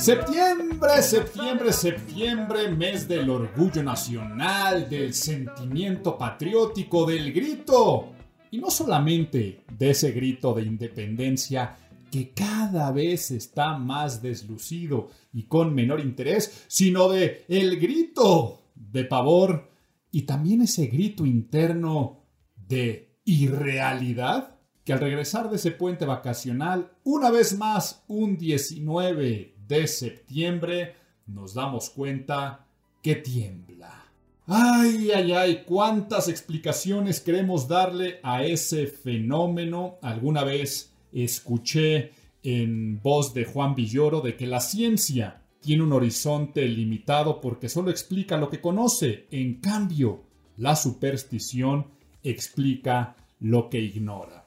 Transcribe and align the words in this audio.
Septiembre, 0.00 1.02
septiembre, 1.02 1.72
septiembre, 1.74 2.68
mes 2.70 3.06
del 3.06 3.28
orgullo 3.28 3.82
nacional, 3.82 4.88
del 4.88 5.12
sentimiento 5.12 6.16
patriótico, 6.16 7.04
del 7.04 7.30
grito. 7.34 8.08
Y 8.50 8.56
no 8.56 8.70
solamente 8.70 9.62
de 9.76 9.90
ese 9.90 10.12
grito 10.12 10.54
de 10.54 10.62
independencia 10.62 11.76
que 12.10 12.30
cada 12.30 12.90
vez 12.92 13.30
está 13.30 13.76
más 13.76 14.22
deslucido 14.22 15.10
y 15.34 15.42
con 15.42 15.74
menor 15.74 16.00
interés, 16.00 16.64
sino 16.66 17.10
de 17.10 17.44
el 17.48 17.78
grito 17.78 18.62
de 18.74 19.04
pavor 19.04 19.68
y 20.10 20.22
también 20.22 20.62
ese 20.62 20.86
grito 20.86 21.26
interno 21.26 22.24
de 22.56 23.18
irrealidad 23.26 24.56
que 24.82 24.94
al 24.94 25.00
regresar 25.00 25.50
de 25.50 25.56
ese 25.56 25.72
puente 25.72 26.06
vacacional, 26.06 26.90
una 27.04 27.30
vez 27.30 27.58
más, 27.58 28.02
un 28.08 28.38
19 28.38 29.59
de 29.70 29.86
septiembre, 29.86 30.96
nos 31.26 31.54
damos 31.54 31.90
cuenta 31.90 32.66
que 33.00 33.14
tiembla. 33.14 34.04
Ay, 34.46 35.10
ay, 35.14 35.32
ay, 35.32 35.62
cuántas 35.64 36.28
explicaciones 36.28 37.20
queremos 37.20 37.68
darle 37.68 38.18
a 38.24 38.42
ese 38.42 38.88
fenómeno. 38.88 39.96
Alguna 40.02 40.42
vez 40.42 40.92
escuché 41.12 42.10
en 42.42 43.00
voz 43.00 43.32
de 43.32 43.44
Juan 43.44 43.76
Villoro 43.76 44.20
de 44.20 44.36
que 44.36 44.48
la 44.48 44.60
ciencia 44.60 45.40
tiene 45.60 45.84
un 45.84 45.92
horizonte 45.92 46.66
limitado 46.66 47.40
porque 47.40 47.68
solo 47.68 47.90
explica 47.90 48.36
lo 48.36 48.50
que 48.50 48.60
conoce. 48.60 49.28
En 49.30 49.60
cambio, 49.60 50.24
la 50.56 50.74
superstición 50.74 51.86
explica 52.24 53.14
lo 53.38 53.70
que 53.70 53.78
ignora 53.78 54.39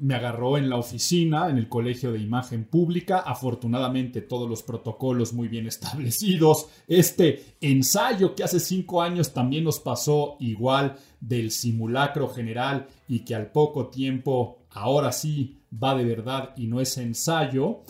me 0.00 0.14
agarró 0.14 0.56
en 0.56 0.70
la 0.70 0.76
oficina, 0.76 1.50
en 1.50 1.58
el 1.58 1.68
Colegio 1.68 2.10
de 2.10 2.18
Imagen 2.18 2.64
Pública, 2.64 3.18
afortunadamente 3.18 4.22
todos 4.22 4.48
los 4.48 4.62
protocolos 4.62 5.34
muy 5.34 5.48
bien 5.48 5.66
establecidos. 5.68 6.68
Este 6.88 7.56
ensayo 7.60 8.34
que 8.34 8.42
hace 8.42 8.60
cinco 8.60 9.02
años 9.02 9.32
también 9.34 9.64
nos 9.64 9.78
pasó 9.78 10.36
igual 10.40 10.96
del 11.20 11.50
simulacro 11.50 12.28
general 12.28 12.88
y 13.08 13.20
que 13.20 13.34
al 13.34 13.52
poco 13.52 13.88
tiempo, 13.88 14.64
ahora 14.70 15.12
sí, 15.12 15.58
va 15.72 15.94
de 15.94 16.04
verdad 16.04 16.54
y 16.56 16.66
no 16.66 16.80
es 16.80 16.96
ensayo. 16.96 17.82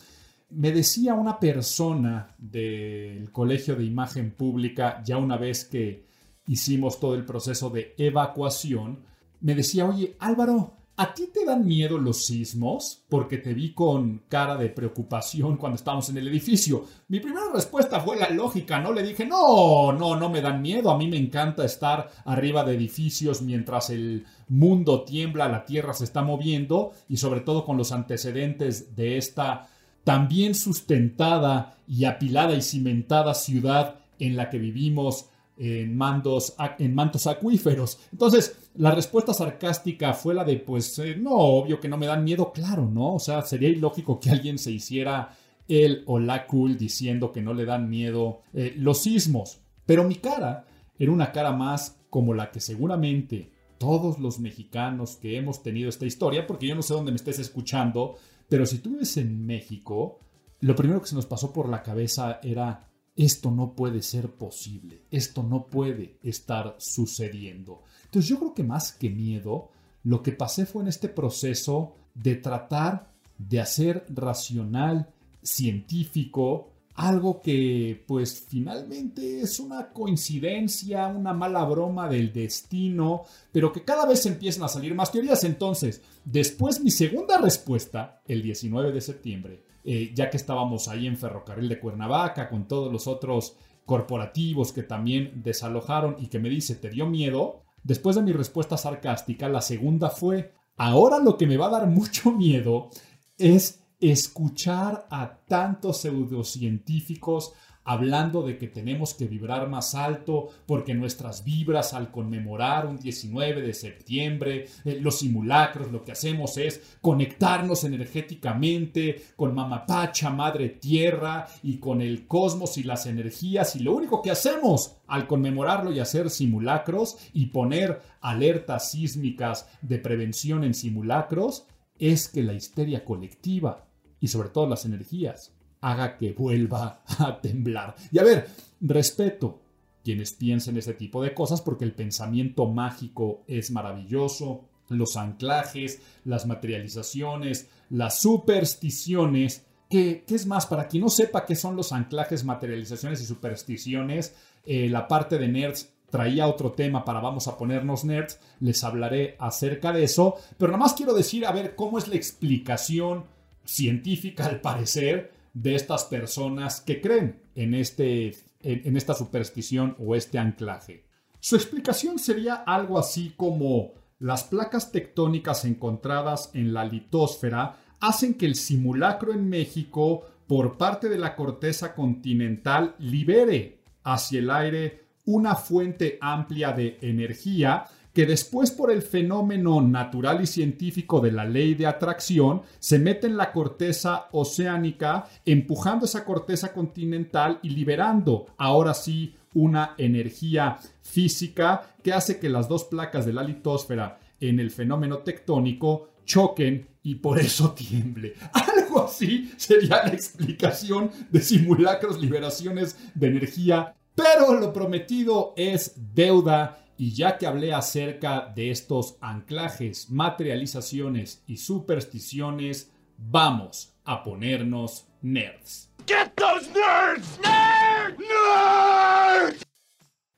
Me 0.50 0.72
decía 0.72 1.14
una 1.14 1.38
persona 1.38 2.34
del 2.38 3.30
Colegio 3.30 3.76
de 3.76 3.84
Imagen 3.84 4.32
Pública, 4.32 5.00
ya 5.04 5.16
una 5.16 5.36
vez 5.36 5.64
que 5.64 6.06
hicimos 6.48 6.98
todo 6.98 7.14
el 7.14 7.24
proceso 7.24 7.70
de 7.70 7.94
evacuación, 7.96 9.04
me 9.40 9.54
decía, 9.54 9.86
oye 9.86 10.16
Álvaro, 10.18 10.79
¿A 10.96 11.14
ti 11.14 11.28
te 11.32 11.46
dan 11.46 11.64
miedo 11.64 11.96
los 11.96 12.26
sismos? 12.26 13.04
Porque 13.08 13.38
te 13.38 13.54
vi 13.54 13.72
con 13.72 14.22
cara 14.28 14.56
de 14.56 14.68
preocupación 14.68 15.56
cuando 15.56 15.76
estábamos 15.76 16.10
en 16.10 16.18
el 16.18 16.28
edificio. 16.28 16.84
Mi 17.08 17.20
primera 17.20 17.46
respuesta 17.54 18.00
fue 18.00 18.18
la 18.18 18.28
lógica, 18.28 18.80
¿no? 18.80 18.92
Le 18.92 19.02
dije, 19.02 19.24
no, 19.24 19.92
no, 19.92 20.16
no 20.16 20.28
me 20.28 20.42
dan 20.42 20.60
miedo. 20.60 20.90
A 20.90 20.98
mí 20.98 21.08
me 21.08 21.16
encanta 21.16 21.64
estar 21.64 22.10
arriba 22.26 22.64
de 22.64 22.74
edificios 22.74 23.40
mientras 23.40 23.88
el 23.88 24.26
mundo 24.48 25.04
tiembla, 25.04 25.48
la 25.48 25.64
tierra 25.64 25.94
se 25.94 26.04
está 26.04 26.22
moviendo 26.22 26.92
y 27.08 27.16
sobre 27.16 27.40
todo 27.40 27.64
con 27.64 27.78
los 27.78 27.92
antecedentes 27.92 28.94
de 28.94 29.16
esta 29.16 29.68
también 30.04 30.54
sustentada 30.54 31.76
y 31.86 32.04
apilada 32.04 32.54
y 32.54 32.62
cimentada 32.62 33.34
ciudad 33.34 33.96
en 34.18 34.36
la 34.36 34.50
que 34.50 34.58
vivimos 34.58 35.26
en, 35.60 35.94
mandos, 35.94 36.54
en 36.78 36.94
mantos 36.94 37.26
acuíferos. 37.26 37.98
Entonces, 38.12 38.56
la 38.76 38.92
respuesta 38.92 39.34
sarcástica 39.34 40.14
fue 40.14 40.34
la 40.34 40.42
de, 40.42 40.56
pues, 40.56 40.98
eh, 41.00 41.16
no, 41.16 41.32
obvio 41.32 41.78
que 41.78 41.88
no 41.88 41.98
me 41.98 42.06
dan 42.06 42.24
miedo, 42.24 42.50
claro, 42.50 42.88
¿no? 42.90 43.14
O 43.14 43.18
sea, 43.18 43.42
sería 43.42 43.68
ilógico 43.68 44.18
que 44.18 44.30
alguien 44.30 44.58
se 44.58 44.70
hiciera 44.70 45.36
el 45.68 46.02
o 46.06 46.18
la 46.18 46.46
cool 46.46 46.78
diciendo 46.78 47.30
que 47.30 47.42
no 47.42 47.52
le 47.52 47.66
dan 47.66 47.90
miedo 47.90 48.40
eh, 48.54 48.74
los 48.78 49.02
sismos. 49.02 49.60
Pero 49.84 50.04
mi 50.04 50.14
cara 50.14 50.64
era 50.98 51.12
una 51.12 51.30
cara 51.30 51.52
más 51.52 52.00
como 52.08 52.32
la 52.32 52.50
que 52.50 52.60
seguramente 52.60 53.52
todos 53.76 54.18
los 54.18 54.40
mexicanos 54.40 55.16
que 55.16 55.36
hemos 55.36 55.62
tenido 55.62 55.90
esta 55.90 56.06
historia, 56.06 56.46
porque 56.46 56.68
yo 56.68 56.74
no 56.74 56.82
sé 56.82 56.94
dónde 56.94 57.12
me 57.12 57.16
estés 57.16 57.38
escuchando, 57.38 58.16
pero 58.48 58.64
si 58.64 58.78
tú 58.78 58.90
vives 58.90 59.16
en 59.18 59.44
México, 59.44 60.20
lo 60.60 60.74
primero 60.74 61.00
que 61.02 61.08
se 61.08 61.14
nos 61.14 61.26
pasó 61.26 61.52
por 61.52 61.68
la 61.68 61.82
cabeza 61.82 62.40
era 62.42 62.89
esto 63.16 63.50
no 63.50 63.74
puede 63.74 64.02
ser 64.02 64.30
posible, 64.30 65.02
esto 65.10 65.42
no 65.42 65.66
puede 65.66 66.18
estar 66.22 66.76
sucediendo. 66.78 67.82
Entonces 68.04 68.28
yo 68.28 68.38
creo 68.38 68.54
que 68.54 68.64
más 68.64 68.92
que 68.92 69.10
miedo, 69.10 69.70
lo 70.04 70.22
que 70.22 70.32
pasé 70.32 70.66
fue 70.66 70.82
en 70.82 70.88
este 70.88 71.08
proceso 71.08 71.94
de 72.14 72.36
tratar 72.36 73.12
de 73.38 73.60
hacer 73.60 74.06
racional, 74.08 75.08
científico, 75.42 76.70
algo 76.94 77.40
que 77.40 78.04
pues 78.06 78.44
finalmente 78.46 79.40
es 79.40 79.58
una 79.58 79.90
coincidencia, 79.90 81.06
una 81.06 81.32
mala 81.32 81.64
broma 81.64 82.08
del 82.08 82.32
destino, 82.32 83.22
pero 83.52 83.72
que 83.72 83.84
cada 83.84 84.06
vez 84.06 84.26
empiezan 84.26 84.64
a 84.64 84.68
salir 84.68 84.94
más 84.94 85.10
teorías. 85.10 85.44
Entonces, 85.44 86.02
después 86.24 86.80
mi 86.80 86.90
segunda 86.90 87.38
respuesta, 87.38 88.20
el 88.26 88.42
19 88.42 88.92
de 88.92 89.00
septiembre, 89.00 89.69
eh, 89.84 90.12
ya 90.14 90.30
que 90.30 90.36
estábamos 90.36 90.88
ahí 90.88 91.06
en 91.06 91.16
Ferrocarril 91.16 91.68
de 91.68 91.80
Cuernavaca 91.80 92.48
con 92.48 92.68
todos 92.68 92.92
los 92.92 93.06
otros 93.06 93.56
corporativos 93.86 94.72
que 94.72 94.82
también 94.82 95.42
desalojaron 95.42 96.16
y 96.18 96.28
que 96.28 96.38
me 96.38 96.48
dice, 96.48 96.76
¿te 96.76 96.90
dio 96.90 97.06
miedo? 97.06 97.62
Después 97.82 98.16
de 98.16 98.22
mi 98.22 98.32
respuesta 98.32 98.76
sarcástica, 98.76 99.48
la 99.48 99.62
segunda 99.62 100.10
fue, 100.10 100.52
ahora 100.76 101.18
lo 101.18 101.36
que 101.36 101.46
me 101.46 101.56
va 101.56 101.66
a 101.66 101.70
dar 101.70 101.86
mucho 101.88 102.30
miedo 102.30 102.90
es 103.38 103.82
escuchar 104.00 105.06
a 105.10 105.38
tantos 105.46 105.98
pseudocientíficos 105.98 107.52
hablando 107.84 108.42
de 108.42 108.58
que 108.58 108.68
tenemos 108.68 109.14
que 109.14 109.26
vibrar 109.26 109.68
más 109.68 109.94
alto 109.94 110.48
porque 110.66 110.94
nuestras 110.94 111.44
vibras 111.44 111.94
al 111.94 112.10
conmemorar 112.10 112.86
un 112.86 112.98
19 112.98 113.62
de 113.62 113.74
septiembre, 113.74 114.66
eh, 114.84 114.98
los 115.00 115.18
simulacros, 115.18 115.90
lo 115.90 116.04
que 116.04 116.12
hacemos 116.12 116.56
es 116.58 116.98
conectarnos 117.00 117.84
energéticamente 117.84 119.22
con 119.36 119.54
Mamapacha, 119.54 120.30
Madre 120.30 120.68
Tierra 120.68 121.46
y 121.62 121.78
con 121.78 122.00
el 122.00 122.26
cosmos 122.26 122.76
y 122.78 122.82
las 122.82 123.06
energías 123.06 123.76
y 123.76 123.80
lo 123.80 123.94
único 123.94 124.22
que 124.22 124.30
hacemos 124.30 124.96
al 125.06 125.26
conmemorarlo 125.26 125.92
y 125.92 126.00
hacer 126.00 126.30
simulacros 126.30 127.16
y 127.32 127.46
poner 127.46 128.00
alertas 128.20 128.90
sísmicas 128.90 129.68
de 129.82 129.98
prevención 129.98 130.64
en 130.64 130.74
simulacros 130.74 131.66
es 131.98 132.28
que 132.28 132.42
la 132.42 132.54
histeria 132.54 133.04
colectiva 133.04 133.86
y 134.20 134.28
sobre 134.28 134.50
todo 134.50 134.68
las 134.68 134.84
energías 134.84 135.54
haga 135.80 136.16
que 136.16 136.32
vuelva 136.32 137.02
a 137.18 137.40
temblar. 137.40 137.94
Y 138.12 138.18
a 138.18 138.24
ver, 138.24 138.48
respeto 138.80 139.60
quienes 140.04 140.32
piensen 140.32 140.76
ese 140.76 140.94
tipo 140.94 141.22
de 141.22 141.34
cosas 141.34 141.60
porque 141.60 141.84
el 141.84 141.92
pensamiento 141.92 142.66
mágico 142.66 143.42
es 143.46 143.70
maravilloso, 143.70 144.64
los 144.88 145.16
anclajes, 145.16 146.00
las 146.24 146.46
materializaciones, 146.46 147.68
las 147.90 148.20
supersticiones. 148.20 149.66
¿Qué, 149.88 150.24
es 150.28 150.46
más? 150.46 150.66
Para 150.66 150.88
quien 150.88 151.02
no 151.02 151.10
sepa 151.10 151.44
qué 151.44 151.54
son 151.54 151.76
los 151.76 151.92
anclajes, 151.92 152.44
materializaciones 152.44 153.20
y 153.20 153.26
supersticiones, 153.26 154.34
eh, 154.64 154.88
la 154.88 155.06
parte 155.08 155.38
de 155.38 155.48
nerds 155.48 155.92
traía 156.10 156.48
otro 156.48 156.72
tema 156.72 157.04
para 157.04 157.20
vamos 157.20 157.46
a 157.46 157.56
ponernos 157.56 158.04
nerds, 158.04 158.40
les 158.58 158.82
hablaré 158.82 159.36
acerca 159.38 159.92
de 159.92 160.04
eso, 160.04 160.36
pero 160.58 160.72
nada 160.72 160.84
más 160.84 160.94
quiero 160.94 161.14
decir 161.14 161.46
a 161.46 161.52
ver 161.52 161.76
cómo 161.76 161.98
es 161.98 162.08
la 162.08 162.16
explicación 162.16 163.24
científica 163.64 164.46
al 164.46 164.60
parecer 164.60 165.32
de 165.52 165.74
estas 165.74 166.04
personas 166.04 166.80
que 166.80 167.00
creen 167.00 167.42
en, 167.54 167.74
este, 167.74 168.36
en, 168.62 168.96
esta 168.96 169.14
superstición 169.14 169.96
o 169.98 170.14
este 170.14 170.38
anclaje. 170.38 171.04
Su 171.40 171.56
explicación 171.56 172.18
sería 172.18 172.54
algo 172.54 172.98
así 172.98 173.32
como 173.36 173.92
las 174.18 174.44
placas 174.44 174.92
tectónicas 174.92 175.64
encontradas 175.64 176.50
en 176.54 176.72
la 176.72 176.84
litosfera 176.84 177.76
hacen 178.00 178.34
que 178.34 178.46
el 178.46 178.54
simulacro 178.54 179.32
en 179.32 179.48
México 179.48 180.26
por 180.46 180.76
parte 180.76 181.08
de 181.08 181.18
la 181.18 181.36
corteza 181.36 181.94
continental 181.94 182.94
libere 182.98 183.80
hacia 184.02 184.40
el 184.40 184.50
aire 184.50 185.04
una 185.24 185.54
fuente 185.54 186.18
amplia 186.20 186.72
de 186.72 186.98
energía 187.02 187.86
que 188.12 188.26
después 188.26 188.70
por 188.70 188.90
el 188.90 189.02
fenómeno 189.02 189.80
natural 189.80 190.42
y 190.42 190.46
científico 190.46 191.20
de 191.20 191.32
la 191.32 191.44
ley 191.44 191.74
de 191.74 191.86
atracción 191.86 192.62
se 192.78 192.98
mete 192.98 193.26
en 193.26 193.36
la 193.36 193.52
corteza 193.52 194.26
oceánica, 194.32 195.26
empujando 195.44 196.06
esa 196.06 196.24
corteza 196.24 196.72
continental 196.72 197.58
y 197.62 197.70
liberando 197.70 198.46
ahora 198.56 198.94
sí 198.94 199.34
una 199.54 199.94
energía 199.98 200.78
física 201.02 201.94
que 202.02 202.12
hace 202.12 202.38
que 202.38 202.48
las 202.48 202.68
dos 202.68 202.84
placas 202.84 203.26
de 203.26 203.32
la 203.32 203.42
litosfera 203.42 204.18
en 204.40 204.60
el 204.60 204.70
fenómeno 204.70 205.18
tectónico 205.18 206.10
choquen 206.24 206.88
y 207.02 207.16
por 207.16 207.38
eso 207.38 207.72
tiemble. 207.72 208.34
Algo 208.52 209.04
así 209.04 209.52
sería 209.56 210.04
la 210.04 210.12
explicación 210.12 211.10
de 211.30 211.40
simulacros, 211.40 212.20
liberaciones 212.20 212.96
de 213.14 213.26
energía, 213.28 213.94
pero 214.14 214.54
lo 214.54 214.72
prometido 214.72 215.54
es 215.56 215.94
deuda 216.14 216.78
y 217.00 217.12
ya 217.14 217.38
que 217.38 217.46
hablé 217.46 217.72
acerca 217.72 218.52
de 218.54 218.70
estos 218.70 219.16
anclajes, 219.22 220.10
materializaciones 220.10 221.42
y 221.46 221.56
supersticiones, 221.56 222.90
vamos 223.16 223.94
a 224.04 224.22
ponernos 224.22 225.06
nerds. 225.22 225.88
Get 226.06 226.34
those 226.34 226.68
nerds! 226.68 227.40
Nerds! 227.40 228.18
Nerds! 228.18 229.62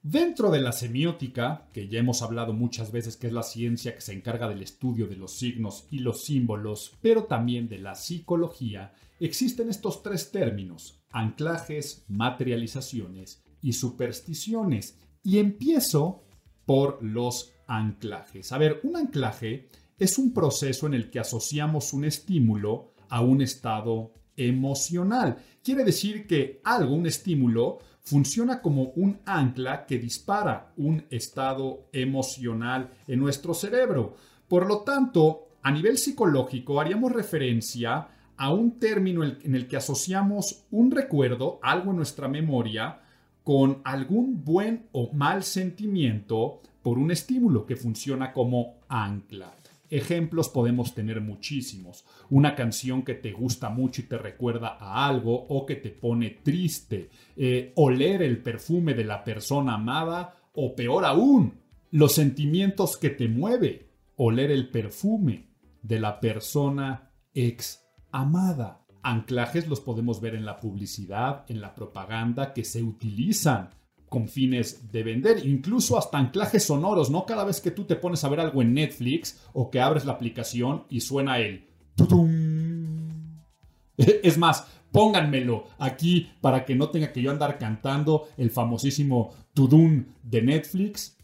Dentro 0.03 0.53
de 0.53 0.61
la 0.61 0.71
semiótica, 0.71 1.69
que 1.73 1.89
ya 1.89 1.99
hemos 1.99 2.23
hablado 2.23 2.53
muchas 2.53 2.93
veces 2.93 3.17
que 3.17 3.27
es 3.27 3.33
la 3.33 3.43
ciencia 3.43 3.97
que 3.97 4.01
se 4.01 4.13
encarga 4.13 4.49
del 4.49 4.63
estudio 4.63 5.09
de 5.09 5.17
los 5.17 5.33
signos 5.33 5.89
y 5.91 5.99
los 5.99 6.23
símbolos, 6.23 6.97
pero 7.03 7.25
también 7.25 7.69
de 7.69 7.79
la 7.79 7.97
psicología, 7.97 8.95
existen 9.19 9.69
estos 9.69 10.05
tres 10.05 10.31
términos, 10.31 11.03
anclajes, 11.11 12.05
materializaciones 12.07 13.43
y 13.63 13.73
supersticiones. 13.73 14.97
Y 15.25 15.39
empiezo 15.39 16.23
por 16.67 17.03
los 17.03 17.53
anclajes. 17.67 18.53
A 18.53 18.59
ver, 18.59 18.81
un 18.83 18.97
anclaje 18.97 19.69
es 19.99 20.19
un 20.19 20.33
proceso 20.33 20.87
en 20.87 20.95
el 20.95 21.11
que 21.11 21.21
asociamos 21.21 21.93
un 21.93 22.05
estímulo 22.05 22.93
a 23.09 23.21
un 23.21 23.43
estado 23.43 24.15
emocional. 24.37 25.37
Quiere 25.63 25.85
decir 25.85 26.27
que 26.27 26.61
algo, 26.65 26.95
un 26.95 27.07
estímulo, 27.07 27.79
funciona 28.01 28.61
como 28.61 28.93
un 28.97 29.21
ancla 29.25 29.87
que 29.87 29.99
dispara 29.99 30.73
un 30.77 31.05
estado 31.11 31.89
emocional 31.93 32.91
en 33.07 33.21
nuestro 33.21 33.55
cerebro. 33.55 34.17
Por 34.49 34.67
lo 34.67 34.81
tanto, 34.81 35.49
a 35.63 35.71
nivel 35.71 35.99
psicológico 35.99 36.81
haríamos 36.81 37.13
referencia 37.13 38.09
a 38.37 38.53
un 38.53 38.81
término 38.81 39.23
en 39.23 39.55
el 39.55 39.69
que 39.69 39.77
asociamos 39.77 40.65
un 40.71 40.91
recuerdo, 40.91 41.61
algo 41.63 41.93
en 41.93 41.99
nuestra 41.99 42.27
memoria, 42.27 43.02
con 43.45 43.81
algún 43.85 44.45
buen 44.45 44.87
o 44.93 45.13
mal 45.13 45.43
sentimiento 45.43 46.61
por 46.83 46.99
un 46.99 47.11
estímulo 47.11 47.67
que 47.67 47.77
funciona 47.77 48.33
como 48.33 48.81
ancla. 48.89 49.53
Ejemplos 49.93 50.49
podemos 50.49 50.95
tener 50.95 51.21
muchísimos. 51.21 52.07
Una 52.31 52.55
canción 52.55 53.03
que 53.03 53.13
te 53.13 53.31
gusta 53.33 53.69
mucho 53.69 54.01
y 54.01 54.05
te 54.05 54.17
recuerda 54.17 54.79
a 54.81 55.07
algo 55.07 55.35
o 55.35 55.67
que 55.67 55.77
te 55.77 55.91
pone 55.91 56.31
triste. 56.43 57.11
Eh, 57.37 57.73
oler 57.77 58.23
el 58.23 58.39
perfume 58.39 58.95
de 58.95 59.05
la 59.05 59.23
persona 59.23 59.75
amada 59.75 60.35
o 60.55 60.75
peor 60.75 61.05
aún, 61.05 61.61
los 61.91 62.15
sentimientos 62.15 62.97
que 62.97 63.11
te 63.11 63.29
mueve. 63.29 63.91
Oler 64.17 64.51
el 64.51 64.71
perfume 64.71 65.51
de 65.83 66.01
la 66.01 66.21
persona 66.21 67.11
ex 67.35 67.85
amada. 68.11 68.82
Anclajes 69.05 69.67
los 69.67 69.81
podemos 69.81 70.21
ver 70.21 70.37
en 70.37 70.45
la 70.45 70.61
publicidad, 70.61 71.45
en 71.49 71.61
la 71.61 71.75
propaganda 71.75 72.53
que 72.53 72.65
se 72.65 72.85
utilizan 72.85 73.71
con 74.09 74.29
fines 74.29 74.93
de 74.93 75.03
vender, 75.03 75.45
incluso 75.45 75.99
hasta 75.99 76.19
anclajes 76.19 76.65
sonoros, 76.65 77.11
¿no? 77.11 77.27
Cada 77.27 77.45
vez 77.45 77.61
que 77.61 77.73
tú 77.73 77.85
te 77.85 77.97
pones 77.97 78.23
a 78.23 78.29
ver 78.29 78.41
algo 78.41 78.63
en 78.63 78.75
Netflix 78.75 79.41
o 79.55 79.71
que 79.71 79.81
abres 79.81 80.05
la 80.05 80.13
aplicación 80.13 80.85
y 80.89 81.01
suena 81.01 81.39
el 81.39 81.67
Es 83.97 84.39
más, 84.39 84.67
pónganmelo 84.93 85.65
aquí 85.79 86.31
para 86.41 86.65
que 86.65 86.77
no 86.77 86.91
tenga 86.91 87.13
que 87.13 87.23
yo 87.23 87.31
andar 87.31 87.59
cantando 87.59 88.29
el 88.37 88.51
famosísimo 88.51 89.35
tudum 89.53 90.05
de 90.23 90.43
Netflix. 90.43 91.17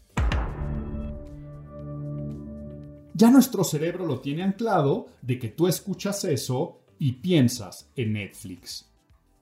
Ya 3.13 3.31
nuestro 3.31 3.63
cerebro 3.63 4.05
lo 4.05 4.19
tiene 4.19 4.43
anclado 4.43 5.07
de 5.21 5.39
que 5.39 5.49
tú 5.49 5.67
escuchas 5.67 6.23
eso 6.25 6.81
y 6.99 7.13
piensas 7.13 7.89
en 7.95 8.13
Netflix. 8.13 8.85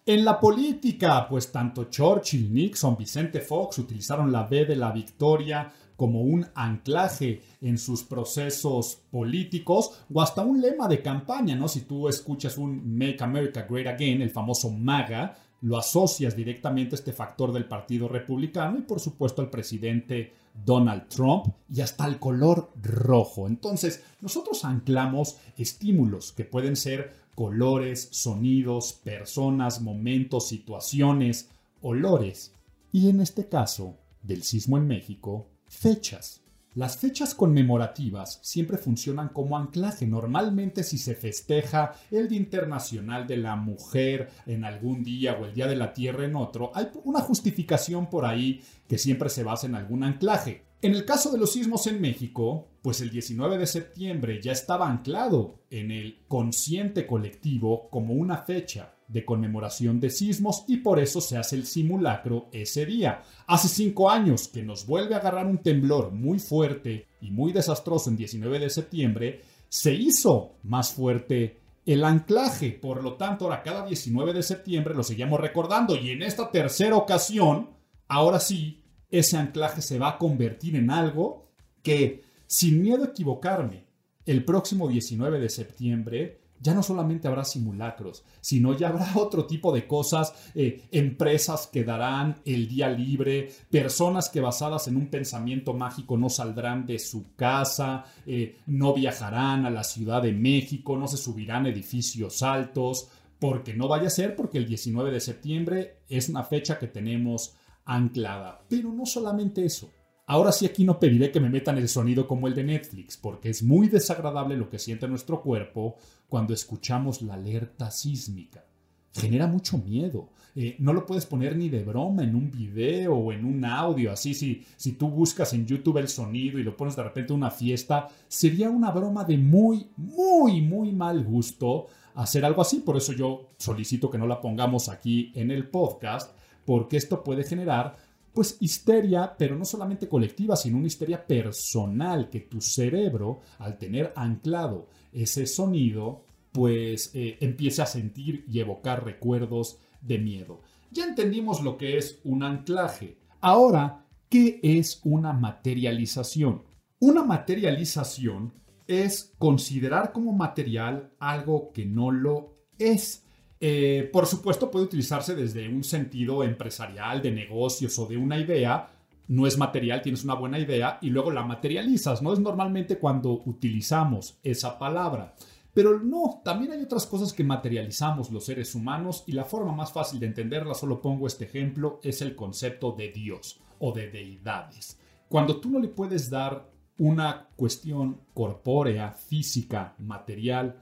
En 0.06 0.24
la 0.24 0.40
política, 0.40 1.28
pues 1.28 1.52
tanto 1.52 1.86
Churchill, 1.86 2.54
Nixon, 2.54 2.96
Vicente 2.96 3.42
Fox 3.42 3.80
utilizaron 3.80 4.32
la 4.32 4.44
B 4.44 4.66
de 4.66 4.78
la 4.78 4.92
victoria 4.92 5.70
como 5.98 6.22
un 6.22 6.48
anclaje 6.56 7.42
en 7.60 7.78
sus 7.78 8.04
procesos 8.04 9.00
políticos 9.12 10.00
o 10.14 10.22
hasta 10.22 10.44
un 10.44 10.62
lema 10.62 10.88
de 10.88 11.02
campaña, 11.02 11.56
¿no? 11.56 11.68
Si 11.68 11.82
tú 11.82 12.08
escuchas 12.08 12.58
un 12.58 12.98
Make 12.98 13.22
America 13.22 13.68
Great 13.70 13.88
Again, 13.88 14.22
el 14.22 14.30
famoso 14.30 14.70
MAGA, 14.70 15.36
lo 15.62 15.78
asocias 15.78 16.36
directamente 16.36 16.96
a 16.96 17.00
este 17.00 17.12
factor 17.12 17.52
del 17.52 17.66
Partido 17.66 18.08
Republicano 18.08 18.78
y 18.78 18.84
por 18.84 19.00
supuesto 19.00 19.42
al 19.42 19.50
presidente 19.50 20.34
Donald 20.66 21.08
Trump 21.08 21.48
y 21.70 21.82
hasta 21.82 22.06
el 22.08 22.20
color 22.20 22.72
rojo. 22.82 23.48
Entonces, 23.48 24.04
nosotros 24.22 24.64
anclamos 24.66 25.38
estímulos 25.58 26.32
que 26.32 26.46
pueden 26.46 26.76
ser 26.76 27.27
colores, 27.38 28.10
sonidos, 28.14 28.94
personas, 28.94 29.80
momentos, 29.80 30.48
situaciones, 30.48 31.52
olores 31.84 32.52
y 32.92 33.12
en 33.12 33.22
este 33.22 33.48
caso, 33.48 33.96
del 34.24 34.42
sismo 34.42 34.80
en 34.80 34.88
México, 34.88 35.48
fechas. 35.68 36.42
Las 36.74 36.98
fechas 36.98 37.36
conmemorativas 37.36 38.40
siempre 38.42 38.80
funcionan 38.80 39.30
como 39.30 39.56
anclaje. 39.56 40.08
Normalmente 40.08 40.82
si 40.82 40.98
se 40.98 41.14
festeja 41.14 41.94
el 42.10 42.28
Día 42.28 42.40
Internacional 42.40 43.28
de 43.28 43.38
la 43.38 43.56
Mujer 43.56 44.32
en 44.48 44.66
algún 44.66 45.04
día 45.04 45.38
o 45.40 45.46
el 45.46 45.54
Día 45.54 45.68
de 45.68 45.76
la 45.76 45.94
Tierra 45.94 46.26
en 46.26 46.36
otro, 46.36 46.72
hay 46.74 46.88
una 47.04 47.22
justificación 47.22 48.10
por 48.10 48.26
ahí 48.26 48.64
que 48.88 48.98
siempre 48.98 49.30
se 49.30 49.44
basa 49.44 49.68
en 49.68 49.76
algún 49.76 50.04
anclaje. 50.04 50.64
En 50.80 50.94
el 50.94 51.06
caso 51.06 51.32
de 51.32 51.40
los 51.40 51.54
sismos 51.54 51.88
en 51.88 52.00
México, 52.00 52.68
pues 52.84 53.02
el 53.02 53.10
19 53.10 53.58
de 53.58 53.66
septiembre 53.66 54.40
ya 54.40 54.52
estaba 54.52 54.88
anclado 54.88 55.64
en 55.72 55.90
el 55.90 56.20
consciente 56.28 57.08
colectivo 57.08 57.90
como 57.90 58.14
una 58.14 58.38
fecha 58.38 58.94
de 59.08 59.26
conmemoración 59.26 60.00
de 60.00 60.12
sismos 60.12 60.66
y 60.68 60.78
por 60.78 61.00
eso 61.00 61.20
se 61.20 61.36
hace 61.36 61.56
el 61.56 61.66
simulacro 61.66 62.48
ese 62.52 62.86
día. 62.86 63.24
Hace 63.48 63.70
cinco 63.70 64.12
años 64.12 64.50
que 64.50 64.62
nos 64.62 64.86
vuelve 64.86 65.16
a 65.16 65.18
agarrar 65.18 65.48
un 65.48 65.58
temblor 65.64 66.12
muy 66.12 66.38
fuerte 66.38 67.08
y 67.22 67.32
muy 67.32 67.54
desastroso 67.54 68.12
en 68.12 68.18
19 68.18 68.60
de 68.60 68.70
septiembre, 68.70 69.42
se 69.70 69.96
hizo 69.96 70.58
más 70.62 70.94
fuerte 70.94 71.60
el 71.88 72.04
anclaje. 72.04 72.72
Por 72.72 73.02
lo 73.02 73.16
tanto, 73.16 73.46
ahora 73.46 73.64
cada 73.64 73.84
19 73.84 74.32
de 74.32 74.44
septiembre 74.44 74.94
lo 74.94 75.04
seguimos 75.04 75.40
recordando 75.40 75.96
y 75.96 76.12
en 76.12 76.22
esta 76.22 76.52
tercera 76.52 76.98
ocasión, 76.98 77.72
ahora 78.08 78.40
sí, 78.40 78.84
ese 79.10 79.38
anclaje 79.38 79.82
se 79.82 80.00
va 80.00 80.10
a 80.10 80.18
convertir 80.18 80.76
en 80.76 80.92
algo 80.92 81.50
que, 81.84 82.24
sin 82.46 82.82
miedo 82.82 83.04
a 83.04 83.08
equivocarme, 83.08 83.86
el 84.26 84.44
próximo 84.44 84.88
19 84.88 85.40
de 85.40 85.50
septiembre 85.50 86.42
ya 86.60 86.74
no 86.74 86.82
solamente 86.82 87.28
habrá 87.28 87.46
simulacros, 87.46 88.24
sino 88.42 88.76
ya 88.76 88.90
habrá 88.90 89.12
otro 89.16 89.46
tipo 89.46 89.72
de 89.74 89.88
cosas, 89.88 90.34
eh, 90.56 90.88
empresas 90.92 91.68
que 91.68 91.84
darán 91.84 92.38
el 92.46 92.68
día 92.68 92.90
libre, 92.90 93.52
personas 93.70 94.30
que 94.30 94.42
basadas 94.42 94.88
en 94.88 94.98
un 94.98 95.08
pensamiento 95.08 95.74
mágico 95.74 96.18
no 96.18 96.30
saldrán 96.30 96.86
de 96.86 97.00
su 97.00 97.36
casa, 97.36 98.06
eh, 98.26 98.58
no 98.66 98.94
viajarán 98.94 99.66
a 99.66 99.70
la 99.70 99.84
Ciudad 99.84 100.22
de 100.22 100.34
México, 100.34 100.98
no 100.98 101.08
se 101.08 101.18
subirán 101.18 101.68
edificios 101.68 102.42
altos, 102.42 103.10
porque 103.40 103.76
no 103.76 103.88
vaya 103.88 104.08
a 104.08 104.12
ser 104.12 104.36
porque 104.36 104.58
el 104.58 104.66
19 104.66 105.12
de 105.12 105.20
septiembre 105.20 105.98
es 106.10 106.28
una 106.28 106.44
fecha 106.44 106.80
que 106.80 106.88
tenemos 106.88 107.56
anclada. 107.88 108.62
Pero 108.70 108.92
no 108.92 109.06
solamente 109.06 109.66
eso. 109.66 109.90
Ahora 110.28 110.52
sí 110.52 110.66
aquí 110.66 110.84
no 110.84 111.00
pediré 111.00 111.32
que 111.32 111.40
me 111.40 111.50
metan 111.50 111.78
el 111.78 111.88
sonido 111.88 112.28
como 112.28 112.48
el 112.48 112.54
de 112.54 112.66
Netflix, 112.66 113.16
porque 113.16 113.50
es 113.50 113.64
muy 113.64 113.88
desagradable 113.88 114.58
lo 114.58 114.70
que 114.70 114.78
siente 114.78 115.08
nuestro 115.08 115.42
cuerpo 115.42 115.96
cuando 116.28 116.54
escuchamos 116.54 117.22
la 117.22 117.36
alerta 117.36 117.90
sísmica. 117.90 118.66
Genera 119.14 119.48
mucho 119.48 119.78
miedo. 119.78 120.30
Eh, 120.54 120.76
no 120.80 120.92
lo 120.92 121.06
puedes 121.06 121.26
poner 121.26 121.56
ni 121.56 121.70
de 121.70 121.84
broma 121.84 122.24
en 122.24 122.36
un 122.36 122.52
video 122.52 123.16
o 123.16 123.32
en 123.32 123.46
un 123.46 123.64
audio. 123.64 124.12
Así, 124.12 124.34
si, 124.34 124.66
si 124.76 124.94
tú 124.94 125.08
buscas 125.08 125.54
en 125.54 125.66
YouTube 125.66 125.98
el 125.98 126.10
sonido 126.10 126.60
y 126.60 126.64
lo 126.64 126.76
pones 126.76 126.98
de 126.98 127.04
repente 127.04 127.32
en 127.32 127.38
una 127.38 127.50
fiesta, 127.50 128.10
sería 128.28 128.70
una 128.70 128.92
broma 128.92 129.24
de 129.24 129.38
muy, 129.38 129.88
muy, 129.96 130.62
muy 130.62 130.92
mal 130.92 131.24
gusto 131.24 131.88
hacer 132.16 132.44
algo 132.44 132.62
así. 132.62 132.82
Por 132.82 132.98
eso 132.98 133.14
yo 133.14 133.52
solicito 133.58 134.12
que 134.12 134.18
no 134.18 134.28
la 134.28 134.42
pongamos 134.42 134.90
aquí 134.90 135.32
en 135.36 135.52
el 135.52 135.70
podcast 135.70 136.37
porque 136.68 136.98
esto 136.98 137.24
puede 137.24 137.46
generar 137.46 137.96
pues 138.34 138.58
histeria, 138.60 139.36
pero 139.38 139.56
no 139.56 139.64
solamente 139.64 140.10
colectiva, 140.10 140.58
sino 140.58 140.78
una 140.78 140.88
histeria 140.88 141.26
personal, 141.26 142.30
que 142.30 142.42
tu 142.42 142.60
cerebro, 142.60 143.40
al 143.58 143.78
tener 143.78 144.12
anclado 144.18 144.90
ese 145.14 145.48
sonido, 145.48 146.26
pues 146.52 147.12
eh, 147.14 147.38
empiece 147.40 147.82
a 147.82 147.86
sentir 147.86 148.44
y 148.50 148.60
evocar 148.60 149.06
recuerdos 149.06 149.80
de 150.02 150.20
miedo. 150.20 150.62
Ya 150.92 151.06
entendimos 151.06 151.62
lo 151.62 151.78
que 151.78 151.98
es 151.98 152.20
un 152.26 152.44
anclaje. 152.44 153.18
Ahora, 153.40 154.06
¿qué 154.28 154.60
es 154.62 155.00
una 155.06 155.32
materialización? 155.32 156.64
Una 157.00 157.24
materialización 157.24 158.52
es 158.88 159.34
considerar 159.38 160.12
como 160.12 160.34
material 160.34 161.14
algo 161.18 161.72
que 161.72 161.86
no 161.86 162.12
lo 162.12 162.58
es. 162.78 163.24
Eh, 163.60 164.10
por 164.14 164.26
supuesto, 164.28 164.70
puede 164.70 164.86
utilizarse 164.86 165.36
desde 165.36 165.68
un 165.68 165.84
sentido 165.84 166.44
empresarial, 166.44 167.22
de 167.22 167.32
negocios 167.32 167.98
o 168.00 168.06
de 168.06 168.18
una 168.18 168.38
idea. 168.38 168.90
No 169.28 169.46
es 169.46 169.58
material, 169.58 170.02
tienes 170.02 170.24
una 170.24 170.36
buena 170.36 170.60
idea 170.60 171.00
y 171.02 171.10
luego 171.10 171.32
la 171.32 171.44
materializas, 171.44 172.22
¿no? 172.22 172.32
Es 172.34 172.40
normalmente 172.40 172.98
cuando 172.98 173.42
utilizamos 173.46 174.38
esa 174.44 174.78
palabra. 174.80 175.36
Pero 175.74 176.00
no, 176.00 176.42
también 176.44 176.72
hay 176.72 176.82
otras 176.82 177.06
cosas 177.06 177.34
que 177.34 177.44
materializamos 177.44 178.32
los 178.32 178.46
seres 178.46 178.74
humanos 178.74 179.24
y 179.28 179.34
la 179.34 179.44
forma 179.44 179.74
más 179.74 179.92
fácil 179.92 180.20
de 180.20 180.26
entenderla, 180.26 180.74
solo 180.74 181.02
pongo 181.02 181.28
este 181.28 181.46
ejemplo, 181.46 182.00
es 182.04 182.22
el 182.24 182.36
concepto 182.36 182.94
de 182.94 183.12
Dios 183.12 183.60
o 183.80 183.92
de 183.92 184.10
deidades. 184.10 184.98
Cuando 185.30 185.60
tú 185.60 185.70
no 185.70 185.80
le 185.80 185.90
puedes 185.90 186.30
dar 186.30 186.68
una 186.98 187.50
cuestión 187.56 188.22
corpórea, 188.34 189.12
física, 189.12 189.94
material, 190.00 190.78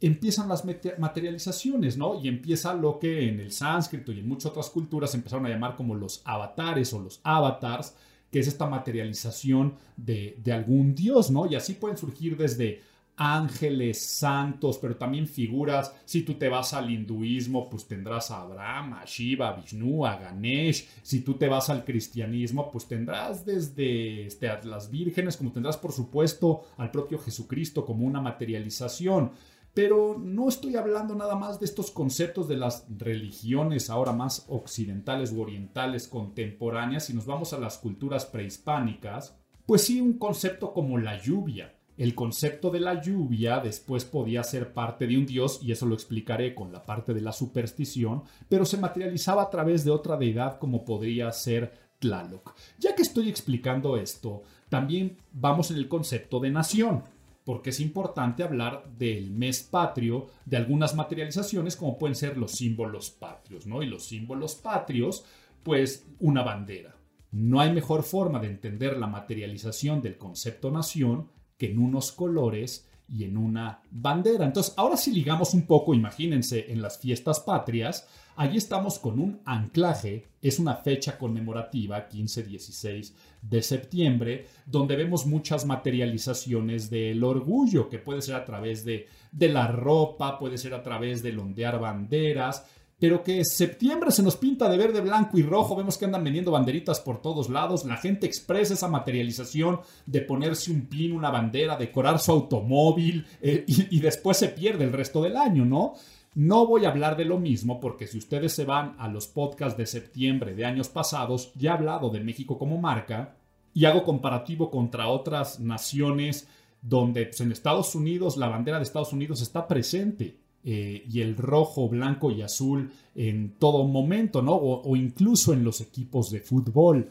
empiezan 0.00 0.48
las 0.48 0.64
materializaciones, 0.98 1.96
¿no? 1.98 2.20
Y 2.20 2.28
empieza 2.28 2.74
lo 2.74 2.98
que 2.98 3.28
en 3.28 3.38
el 3.40 3.52
sánscrito 3.52 4.12
y 4.12 4.20
en 4.20 4.28
muchas 4.28 4.46
otras 4.46 4.70
culturas 4.70 5.14
empezaron 5.14 5.46
a 5.46 5.50
llamar 5.50 5.76
como 5.76 5.94
los 5.94 6.22
avatares 6.24 6.92
o 6.94 7.00
los 7.00 7.20
avatars, 7.22 7.94
que 8.30 8.40
es 8.40 8.46
esta 8.46 8.66
materialización 8.66 9.74
de, 9.96 10.40
algún 10.52 10.94
dios, 10.94 11.30
¿no? 11.30 11.46
Y 11.46 11.54
así 11.54 11.74
pueden 11.74 11.98
surgir 11.98 12.36
desde 12.36 12.80
ángeles, 13.16 14.00
santos, 14.00 14.78
pero 14.78 14.96
también 14.96 15.26
figuras. 15.26 15.94
Si 16.06 16.22
tú 16.22 16.34
te 16.34 16.48
vas 16.48 16.72
al 16.72 16.90
hinduismo, 16.90 17.68
pues 17.68 17.86
tendrás 17.86 18.30
a 18.30 18.40
Abraham, 18.40 18.94
a 18.94 19.04
Shiva, 19.04 19.48
a 19.48 19.52
Vishnu, 19.52 20.06
a 20.06 20.16
Ganesh. 20.16 20.88
Si 21.02 21.20
tú 21.20 21.34
te 21.34 21.46
vas 21.46 21.68
al 21.68 21.84
cristianismo, 21.84 22.70
pues 22.70 22.86
tendrás 22.86 23.44
desde 23.44 24.24
este, 24.24 24.48
las 24.64 24.90
vírgenes, 24.90 25.36
como 25.36 25.52
tendrás 25.52 25.76
por 25.76 25.92
supuesto 25.92 26.62
al 26.78 26.90
propio 26.90 27.18
Jesucristo 27.18 27.84
como 27.84 28.06
una 28.06 28.22
materialización. 28.22 29.32
Pero 29.74 30.18
no 30.18 30.48
estoy 30.48 30.76
hablando 30.76 31.14
nada 31.14 31.36
más 31.36 31.60
de 31.60 31.66
estos 31.66 31.90
conceptos 31.90 32.48
de 32.48 32.56
las 32.56 32.86
religiones 32.98 33.90
ahora 33.90 34.12
más 34.12 34.46
occidentales 34.48 35.32
u 35.32 35.40
orientales 35.40 36.08
contemporáneas. 36.08 37.06
Si 37.06 37.14
nos 37.14 37.26
vamos 37.26 37.52
a 37.52 37.58
las 37.58 37.78
culturas 37.78 38.26
prehispánicas, 38.26 39.36
pues 39.66 39.82
sí, 39.82 40.00
un 40.00 40.18
concepto 40.18 40.72
como 40.72 40.98
la 40.98 41.20
lluvia 41.22 41.74
el 42.00 42.14
concepto 42.14 42.70
de 42.70 42.80
la 42.80 43.02
lluvia 43.02 43.60
después 43.60 44.06
podía 44.06 44.42
ser 44.42 44.72
parte 44.72 45.06
de 45.06 45.18
un 45.18 45.26
dios, 45.26 45.60
y 45.62 45.70
eso 45.70 45.84
lo 45.84 45.94
explicaré 45.94 46.54
con 46.54 46.72
la 46.72 46.82
parte 46.86 47.12
de 47.12 47.20
la 47.20 47.30
superstición, 47.30 48.22
pero 48.48 48.64
se 48.64 48.78
materializaba 48.78 49.42
a 49.42 49.50
través 49.50 49.84
de 49.84 49.90
otra 49.90 50.16
deidad 50.16 50.58
como 50.58 50.86
podría 50.86 51.30
ser 51.30 51.90
Tlaloc. 51.98 52.54
Ya 52.78 52.94
que 52.94 53.02
estoy 53.02 53.28
explicando 53.28 53.98
esto, 53.98 54.44
también 54.70 55.18
vamos 55.30 55.70
en 55.70 55.76
el 55.76 55.88
concepto 55.88 56.40
de 56.40 56.48
nación, 56.48 57.04
porque 57.44 57.70
es 57.70 57.80
importante 57.80 58.42
hablar 58.42 58.84
del 58.98 59.30
mes 59.30 59.62
patrio, 59.62 60.28
de 60.44 60.56
algunas 60.56 60.94
materializaciones 60.94 61.76
como 61.76 61.98
pueden 61.98 62.14
ser 62.14 62.36
los 62.36 62.52
símbolos 62.52 63.10
patrios, 63.10 63.66
¿no? 63.66 63.82
Y 63.82 63.86
los 63.86 64.04
símbolos 64.04 64.54
patrios, 64.54 65.24
pues 65.62 66.06
una 66.20 66.42
bandera. 66.42 66.96
No 67.32 67.60
hay 67.60 67.72
mejor 67.72 68.02
forma 68.02 68.40
de 68.40 68.48
entender 68.48 68.96
la 68.96 69.06
materialización 69.06 70.02
del 70.02 70.18
concepto 70.18 70.70
nación 70.70 71.30
que 71.56 71.70
en 71.70 71.78
unos 71.78 72.12
colores 72.12 72.88
y 73.08 73.24
en 73.24 73.36
una 73.36 73.82
bandera. 73.90 74.44
Entonces, 74.44 74.74
ahora 74.76 74.96
si 74.96 75.12
ligamos 75.12 75.54
un 75.54 75.66
poco, 75.66 75.94
imagínense, 75.94 76.72
en 76.72 76.82
las 76.82 76.98
fiestas 76.98 77.40
patrias, 77.40 78.08
allí 78.36 78.56
estamos 78.56 78.98
con 78.98 79.18
un 79.18 79.40
anclaje, 79.44 80.28
es 80.40 80.58
una 80.58 80.74
fecha 80.76 81.18
conmemorativa, 81.18 82.08
15-16 82.08 83.12
de 83.42 83.62
septiembre, 83.62 84.46
donde 84.66 84.96
vemos 84.96 85.26
muchas 85.26 85.66
materializaciones 85.66 86.90
del 86.90 87.22
orgullo, 87.24 87.88
que 87.88 87.98
puede 87.98 88.22
ser 88.22 88.34
a 88.34 88.44
través 88.44 88.84
de, 88.84 89.06
de 89.32 89.48
la 89.48 89.66
ropa, 89.66 90.38
puede 90.38 90.58
ser 90.58 90.74
a 90.74 90.82
través 90.82 91.22
de 91.22 91.36
ondear 91.36 91.78
banderas, 91.80 92.64
pero 93.00 93.24
que 93.24 93.44
septiembre 93.46 94.10
se 94.10 94.22
nos 94.22 94.36
pinta 94.36 94.68
de 94.68 94.76
verde, 94.76 95.00
blanco 95.00 95.38
y 95.38 95.42
rojo, 95.42 95.74
vemos 95.74 95.96
que 95.96 96.04
andan 96.04 96.22
vendiendo 96.22 96.50
banderitas 96.50 97.00
por 97.00 97.22
todos 97.22 97.48
lados, 97.48 97.86
la 97.86 97.96
gente 97.96 98.26
expresa 98.26 98.74
esa 98.74 98.88
materialización 98.88 99.80
de 100.04 100.20
ponerse 100.20 100.70
un 100.70 100.82
pin, 100.82 101.12
una 101.12 101.30
bandera, 101.30 101.76
decorar 101.76 102.18
su 102.18 102.30
automóvil 102.30 103.26
eh, 103.40 103.64
y 103.66 104.00
después 104.00 104.36
se 104.36 104.48
pierde 104.48 104.84
el 104.84 104.92
resto 104.92 105.22
del 105.22 105.38
año, 105.38 105.64
¿no? 105.64 105.94
No 106.34 106.66
voy 106.66 106.84
a 106.84 106.90
hablar 106.90 107.16
de 107.16 107.24
lo 107.24 107.38
mismo 107.38 107.80
porque 107.80 108.06
si 108.06 108.18
ustedes 108.18 108.52
se 108.52 108.64
van 108.64 108.94
a 108.98 109.08
los 109.08 109.26
podcasts 109.26 109.76
de 109.76 109.86
septiembre 109.86 110.54
de 110.54 110.64
años 110.64 110.88
pasados, 110.88 111.52
ya 111.54 111.70
he 111.70 111.74
hablado 111.74 112.10
de 112.10 112.20
México 112.20 112.56
como 112.56 112.78
marca 112.78 113.36
y 113.74 113.84
hago 113.84 114.04
comparativo 114.04 114.70
contra 114.70 115.08
otras 115.08 115.58
naciones 115.58 116.46
donde 116.82 117.26
pues, 117.26 117.40
en 117.40 117.52
Estados 117.52 117.94
Unidos 117.94 118.36
la 118.36 118.48
bandera 118.48 118.78
de 118.78 118.84
Estados 118.84 119.12
Unidos 119.12 119.42
está 119.42 119.66
presente 119.66 120.38
eh, 120.62 121.04
y 121.08 121.20
el 121.20 121.36
rojo, 121.36 121.88
blanco 121.88 122.30
y 122.30 122.42
azul 122.42 122.92
en 123.14 123.56
todo 123.58 123.84
momento, 123.84 124.40
¿no? 124.40 124.54
O, 124.54 124.94
incluso 124.94 125.52
en 125.52 125.64
los 125.64 125.80
equipos 125.80 126.30
de 126.30 126.40
fútbol. 126.40 127.10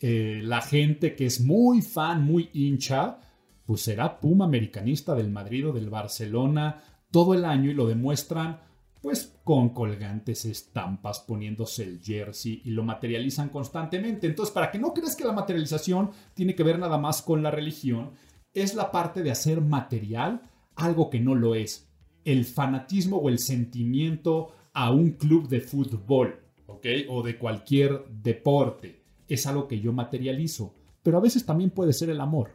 Eh, 0.00 0.40
la 0.44 0.60
gente 0.60 1.16
que 1.16 1.26
es 1.26 1.40
muy 1.40 1.80
fan, 1.80 2.22
muy 2.22 2.50
hincha, 2.52 3.18
pues 3.64 3.82
será 3.82 4.20
Puma 4.20 4.44
americanista 4.44 5.14
del 5.14 5.30
Madrid 5.30 5.68
o 5.68 5.72
del 5.72 5.90
Barcelona 5.90 6.82
todo 7.10 7.34
el 7.34 7.44
año 7.44 7.70
y 7.70 7.74
lo 7.74 7.86
demuestran 7.86 8.60
pues 9.00 9.38
con 9.44 9.68
colgantes 9.70 10.44
estampas, 10.44 11.20
poniéndose 11.20 11.84
el 11.84 12.00
jersey 12.02 12.62
y 12.64 12.70
lo 12.70 12.82
materializan 12.82 13.48
constantemente. 13.48 14.26
Entonces, 14.26 14.52
para 14.52 14.70
que 14.72 14.78
no 14.78 14.92
creas 14.92 15.14
que 15.14 15.24
la 15.24 15.32
materialización 15.32 16.10
tiene 16.34 16.56
que 16.56 16.64
ver 16.64 16.78
nada 16.80 16.98
más 16.98 17.22
con 17.22 17.42
la 17.42 17.52
religión, 17.52 18.10
es 18.52 18.74
la 18.74 18.90
parte 18.90 19.22
de 19.22 19.30
hacer 19.30 19.60
material 19.60 20.42
algo 20.74 21.10
que 21.10 21.20
no 21.20 21.36
lo 21.36 21.54
es 21.54 21.88
el 22.28 22.44
fanatismo 22.44 23.16
o 23.16 23.30
el 23.30 23.38
sentimiento 23.38 24.50
a 24.74 24.90
un 24.90 25.12
club 25.12 25.48
de 25.48 25.62
fútbol, 25.62 26.38
¿ok? 26.66 26.86
O 27.08 27.22
de 27.22 27.38
cualquier 27.38 28.06
deporte. 28.08 29.02
Es 29.26 29.46
algo 29.46 29.66
que 29.66 29.80
yo 29.80 29.94
materializo. 29.94 30.74
Pero 31.02 31.16
a 31.16 31.22
veces 31.22 31.46
también 31.46 31.70
puede 31.70 31.94
ser 31.94 32.10
el 32.10 32.20
amor. 32.20 32.52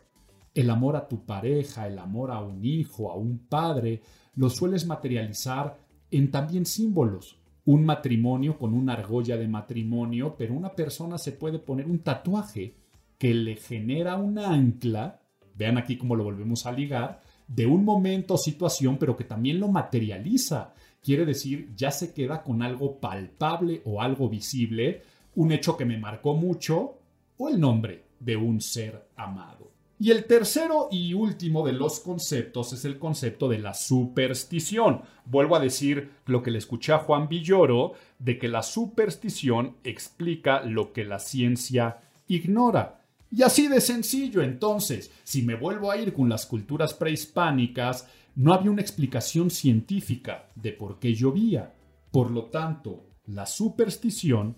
El 0.53 0.69
amor 0.69 0.95
a 0.95 1.07
tu 1.07 1.25
pareja, 1.25 1.87
el 1.87 1.97
amor 1.97 2.29
a 2.29 2.39
un 2.39 2.63
hijo, 2.63 3.11
a 3.11 3.15
un 3.15 3.47
padre, 3.47 4.03
lo 4.35 4.49
sueles 4.49 4.85
materializar 4.85 5.77
en 6.11 6.31
también 6.31 6.65
símbolos. 6.65 7.39
Un 7.65 7.85
matrimonio 7.85 8.57
con 8.57 8.73
una 8.73 8.93
argolla 8.93 9.37
de 9.37 9.47
matrimonio, 9.47 10.35
pero 10.37 10.53
una 10.53 10.73
persona 10.73 11.17
se 11.17 11.31
puede 11.31 11.59
poner 11.59 11.87
un 11.87 11.99
tatuaje 11.99 12.75
que 13.17 13.33
le 13.33 13.55
genera 13.55 14.17
una 14.17 14.53
ancla, 14.53 15.21
vean 15.55 15.77
aquí 15.77 15.97
cómo 15.97 16.15
lo 16.15 16.25
volvemos 16.25 16.65
a 16.65 16.71
ligar, 16.71 17.21
de 17.47 17.65
un 17.65 17.85
momento 17.85 18.33
o 18.33 18.37
situación, 18.37 18.97
pero 18.97 19.15
que 19.15 19.23
también 19.23 19.59
lo 19.59 19.67
materializa. 19.69 20.73
Quiere 21.01 21.25
decir, 21.25 21.73
ya 21.75 21.91
se 21.91 22.13
queda 22.13 22.43
con 22.43 22.61
algo 22.61 22.99
palpable 22.99 23.81
o 23.85 24.01
algo 24.01 24.29
visible, 24.29 25.03
un 25.35 25.51
hecho 25.51 25.77
que 25.77 25.85
me 25.85 25.97
marcó 25.97 26.35
mucho 26.35 26.97
o 27.37 27.49
el 27.49 27.59
nombre 27.59 28.05
de 28.19 28.35
un 28.35 28.61
ser 28.61 29.09
amado. 29.15 29.62
Y 30.03 30.11
el 30.11 30.25
tercero 30.25 30.89
y 30.91 31.13
último 31.13 31.65
de 31.65 31.71
los 31.71 32.01
conceptos 32.01 32.73
es 32.73 32.83
el 32.83 32.99
concepto 32.99 33.47
de 33.47 33.59
la 33.59 33.73
superstición. 33.73 35.03
Vuelvo 35.23 35.55
a 35.55 35.61
decir 35.61 36.09
lo 36.25 36.43
que 36.43 36.51
le 36.51 36.57
escuché 36.57 36.91
a 36.91 36.97
Juan 36.97 37.29
Villoro, 37.29 37.93
de 38.19 38.37
que 38.37 38.49
la 38.49 38.63
superstición 38.63 39.77
explica 39.85 40.61
lo 40.63 40.91
que 40.91 41.05
la 41.05 41.19
ciencia 41.19 42.01
ignora. 42.27 42.99
Y 43.31 43.43
así 43.43 43.69
de 43.69 43.79
sencillo, 43.79 44.41
entonces, 44.41 45.09
si 45.23 45.41
me 45.41 45.55
vuelvo 45.55 45.89
a 45.89 45.95
ir 45.95 46.11
con 46.11 46.27
las 46.27 46.45
culturas 46.47 46.93
prehispánicas, 46.93 48.05
no 48.35 48.53
había 48.53 48.71
una 48.71 48.81
explicación 48.81 49.49
científica 49.49 50.49
de 50.55 50.73
por 50.73 50.99
qué 50.99 51.15
llovía. 51.15 51.75
Por 52.11 52.29
lo 52.29 52.47
tanto, 52.47 53.05
la 53.27 53.45
superstición, 53.45 54.57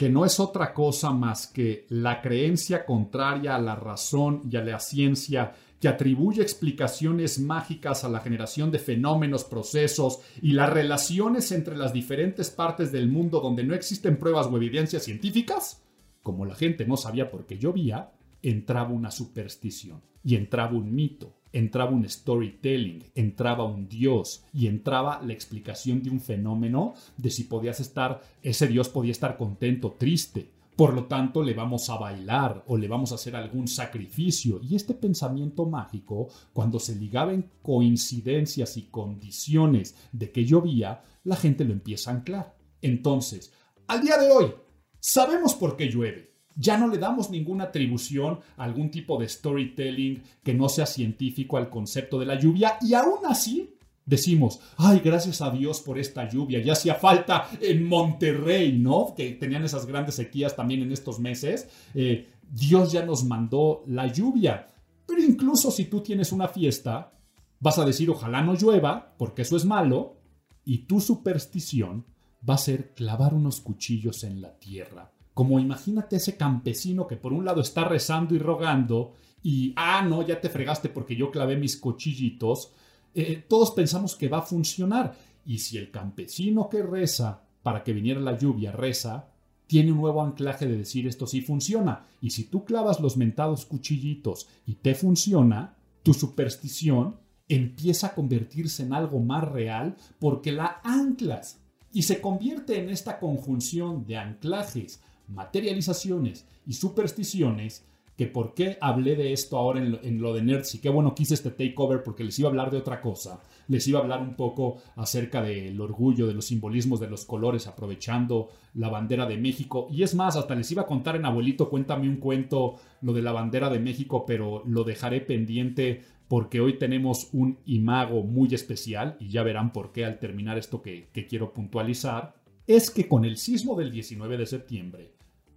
que 0.00 0.08
no 0.08 0.24
es 0.24 0.40
otra 0.40 0.72
cosa 0.72 1.10
más 1.10 1.46
que 1.46 1.84
la 1.90 2.22
creencia 2.22 2.86
contraria 2.86 3.54
a 3.54 3.60
la 3.60 3.76
razón 3.76 4.44
y 4.50 4.56
a 4.56 4.64
la 4.64 4.80
ciencia 4.80 5.52
que 5.78 5.88
atribuye 5.88 6.40
explicaciones 6.40 7.38
mágicas 7.38 8.02
a 8.02 8.08
la 8.08 8.20
generación 8.20 8.70
de 8.70 8.78
fenómenos, 8.78 9.44
procesos 9.44 10.20
y 10.40 10.52
las 10.52 10.70
relaciones 10.70 11.52
entre 11.52 11.76
las 11.76 11.92
diferentes 11.92 12.48
partes 12.48 12.92
del 12.92 13.08
mundo 13.08 13.40
donde 13.40 13.62
no 13.62 13.74
existen 13.74 14.16
pruebas 14.16 14.46
o 14.46 14.56
evidencias 14.56 15.02
científicas, 15.02 15.82
como 16.22 16.46
la 16.46 16.54
gente 16.54 16.86
no 16.86 16.96
sabía 16.96 17.30
por 17.30 17.44
qué 17.44 17.58
llovía, 17.58 18.10
entraba 18.40 18.88
una 18.88 19.10
superstición 19.10 20.00
y 20.24 20.36
entraba 20.36 20.78
un 20.78 20.94
mito, 20.94 21.39
entraba 21.52 21.90
un 21.90 22.08
storytelling, 22.08 23.04
entraba 23.14 23.64
un 23.64 23.88
dios 23.88 24.44
y 24.52 24.66
entraba 24.66 25.20
la 25.24 25.32
explicación 25.32 26.02
de 26.02 26.10
un 26.10 26.20
fenómeno 26.20 26.94
de 27.16 27.30
si 27.30 27.44
podías 27.44 27.80
estar, 27.80 28.22
ese 28.42 28.66
dios 28.66 28.88
podía 28.88 29.12
estar 29.12 29.36
contento, 29.36 29.92
triste, 29.98 30.50
Por 30.80 30.94
lo 30.94 31.04
tanto, 31.04 31.42
le 31.42 31.52
vamos 31.52 31.90
a 31.90 31.98
bailar 31.98 32.64
o 32.66 32.78
le 32.78 32.88
vamos 32.88 33.12
a 33.12 33.16
hacer 33.16 33.36
algún 33.36 33.68
sacrificio. 33.68 34.60
Y 34.62 34.76
este 34.76 34.94
pensamiento 34.94 35.66
mágico, 35.66 36.28
cuando 36.54 36.78
se 36.78 36.96
ligaba 36.96 37.34
en 37.34 37.50
coincidencias 37.60 38.78
y 38.78 38.84
condiciones 38.84 39.94
de 40.12 40.30
que 40.32 40.46
llovía, 40.46 41.02
la 41.24 41.36
gente 41.36 41.66
lo 41.66 41.74
empieza 41.74 42.10
a 42.10 42.14
anclar. 42.14 42.56
Entonces, 42.80 43.52
al 43.88 44.00
día 44.00 44.16
de 44.16 44.30
hoy, 44.30 44.54
sabemos 45.00 45.54
por 45.54 45.76
qué 45.76 45.90
llueve. 45.90 46.29
Ya 46.60 46.76
no 46.76 46.88
le 46.88 46.98
damos 46.98 47.30
ninguna 47.30 47.64
atribución 47.64 48.40
a 48.58 48.64
algún 48.64 48.90
tipo 48.90 49.18
de 49.18 49.26
storytelling 49.26 50.22
que 50.42 50.52
no 50.52 50.68
sea 50.68 50.84
científico 50.84 51.56
al 51.56 51.70
concepto 51.70 52.18
de 52.18 52.26
la 52.26 52.38
lluvia 52.38 52.76
y 52.82 52.92
aún 52.92 53.24
así 53.26 53.76
decimos, 54.04 54.60
ay, 54.76 55.00
gracias 55.02 55.40
a 55.40 55.50
Dios 55.50 55.80
por 55.80 55.98
esta 55.98 56.28
lluvia, 56.28 56.60
ya 56.60 56.74
hacía 56.74 56.96
falta 56.96 57.48
en 57.62 57.88
Monterrey, 57.88 58.76
¿no? 58.76 59.14
Que 59.16 59.30
tenían 59.32 59.64
esas 59.64 59.86
grandes 59.86 60.16
sequías 60.16 60.54
también 60.54 60.82
en 60.82 60.92
estos 60.92 61.18
meses. 61.18 61.66
Eh, 61.94 62.28
Dios 62.50 62.92
ya 62.92 63.06
nos 63.06 63.24
mandó 63.24 63.82
la 63.86 64.06
lluvia. 64.06 64.66
Pero 65.06 65.22
incluso 65.22 65.70
si 65.70 65.86
tú 65.86 66.00
tienes 66.00 66.30
una 66.30 66.48
fiesta, 66.48 67.12
vas 67.58 67.78
a 67.78 67.86
decir, 67.86 68.10
ojalá 68.10 68.42
no 68.42 68.54
llueva, 68.54 69.14
porque 69.16 69.42
eso 69.42 69.56
es 69.56 69.64
malo, 69.64 70.16
y 70.64 70.78
tu 70.78 71.00
superstición 71.00 72.04
va 72.48 72.54
a 72.54 72.58
ser 72.58 72.92
clavar 72.94 73.32
unos 73.32 73.60
cuchillos 73.60 74.24
en 74.24 74.42
la 74.42 74.58
tierra. 74.58 75.10
Como 75.40 75.58
imagínate 75.58 76.16
ese 76.16 76.36
campesino 76.36 77.06
que 77.06 77.16
por 77.16 77.32
un 77.32 77.46
lado 77.46 77.62
está 77.62 77.84
rezando 77.84 78.34
y 78.34 78.38
rogando 78.38 79.14
y, 79.42 79.72
ah, 79.74 80.04
no, 80.06 80.20
ya 80.20 80.38
te 80.38 80.50
fregaste 80.50 80.90
porque 80.90 81.16
yo 81.16 81.30
clavé 81.30 81.56
mis 81.56 81.78
cuchillitos, 81.78 82.72
eh, 83.14 83.42
todos 83.48 83.70
pensamos 83.70 84.16
que 84.16 84.28
va 84.28 84.40
a 84.40 84.42
funcionar. 84.42 85.16
Y 85.46 85.56
si 85.60 85.78
el 85.78 85.90
campesino 85.90 86.68
que 86.68 86.82
reza 86.82 87.40
para 87.62 87.82
que 87.82 87.94
viniera 87.94 88.20
la 88.20 88.36
lluvia 88.36 88.70
reza, 88.70 89.30
tiene 89.66 89.92
un 89.92 90.02
nuevo 90.02 90.20
anclaje 90.20 90.66
de 90.66 90.76
decir 90.76 91.06
esto 91.06 91.26
sí 91.26 91.40
funciona. 91.40 92.04
Y 92.20 92.32
si 92.32 92.44
tú 92.44 92.66
clavas 92.66 93.00
los 93.00 93.16
mentados 93.16 93.64
cuchillitos 93.64 94.46
y 94.66 94.74
te 94.74 94.94
funciona, 94.94 95.74
tu 96.02 96.12
superstición 96.12 97.16
empieza 97.48 98.08
a 98.08 98.14
convertirse 98.14 98.82
en 98.82 98.92
algo 98.92 99.20
más 99.20 99.48
real 99.48 99.96
porque 100.18 100.52
la 100.52 100.82
anclas 100.84 101.62
y 101.94 102.02
se 102.02 102.20
convierte 102.20 102.78
en 102.78 102.90
esta 102.90 103.18
conjunción 103.18 104.04
de 104.04 104.18
anclajes, 104.18 105.00
materializaciones 105.30 106.46
y 106.66 106.74
supersticiones 106.74 107.86
que 108.20 108.26
por 108.26 108.52
qué 108.52 108.76
hablé 108.82 109.16
de 109.16 109.32
esto 109.32 109.56
ahora 109.56 109.80
en 109.80 110.20
lo, 110.20 110.34
de 110.34 110.42
Nerds 110.42 110.74
y 110.74 110.78
qué 110.80 110.90
bueno 110.90 111.14
quise 111.14 111.32
este 111.32 111.50
takeover 111.50 112.02
porque 112.02 112.22
les 112.22 112.38
iba 112.38 112.48
a 112.48 112.50
hablar 112.50 112.70
de 112.70 112.76
otra 112.76 113.00
cosa. 113.00 113.40
Les 113.66 113.88
iba 113.88 113.98
a 113.98 114.02
hablar 114.02 114.20
un 114.20 114.34
poco 114.34 114.76
acerca 114.96 115.40
del 115.40 115.80
orgullo, 115.80 116.26
de 116.26 116.34
los 116.34 116.44
simbolismos, 116.44 117.00
de 117.00 117.08
los 117.08 117.24
colores, 117.24 117.66
aprovechando 117.66 118.50
la 118.74 118.90
bandera 118.90 119.24
de 119.24 119.38
México. 119.38 119.88
Y 119.90 120.02
es 120.02 120.14
más, 120.14 120.36
hasta 120.36 120.54
les 120.54 120.70
iba 120.70 120.82
a 120.82 120.86
contar 120.86 121.16
en 121.16 121.24
Abuelito, 121.24 121.70
cuéntame 121.70 122.10
un 122.10 122.16
cuento, 122.16 122.74
lo 123.00 123.14
de 123.14 123.22
la 123.22 123.32
bandera 123.32 123.70
de 123.70 123.78
México, 123.78 124.26
pero 124.26 124.64
lo 124.66 124.84
dejaré 124.84 125.22
pendiente 125.22 126.02
porque 126.30 126.60
hoy 126.60 126.78
tenemos 126.78 127.30
un 127.32 127.58
imago 127.66 128.22
muy 128.22 128.54
especial 128.54 129.16
y 129.18 129.30
ya 129.30 129.42
verán 129.42 129.72
por 129.72 129.90
qué 129.90 130.04
al 130.04 130.20
terminar 130.20 130.58
esto 130.58 130.80
que, 130.80 131.08
quiero 131.28 131.52
puntualizar. 131.52 132.36
Es 132.68 132.92
que 132.92 133.08
con 133.08 133.24
el 133.24 133.36
sismo 133.36 133.74
del 133.74 133.90
19 133.90 134.36
de 134.36 134.46
septiembre, 134.46 135.10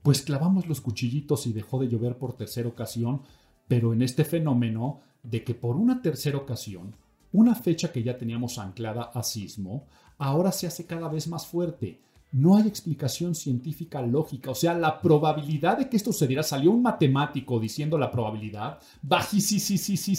pues 0.03 0.22
clavamos 0.22 0.67
los 0.67 0.81
cuchillitos 0.81 1.48
y 1.48 1.53
dejó 1.53 1.79
de 1.79 1.88
llover 1.88 2.17
por 2.17 2.33
tercera 2.33 2.67
ocasión, 2.67 3.22
pero 3.67 3.93
en 3.93 4.01
este 4.01 4.25
fenómeno 4.25 5.00
de 5.24 5.43
que 5.43 5.55
por 5.55 5.77
una 5.77 6.01
tercera 6.01 6.38
ocasión, 6.38 6.93
una 7.31 7.55
fecha 7.55 7.91
que 7.91 8.03
ya 8.03 8.17
teníamos 8.17 8.60
anclada 8.60 9.03
a 9.13 9.24
sismo, 9.24 9.86
ahora 10.17 10.51
se 10.51 10.67
hace 10.67 10.86
cada 10.86 11.07
vez 11.07 11.27
más 11.27 11.48
fuerte. 11.48 12.01
No 12.33 12.57
hay 12.57 12.67
explicación 12.67 13.33
científica 13.33 14.01
lógica, 14.01 14.51
o 14.51 14.55
sea, 14.55 14.74
la 14.74 15.00
probabilidad 15.00 15.77
de 15.77 15.88
que 15.88 15.95
esto 15.95 16.12
sucediera, 16.12 16.43
salió 16.43 16.72
un 16.72 16.81
matemático 16.81 17.60
diciendo 17.60 17.98
la 17.98 18.12
probabilidad 18.12 18.79
bajísima 19.03 20.10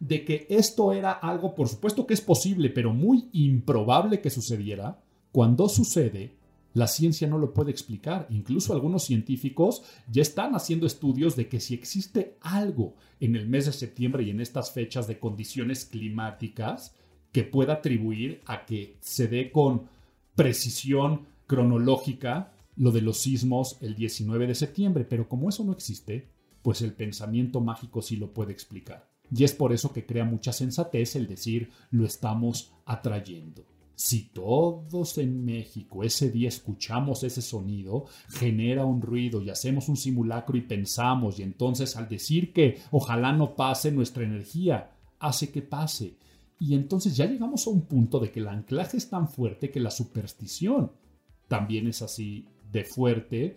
de 0.00 0.24
que 0.24 0.46
esto 0.50 0.92
era 0.92 1.12
algo, 1.12 1.54
por 1.54 1.68
supuesto 1.68 2.06
que 2.06 2.14
es 2.14 2.20
posible, 2.20 2.70
pero 2.70 2.92
muy 2.92 3.28
improbable 3.32 4.20
que 4.20 4.30
sucediera. 4.30 5.00
Cuando 5.30 5.68
sucede, 5.68 6.41
la 6.74 6.86
ciencia 6.86 7.28
no 7.28 7.38
lo 7.38 7.52
puede 7.52 7.70
explicar. 7.70 8.26
Incluso 8.30 8.72
algunos 8.72 9.04
científicos 9.04 9.82
ya 10.10 10.22
están 10.22 10.54
haciendo 10.54 10.86
estudios 10.86 11.36
de 11.36 11.48
que 11.48 11.60
si 11.60 11.74
existe 11.74 12.36
algo 12.40 12.94
en 13.20 13.36
el 13.36 13.48
mes 13.48 13.66
de 13.66 13.72
septiembre 13.72 14.22
y 14.22 14.30
en 14.30 14.40
estas 14.40 14.72
fechas 14.72 15.06
de 15.06 15.18
condiciones 15.18 15.84
climáticas 15.84 16.94
que 17.30 17.44
pueda 17.44 17.74
atribuir 17.74 18.40
a 18.46 18.64
que 18.64 18.96
se 19.00 19.28
dé 19.28 19.50
con 19.50 19.88
precisión 20.34 21.26
cronológica 21.46 22.52
lo 22.76 22.90
de 22.90 23.02
los 23.02 23.18
sismos 23.18 23.78
el 23.80 23.94
19 23.94 24.46
de 24.46 24.54
septiembre. 24.54 25.04
Pero 25.04 25.28
como 25.28 25.48
eso 25.48 25.64
no 25.64 25.72
existe, 25.72 26.28
pues 26.62 26.82
el 26.82 26.94
pensamiento 26.94 27.60
mágico 27.60 28.02
sí 28.02 28.16
lo 28.16 28.32
puede 28.32 28.52
explicar. 28.52 29.10
Y 29.34 29.44
es 29.44 29.54
por 29.54 29.72
eso 29.72 29.92
que 29.92 30.04
crea 30.04 30.24
mucha 30.24 30.52
sensatez 30.52 31.16
el 31.16 31.26
decir 31.26 31.70
lo 31.90 32.04
estamos 32.04 32.72
atrayendo. 32.84 33.64
Si 34.04 34.30
todos 34.30 35.16
en 35.18 35.44
México 35.44 36.02
ese 36.02 36.28
día 36.28 36.48
escuchamos 36.48 37.22
ese 37.22 37.40
sonido, 37.40 38.06
genera 38.30 38.84
un 38.84 39.00
ruido 39.00 39.40
y 39.40 39.48
hacemos 39.48 39.88
un 39.88 39.96
simulacro 39.96 40.56
y 40.56 40.62
pensamos 40.62 41.38
y 41.38 41.44
entonces 41.44 41.94
al 41.96 42.08
decir 42.08 42.52
que 42.52 42.80
ojalá 42.90 43.32
no 43.32 43.54
pase 43.54 43.92
nuestra 43.92 44.24
energía, 44.24 44.90
hace 45.20 45.52
que 45.52 45.62
pase. 45.62 46.16
Y 46.58 46.74
entonces 46.74 47.16
ya 47.16 47.26
llegamos 47.26 47.64
a 47.64 47.70
un 47.70 47.82
punto 47.82 48.18
de 48.18 48.32
que 48.32 48.40
el 48.40 48.48
anclaje 48.48 48.96
es 48.96 49.08
tan 49.08 49.28
fuerte 49.28 49.70
que 49.70 49.78
la 49.78 49.92
superstición 49.92 50.90
también 51.46 51.86
es 51.86 52.02
así 52.02 52.44
de 52.72 52.82
fuerte. 52.82 53.56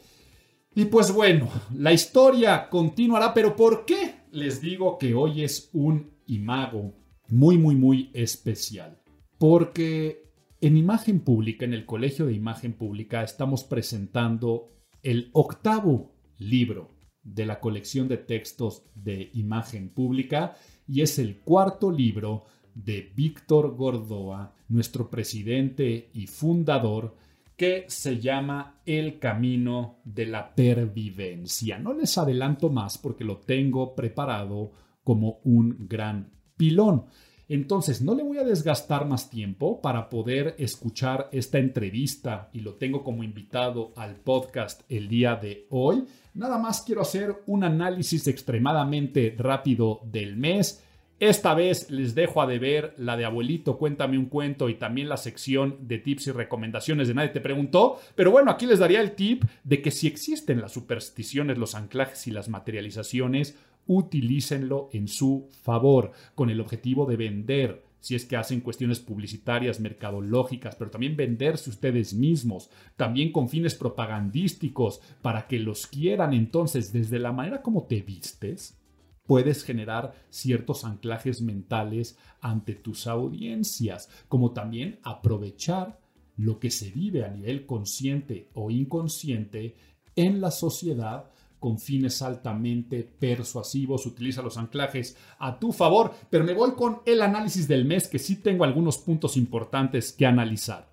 Y 0.76 0.86
pues 0.86 1.12
bueno, 1.12 1.50
la 1.74 1.92
historia 1.92 2.70
continuará, 2.70 3.34
pero 3.34 3.56
¿por 3.56 3.84
qué 3.84 4.26
les 4.30 4.62
digo 4.62 5.00
que 5.00 5.16
hoy 5.16 5.44
es 5.44 5.72
un 5.74 6.12
imago 6.28 6.94
muy, 7.30 7.58
muy, 7.58 7.76
muy 7.76 8.12
especial? 8.14 9.02
Porque 9.40 10.25
en 10.66 10.78
imagen 10.78 11.20
pública, 11.20 11.64
en 11.64 11.76
el 11.76 11.86
Colegio 11.86 12.26
de 12.26 12.34
Imagen 12.34 12.74
Pública, 12.74 13.22
estamos 13.22 13.64
presentando 13.64 14.72
el 15.04 15.30
octavo 15.34 16.16
libro 16.40 16.90
de 17.22 17.46
la 17.46 17.60
colección 17.60 18.08
de 18.08 18.18
textos 18.18 18.82
de 18.96 19.30
imagen 19.36 19.90
pública 19.90 20.56
y 20.88 21.02
es 21.02 21.20
el 21.20 21.38
cuarto 21.38 21.92
libro 21.92 22.46
de 22.74 23.12
Víctor 23.16 23.76
Gordoa, 23.76 24.56
nuestro 24.68 25.12
presidente 25.12 26.10
y 26.16 26.26
fundador, 26.26 27.16
que 27.56 27.86
se 27.88 28.20
llama 28.20 28.82
El 28.88 29.20
Camino 29.20 30.00
de 30.04 30.26
la 30.26 30.56
Pervivencia. 30.56 31.78
No 31.78 31.94
les 31.94 32.18
adelanto 32.18 32.70
más 32.70 32.98
porque 32.98 33.24
lo 33.24 33.38
tengo 33.38 33.94
preparado 33.94 34.72
como 35.04 35.42
un 35.44 35.88
gran 35.88 36.32
pilón. 36.58 37.06
Entonces, 37.48 38.02
no 38.02 38.16
le 38.16 38.24
voy 38.24 38.40
a 38.40 38.44
desgastar 38.44 39.06
más 39.06 39.30
tiempo 39.30 39.82
para 39.82 40.10
poder 40.10 40.56
escuchar 40.58 41.30
esta 41.32 41.60
entrevista 41.60 42.50
y 42.54 42.62
lo 42.62 42.74
tengo 42.74 43.04
como 43.04 43.24
invitado 43.24 43.94
al 43.96 44.16
podcast 44.16 44.82
el 44.90 45.08
día 45.08 45.36
de 45.36 45.68
hoy. 45.70 46.06
Nada 46.34 46.58
más 46.58 46.82
quiero 46.82 47.02
hacer 47.02 47.36
un 47.46 47.64
análisis 47.64 48.28
extremadamente 48.28 49.36
rápido 49.38 50.02
del 50.06 50.36
mes. 50.36 50.82
Esta 51.20 51.54
vez 51.54 51.90
les 51.92 52.14
dejo 52.14 52.42
a 52.42 52.48
deber 52.48 52.94
la 52.98 53.16
de 53.16 53.24
abuelito, 53.24 53.78
cuéntame 53.78 54.18
un 54.18 54.26
cuento 54.26 54.68
y 54.68 54.76
también 54.76 55.08
la 55.08 55.16
sección 55.16 55.88
de 55.88 56.00
tips 56.00 56.28
y 56.28 56.32
recomendaciones 56.32 57.08
de 57.08 57.14
nadie 57.14 57.30
te 57.30 57.40
preguntó. 57.40 58.00
Pero 58.16 58.32
bueno, 58.32 58.52
aquí 58.52 58.66
les 58.66 58.80
daría 58.80 59.00
el 59.00 59.12
tip 59.12 59.46
de 59.64 59.82
que 59.82 59.92
si 59.92 60.08
existen 60.08 60.60
las 60.60 60.74
supersticiones, 60.74 61.58
los 61.58 61.74
anclajes 61.74 62.28
y 62.28 62.32
las 62.32 62.50
materializaciones, 62.50 63.56
utilícenlo 63.88 64.90
en 64.94 65.08
su 65.08 65.50
favor, 65.62 66.12
con 66.34 66.50
el 66.50 66.60
objetivo 66.60 67.06
de 67.06 67.18
vender, 67.18 67.84
si 68.00 68.16
es 68.16 68.26
que 68.26 68.38
hacen 68.38 68.62
cuestiones 68.62 69.00
publicitarias, 69.00 69.80
mercadológicas, 69.80 70.76
pero 70.76 70.92
también 70.92 71.16
venderse 71.16 71.70
ustedes 71.70 72.14
mismos, 72.14 72.70
también 72.96 73.32
con 73.32 73.50
fines 73.50 73.76
propagandísticos, 73.76 75.02
para 75.22 75.48
que 75.48 75.60
los 75.60 75.88
quieran. 75.88 76.34
Entonces, 76.34 76.94
desde 76.94 77.20
la 77.20 77.32
manera 77.32 77.62
como 77.62 77.84
te 77.84 78.02
vistes, 78.02 78.78
puedes 79.26 79.64
generar 79.64 80.14
ciertos 80.30 80.86
anclajes 80.86 81.42
mentales 81.42 82.18
ante 82.42 82.76
tus 82.76 83.08
audiencias, 83.08 84.10
como 84.28 84.52
también 84.52 85.00
aprovechar 85.04 86.00
lo 86.38 86.60
que 86.60 86.70
se 86.70 86.92
vive 86.92 87.24
a 87.26 87.30
nivel 87.30 87.66
consciente 87.66 88.50
o 88.54 88.70
inconsciente 88.70 89.76
en 90.16 90.42
la 90.42 90.52
sociedad 90.52 91.32
con 91.66 91.80
fines 91.80 92.22
altamente 92.22 93.02
persuasivos, 93.02 94.06
utiliza 94.06 94.44
los 94.44 94.56
anclajes 94.56 95.18
a 95.40 95.58
tu 95.58 95.74
favor, 95.74 96.14
pero 96.30 96.44
me 96.44 96.54
voy 96.54 96.74
con 96.74 97.00
el 97.08 97.24
análisis 97.24 97.68
del 97.68 97.86
mes 97.86 98.08
que 98.08 98.20
sí 98.20 98.36
tengo 98.36 98.66
algunos 98.66 99.00
puntos 99.00 99.36
importantes 99.36 100.14
que 100.14 100.28
analizar. 100.28 100.88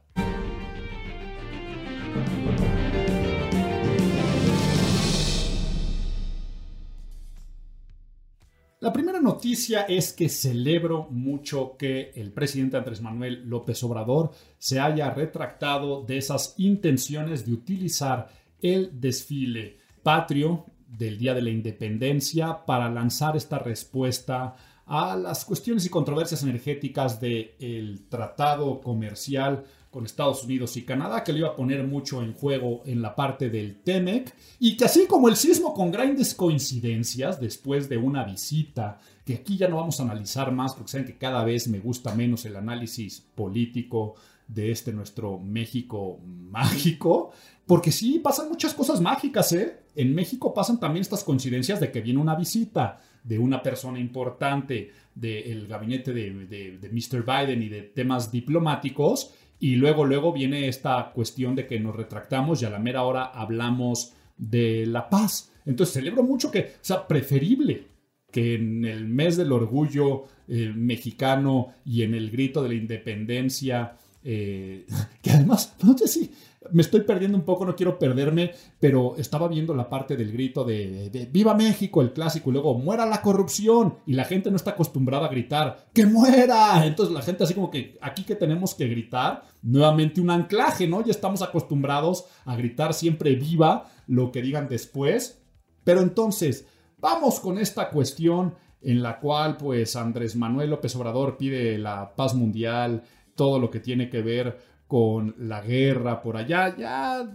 La 8.80 8.94
primera 8.94 9.20
noticia 9.20 9.82
es 9.82 10.14
que 10.14 10.30
celebro 10.30 11.06
mucho 11.10 11.76
que 11.76 12.12
el 12.14 12.32
presidente 12.32 12.78
Andrés 12.78 13.02
Manuel 13.02 13.46
López 13.46 13.84
Obrador 13.84 14.30
se 14.56 14.80
haya 14.80 15.10
retractado 15.10 16.02
de 16.02 16.16
esas 16.16 16.54
intenciones 16.56 17.44
de 17.44 17.52
utilizar 17.52 18.30
el 18.62 18.98
desfile 18.98 19.81
patrio 20.02 20.66
del 20.86 21.18
Día 21.18 21.34
de 21.34 21.42
la 21.42 21.50
Independencia 21.50 22.64
para 22.66 22.90
lanzar 22.90 23.36
esta 23.36 23.58
respuesta 23.58 24.54
a 24.86 25.16
las 25.16 25.44
cuestiones 25.44 25.86
y 25.86 25.88
controversias 25.88 26.42
energéticas 26.42 27.20
del 27.20 28.04
tratado 28.08 28.80
comercial 28.80 29.64
con 29.90 30.06
Estados 30.06 30.44
Unidos 30.44 30.76
y 30.78 30.84
Canadá, 30.84 31.22
que 31.22 31.32
le 31.32 31.40
iba 31.40 31.48
a 31.48 31.56
poner 31.56 31.86
mucho 31.86 32.22
en 32.22 32.32
juego 32.32 32.82
en 32.86 33.02
la 33.02 33.14
parte 33.14 33.50
del 33.50 33.82
TEMEC, 33.82 34.34
y 34.58 34.76
que 34.76 34.86
así 34.86 35.06
como 35.06 35.28
el 35.28 35.36
sismo 35.36 35.74
con 35.74 35.90
grandes 35.90 36.34
coincidencias, 36.34 37.38
después 37.38 37.90
de 37.90 37.98
una 37.98 38.24
visita, 38.24 38.98
que 39.24 39.34
aquí 39.34 39.58
ya 39.58 39.68
no 39.68 39.76
vamos 39.76 40.00
a 40.00 40.04
analizar 40.04 40.50
más, 40.50 40.74
porque 40.74 40.92
saben 40.92 41.06
que 41.06 41.18
cada 41.18 41.44
vez 41.44 41.68
me 41.68 41.78
gusta 41.78 42.14
menos 42.14 42.46
el 42.46 42.56
análisis 42.56 43.20
político 43.34 44.14
de 44.48 44.70
este 44.70 44.92
nuestro 44.92 45.38
México 45.38 46.18
mágico, 46.24 47.30
porque 47.66 47.92
sí, 47.92 48.18
pasan 48.18 48.48
muchas 48.48 48.72
cosas 48.72 49.00
mágicas, 49.00 49.52
¿eh? 49.52 49.81
En 49.94 50.14
México 50.14 50.54
pasan 50.54 50.80
también 50.80 51.02
estas 51.02 51.24
coincidencias 51.24 51.80
de 51.80 51.90
que 51.90 52.00
viene 52.00 52.20
una 52.20 52.34
visita 52.34 52.98
de 53.22 53.38
una 53.38 53.62
persona 53.62 53.98
importante 53.98 54.90
del 55.14 55.66
gabinete 55.66 56.12
de, 56.12 56.78
de 56.78 56.88
Mr. 56.88 57.24
Biden 57.24 57.62
y 57.62 57.68
de 57.68 57.82
temas 57.82 58.32
diplomáticos, 58.32 59.34
y 59.62 59.76
luego, 59.76 60.04
luego 60.04 60.32
viene 60.32 60.66
esta 60.66 61.12
cuestión 61.14 61.54
de 61.54 61.68
que 61.68 61.78
nos 61.78 61.94
retractamos 61.94 62.60
y 62.60 62.64
a 62.64 62.70
la 62.70 62.80
mera 62.80 63.04
hora 63.04 63.26
hablamos 63.26 64.12
de 64.36 64.86
la 64.86 65.08
paz. 65.08 65.52
Entonces 65.64 65.94
celebro 65.94 66.24
mucho 66.24 66.50
que, 66.50 66.58
o 66.58 66.80
sea, 66.80 67.06
preferible 67.06 67.86
que 68.32 68.56
en 68.56 68.84
el 68.84 69.06
mes 69.06 69.36
del 69.36 69.52
orgullo 69.52 70.24
eh, 70.48 70.72
mexicano 70.74 71.74
y 71.84 72.02
en 72.02 72.14
el 72.14 72.32
grito 72.32 72.60
de 72.60 72.70
la 72.70 72.74
independencia, 72.74 73.96
eh, 74.24 74.84
que 75.22 75.30
además, 75.30 75.76
no 75.84 75.96
sé 75.96 76.08
si 76.08 76.32
me 76.70 76.82
estoy 76.82 77.02
perdiendo 77.02 77.36
un 77.36 77.44
poco, 77.44 77.64
no 77.64 77.74
quiero 77.74 77.98
perderme, 77.98 78.52
pero 78.78 79.16
estaba 79.16 79.48
viendo 79.48 79.74
la 79.74 79.88
parte 79.88 80.16
del 80.16 80.32
grito 80.32 80.64
de, 80.64 81.28
Viva 81.32 81.54
México, 81.54 82.02
el 82.02 82.12
clásico, 82.12 82.50
y 82.50 82.52
luego 82.52 82.78
muera 82.78 83.06
la 83.06 83.22
corrupción, 83.22 83.96
y 84.06 84.14
la 84.14 84.24
gente 84.24 84.50
no 84.50 84.56
está 84.56 84.72
acostumbrada 84.72 85.26
a 85.26 85.30
gritar, 85.30 85.88
¡que 85.92 86.06
muera! 86.06 86.84
Entonces 86.86 87.14
la 87.14 87.22
gente 87.22 87.44
así 87.44 87.54
como 87.54 87.70
que 87.70 87.98
aquí 88.00 88.24
que 88.24 88.36
tenemos 88.36 88.74
que 88.74 88.86
gritar, 88.86 89.44
nuevamente 89.62 90.20
un 90.20 90.30
anclaje, 90.30 90.86
¿no? 90.86 91.04
Ya 91.04 91.10
estamos 91.10 91.42
acostumbrados 91.42 92.26
a 92.44 92.56
gritar 92.56 92.94
siempre 92.94 93.34
viva 93.34 93.90
lo 94.06 94.32
que 94.32 94.42
digan 94.42 94.68
después, 94.68 95.42
pero 95.84 96.00
entonces, 96.00 96.66
vamos 96.98 97.40
con 97.40 97.58
esta 97.58 97.90
cuestión 97.90 98.54
en 98.80 99.02
la 99.02 99.18
cual 99.20 99.56
pues 99.56 99.96
Andrés 99.96 100.36
Manuel 100.36 100.70
López 100.70 100.94
Obrador 100.96 101.36
pide 101.36 101.78
la 101.78 102.14
paz 102.14 102.34
mundial, 102.34 103.02
todo 103.34 103.58
lo 103.58 103.70
que 103.70 103.80
tiene 103.80 104.10
que 104.10 104.22
ver 104.22 104.71
con 104.92 105.34
la 105.38 105.62
guerra 105.62 106.20
por 106.20 106.36
allá. 106.36 106.76
Ya 106.76 107.26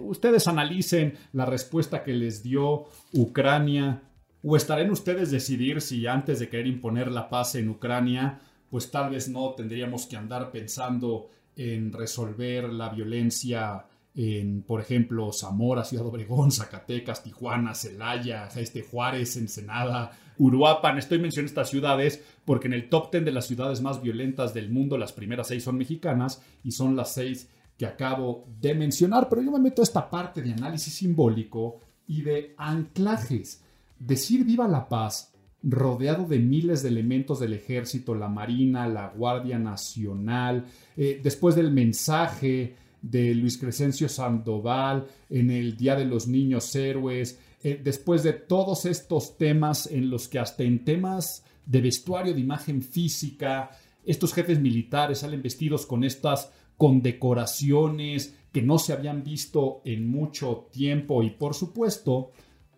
ustedes 0.00 0.46
analicen 0.48 1.14
la 1.32 1.46
respuesta 1.46 2.02
que 2.02 2.12
les 2.12 2.42
dio 2.42 2.84
Ucrania 3.14 4.02
o 4.42 4.54
estarán 4.54 4.90
ustedes 4.90 5.30
decidir 5.30 5.80
si 5.80 6.06
antes 6.06 6.40
de 6.40 6.50
querer 6.50 6.66
imponer 6.66 7.10
la 7.10 7.30
paz 7.30 7.54
en 7.54 7.70
Ucrania, 7.70 8.38
pues 8.68 8.90
tal 8.90 9.12
vez 9.12 9.30
no 9.30 9.54
tendríamos 9.54 10.04
que 10.04 10.18
andar 10.18 10.50
pensando 10.50 11.30
en 11.56 11.90
resolver 11.90 12.70
la 12.70 12.90
violencia 12.90 13.86
en, 14.14 14.60
por 14.60 14.82
ejemplo, 14.82 15.32
Zamora, 15.32 15.84
Ciudad 15.84 16.04
Obregón, 16.04 16.52
Zacatecas, 16.52 17.22
Tijuana, 17.22 17.74
Celaya, 17.74 18.46
este 18.56 18.82
Juárez, 18.82 19.38
Ensenada, 19.38 20.12
Uruapan. 20.38 20.98
Estoy 20.98 21.18
mencionando 21.18 21.50
estas 21.50 21.70
ciudades 21.70 22.22
porque 22.44 22.66
en 22.66 22.74
el 22.74 22.88
top 22.88 23.10
10 23.12 23.24
de 23.24 23.32
las 23.32 23.46
ciudades 23.46 23.80
más 23.80 24.02
violentas 24.02 24.54
del 24.54 24.70
mundo, 24.70 24.98
las 24.98 25.12
primeras 25.12 25.48
seis 25.48 25.64
son 25.64 25.78
mexicanas 25.78 26.42
y 26.62 26.72
son 26.72 26.96
las 26.96 27.14
seis 27.14 27.48
que 27.76 27.86
acabo 27.86 28.46
de 28.60 28.74
mencionar. 28.74 29.28
Pero 29.28 29.42
yo 29.42 29.50
me 29.50 29.58
meto 29.58 29.82
a 29.82 29.84
esta 29.84 30.08
parte 30.08 30.42
de 30.42 30.52
análisis 30.52 30.94
simbólico 30.94 31.80
y 32.06 32.22
de 32.22 32.54
anclajes. 32.56 33.62
Decir 33.98 34.44
viva 34.44 34.68
la 34.68 34.88
paz 34.88 35.34
rodeado 35.62 36.26
de 36.26 36.38
miles 36.38 36.82
de 36.82 36.90
elementos 36.90 37.40
del 37.40 37.54
ejército, 37.54 38.14
la 38.14 38.28
Marina, 38.28 38.86
la 38.86 39.08
Guardia 39.08 39.58
Nacional, 39.58 40.66
eh, 40.96 41.20
después 41.22 41.54
del 41.54 41.70
mensaje 41.70 42.76
de 43.00 43.34
Luis 43.34 43.58
Crescencio 43.58 44.08
Sandoval 44.08 45.06
en 45.30 45.50
el 45.50 45.76
Día 45.76 45.96
de 45.96 46.04
los 46.04 46.26
Niños 46.26 46.74
Héroes, 46.74 47.38
eh, 47.64 47.80
después 47.82 48.22
de 48.22 48.34
todos 48.34 48.84
estos 48.84 49.38
temas 49.38 49.86
en 49.86 50.10
los 50.10 50.28
que 50.28 50.38
hasta 50.38 50.62
en 50.62 50.84
temas 50.84 51.44
de 51.64 51.80
vestuario, 51.80 52.34
de 52.34 52.40
imagen 52.40 52.82
física, 52.82 53.70
estos 54.04 54.34
jefes 54.34 54.60
militares 54.60 55.20
salen 55.20 55.40
vestidos 55.40 55.86
con 55.86 56.04
estas 56.04 56.52
condecoraciones 56.76 58.36
que 58.52 58.60
no 58.60 58.78
se 58.78 58.92
habían 58.92 59.24
visto 59.24 59.80
en 59.86 60.06
mucho 60.06 60.68
tiempo. 60.70 61.22
Y 61.22 61.30
por 61.30 61.54
supuesto 61.54 62.32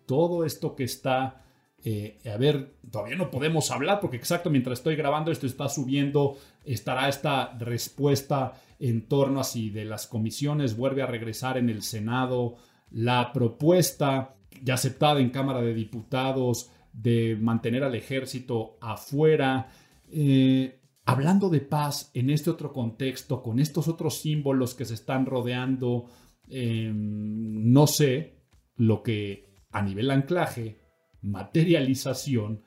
todo 0.05 0.45
esto 0.45 0.73
que 0.73 0.85
está 0.85 1.43
eh, 1.83 2.17
a 2.33 2.37
ver, 2.37 2.77
todavía 2.89 3.17
no 3.17 3.29
podemos 3.29 3.69
hablar 3.71 3.99
porque 3.99 4.17
exacto 4.17 4.49
mientras 4.49 4.79
estoy 4.79 4.95
grabando 4.95 5.31
esto 5.31 5.45
está 5.45 5.69
subiendo, 5.69 6.37
estará 6.63 7.07
esta 7.07 7.57
respuesta 7.59 8.53
en 8.79 9.07
torno 9.07 9.41
a 9.41 9.43
si 9.43 9.69
de 9.69 9.85
las 9.85 10.07
comisiones 10.07 10.77
vuelve 10.77 11.01
a 11.01 11.07
regresar 11.07 11.57
en 11.57 11.69
el 11.69 11.83
Senado 11.83 12.55
la 12.89 13.33
propuesta 13.33 14.36
ya 14.63 14.75
aceptada 14.75 15.19
en 15.19 15.29
Cámara 15.29 15.61
de 15.61 15.73
Diputados 15.73 16.69
de 16.93 17.37
mantener 17.39 17.83
al 17.83 17.95
ejército 17.95 18.77
afuera. 18.81 19.69
Eh, 20.09 20.79
hablando 21.05 21.49
de 21.49 21.61
paz 21.61 22.11
en 22.13 22.29
este 22.29 22.49
otro 22.49 22.73
contexto, 22.73 23.41
con 23.41 23.59
estos 23.59 23.87
otros 23.87 24.19
símbolos 24.19 24.73
que 24.73 24.85
se 24.85 24.95
están 24.95 25.25
rodeando, 25.25 26.05
em, 26.49 27.71
no 27.71 27.87
sé 27.87 28.41
lo 28.75 29.03
que 29.03 29.45
a 29.71 29.81
nivel 29.81 30.11
anclaje, 30.11 30.79
materialización 31.21 32.61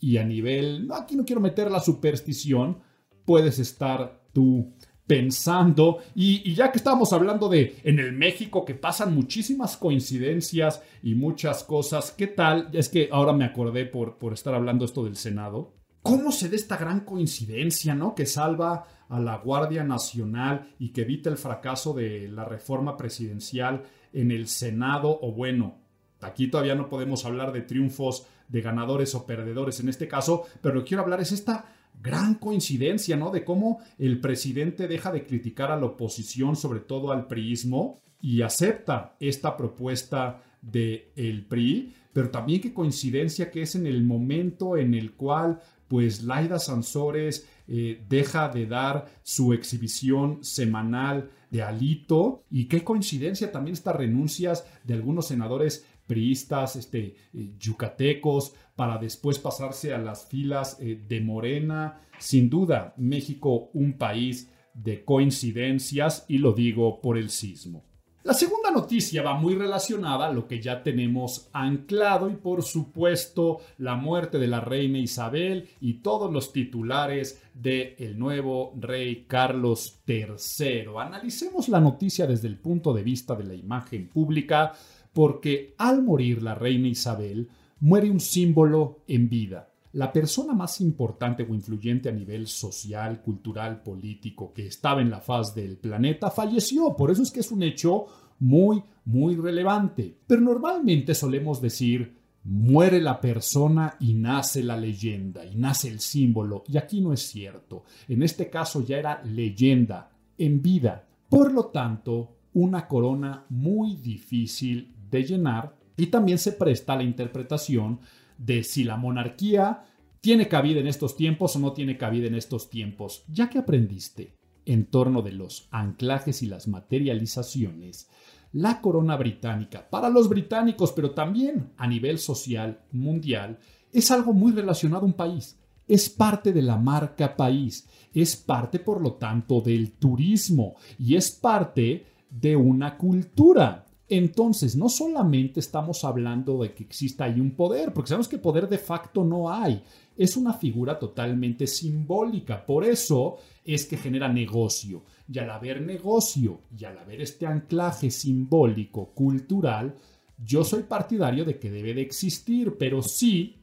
y 0.00 0.18
a 0.18 0.24
nivel, 0.24 0.86
no, 0.86 0.94
aquí 0.94 1.16
no 1.16 1.24
quiero 1.24 1.40
meter 1.40 1.70
la 1.70 1.80
superstición, 1.80 2.78
puedes 3.24 3.58
estar 3.58 4.26
tú 4.32 4.74
pensando. 5.06 5.98
Y, 6.14 6.54
ya 6.54 6.70
que 6.72 6.78
estamos 6.78 7.12
hablando 7.12 7.48
de 7.48 7.76
en 7.84 7.98
el 7.98 8.12
México 8.12 8.64
que 8.64 8.74
pasan 8.74 9.14
muchísimas 9.14 9.76
coincidencias 9.76 10.82
y 11.02 11.14
muchas 11.14 11.64
cosas, 11.64 12.12
¿qué 12.12 12.26
tal? 12.26 12.68
Es 12.72 12.88
que 12.88 13.08
ahora 13.12 13.32
me 13.32 13.44
acordé 13.44 13.86
por, 13.86 14.18
por 14.18 14.32
estar 14.32 14.54
hablando 14.54 14.84
esto 14.84 15.04
del 15.04 15.16
Senado. 15.16 15.74
¿Cómo 16.02 16.30
se 16.30 16.48
da 16.48 16.56
esta 16.56 16.76
gran 16.76 17.00
coincidencia, 17.00 17.94
no? 17.94 18.14
Que 18.14 18.26
salva 18.26 18.86
a 19.08 19.20
la 19.20 19.38
Guardia 19.38 19.84
Nacional 19.84 20.68
y 20.78 20.90
que 20.90 21.02
evita 21.02 21.30
el 21.30 21.36
fracaso 21.36 21.94
de 21.94 22.28
la 22.28 22.44
reforma 22.44 22.96
presidencial 22.96 23.82
en 24.12 24.30
el 24.30 24.48
Senado, 24.48 25.18
o 25.20 25.32
bueno, 25.32 25.78
aquí 26.20 26.48
todavía 26.48 26.74
no 26.74 26.88
podemos 26.88 27.24
hablar 27.24 27.52
de 27.52 27.62
triunfos 27.62 28.26
de 28.48 28.60
ganadores 28.60 29.14
o 29.14 29.26
perdedores 29.26 29.80
en 29.80 29.88
este 29.88 30.08
caso, 30.08 30.44
pero 30.60 30.76
lo 30.76 30.80
que 30.82 30.88
quiero 30.88 31.02
hablar 31.02 31.20
es 31.20 31.32
esta 31.32 31.75
gran 32.00 32.34
coincidencia, 32.34 33.16
¿no? 33.16 33.30
De 33.30 33.44
cómo 33.44 33.80
el 33.98 34.20
presidente 34.20 34.88
deja 34.88 35.12
de 35.12 35.26
criticar 35.26 35.70
a 35.70 35.76
la 35.76 35.86
oposición, 35.86 36.56
sobre 36.56 36.80
todo 36.80 37.12
al 37.12 37.26
priismo, 37.26 38.00
y 38.20 38.42
acepta 38.42 39.16
esta 39.20 39.56
propuesta 39.56 40.42
del 40.62 41.04
el 41.14 41.44
PRI, 41.44 41.94
pero 42.12 42.30
también 42.30 42.60
qué 42.60 42.72
coincidencia 42.72 43.50
que 43.50 43.62
es 43.62 43.74
en 43.74 43.86
el 43.86 44.02
momento 44.02 44.76
en 44.76 44.94
el 44.94 45.12
cual 45.12 45.60
pues 45.88 46.24
Laida 46.24 46.58
Sansores 46.58 47.46
eh, 47.68 48.02
deja 48.08 48.48
de 48.48 48.66
dar 48.66 49.06
su 49.22 49.52
exhibición 49.52 50.42
semanal 50.42 51.30
de 51.50 51.62
Alito 51.62 52.42
y 52.50 52.64
qué 52.64 52.82
coincidencia 52.82 53.52
también 53.52 53.74
estas 53.74 53.96
renuncias 53.96 54.66
de 54.84 54.94
algunos 54.94 55.28
senadores 55.28 55.84
priistas, 56.06 56.76
este, 56.76 57.16
eh, 57.34 57.52
yucatecos, 57.58 58.54
para 58.74 58.98
después 58.98 59.38
pasarse 59.38 59.94
a 59.94 59.98
las 59.98 60.26
filas 60.26 60.78
eh, 60.80 61.00
de 61.08 61.20
Morena. 61.20 62.00
Sin 62.18 62.48
duda, 62.48 62.94
México 62.96 63.70
un 63.72 63.94
país 63.94 64.50
de 64.74 65.04
coincidencias 65.04 66.24
y 66.28 66.38
lo 66.38 66.52
digo 66.52 67.00
por 67.00 67.16
el 67.16 67.30
sismo. 67.30 67.84
La 68.26 68.34
segunda 68.34 68.72
noticia 68.72 69.22
va 69.22 69.34
muy 69.34 69.54
relacionada 69.54 70.26
a 70.26 70.32
lo 70.32 70.48
que 70.48 70.60
ya 70.60 70.82
tenemos 70.82 71.48
anclado 71.52 72.28
y 72.28 72.34
por 72.34 72.64
supuesto 72.64 73.60
la 73.78 73.94
muerte 73.94 74.40
de 74.40 74.48
la 74.48 74.58
reina 74.58 74.98
Isabel 74.98 75.68
y 75.80 76.00
todos 76.00 76.32
los 76.32 76.52
titulares 76.52 77.40
del 77.54 77.94
el 77.98 78.18
nuevo 78.18 78.74
rey 78.80 79.26
Carlos 79.28 80.00
III. 80.08 80.86
Analicemos 80.98 81.68
la 81.68 81.78
noticia 81.78 82.26
desde 82.26 82.48
el 82.48 82.58
punto 82.58 82.92
de 82.92 83.04
vista 83.04 83.36
de 83.36 83.44
la 83.44 83.54
imagen 83.54 84.08
pública 84.08 84.72
porque 85.16 85.74
al 85.78 86.02
morir 86.02 86.42
la 86.42 86.54
reina 86.54 86.88
Isabel, 86.88 87.48
muere 87.80 88.10
un 88.10 88.20
símbolo 88.20 88.98
en 89.08 89.30
vida. 89.30 89.70
La 89.92 90.12
persona 90.12 90.52
más 90.52 90.78
importante 90.82 91.42
o 91.42 91.54
influyente 91.54 92.10
a 92.10 92.12
nivel 92.12 92.46
social, 92.46 93.22
cultural, 93.22 93.82
político 93.82 94.52
que 94.52 94.66
estaba 94.66 95.00
en 95.00 95.08
la 95.08 95.22
faz 95.22 95.54
del 95.54 95.78
planeta 95.78 96.30
falleció. 96.30 96.94
Por 96.94 97.10
eso 97.10 97.22
es 97.22 97.30
que 97.30 97.40
es 97.40 97.50
un 97.50 97.62
hecho 97.62 98.04
muy, 98.40 98.82
muy 99.06 99.36
relevante. 99.36 100.18
Pero 100.26 100.42
normalmente 100.42 101.14
solemos 101.14 101.62
decir, 101.62 102.14
muere 102.44 103.00
la 103.00 103.18
persona 103.18 103.96
y 103.98 104.12
nace 104.12 104.62
la 104.62 104.76
leyenda, 104.76 105.46
y 105.46 105.56
nace 105.56 105.88
el 105.88 106.00
símbolo. 106.00 106.62
Y 106.68 106.76
aquí 106.76 107.00
no 107.00 107.14
es 107.14 107.22
cierto. 107.22 107.84
En 108.06 108.22
este 108.22 108.50
caso 108.50 108.82
ya 108.82 108.98
era 108.98 109.22
leyenda, 109.24 110.10
en 110.36 110.60
vida. 110.60 111.06
Por 111.30 111.54
lo 111.54 111.68
tanto, 111.68 112.36
una 112.52 112.86
corona 112.86 113.46
muy 113.48 113.96
difícil 113.96 114.95
de 115.10 115.24
llenar 115.24 115.76
y 115.96 116.06
también 116.06 116.38
se 116.38 116.52
presta 116.52 116.92
a 116.92 116.96
la 116.96 117.02
interpretación 117.02 118.00
de 118.38 118.62
si 118.62 118.84
la 118.84 118.96
monarquía 118.96 119.84
tiene 120.20 120.48
cabida 120.48 120.80
en 120.80 120.86
estos 120.86 121.16
tiempos 121.16 121.56
o 121.56 121.58
no 121.58 121.72
tiene 121.72 121.96
cabida 121.96 122.26
en 122.26 122.34
estos 122.34 122.68
tiempos. 122.68 123.24
Ya 123.28 123.48
que 123.48 123.58
aprendiste 123.58 124.34
en 124.64 124.86
torno 124.86 125.22
de 125.22 125.32
los 125.32 125.68
anclajes 125.70 126.42
y 126.42 126.46
las 126.46 126.68
materializaciones, 126.68 128.08
la 128.52 128.80
corona 128.80 129.16
británica, 129.16 129.88
para 129.88 130.08
los 130.08 130.28
británicos, 130.28 130.92
pero 130.92 131.12
también 131.12 131.72
a 131.76 131.86
nivel 131.86 132.18
social 132.18 132.80
mundial, 132.92 133.58
es 133.92 134.10
algo 134.10 134.32
muy 134.32 134.52
relacionado 134.52 135.02
a 135.02 135.06
un 135.06 135.14
país. 135.14 135.58
Es 135.88 136.10
parte 136.10 136.52
de 136.52 136.62
la 136.62 136.76
marca 136.76 137.36
país, 137.36 137.88
es 138.12 138.34
parte, 138.34 138.80
por 138.80 139.00
lo 139.00 139.14
tanto, 139.14 139.60
del 139.60 139.92
turismo 139.92 140.74
y 140.98 141.14
es 141.14 141.30
parte 141.30 142.06
de 142.28 142.56
una 142.56 142.98
cultura. 142.98 143.85
Entonces, 144.08 144.76
no 144.76 144.88
solamente 144.88 145.58
estamos 145.58 146.04
hablando 146.04 146.62
de 146.62 146.72
que 146.72 146.84
exista 146.84 147.24
ahí 147.24 147.40
un 147.40 147.52
poder, 147.52 147.92
porque 147.92 148.08
sabemos 148.08 148.28
que 148.28 148.38
poder 148.38 148.68
de 148.68 148.78
facto 148.78 149.24
no 149.24 149.50
hay, 149.50 149.82
es 150.16 150.36
una 150.36 150.52
figura 150.52 150.98
totalmente 150.98 151.66
simbólica, 151.66 152.64
por 152.64 152.84
eso 152.84 153.38
es 153.64 153.84
que 153.86 153.96
genera 153.96 154.28
negocio. 154.28 155.02
Y 155.28 155.38
al 155.40 155.50
haber 155.50 155.82
negocio 155.82 156.60
y 156.78 156.84
al 156.84 156.98
haber 156.98 157.20
este 157.20 157.46
anclaje 157.46 158.10
simbólico, 158.10 159.12
cultural, 159.12 159.96
yo 160.38 160.62
soy 160.62 160.84
partidario 160.84 161.44
de 161.44 161.58
que 161.58 161.70
debe 161.70 161.94
de 161.94 162.02
existir, 162.02 162.76
pero 162.78 163.02
sí 163.02 163.56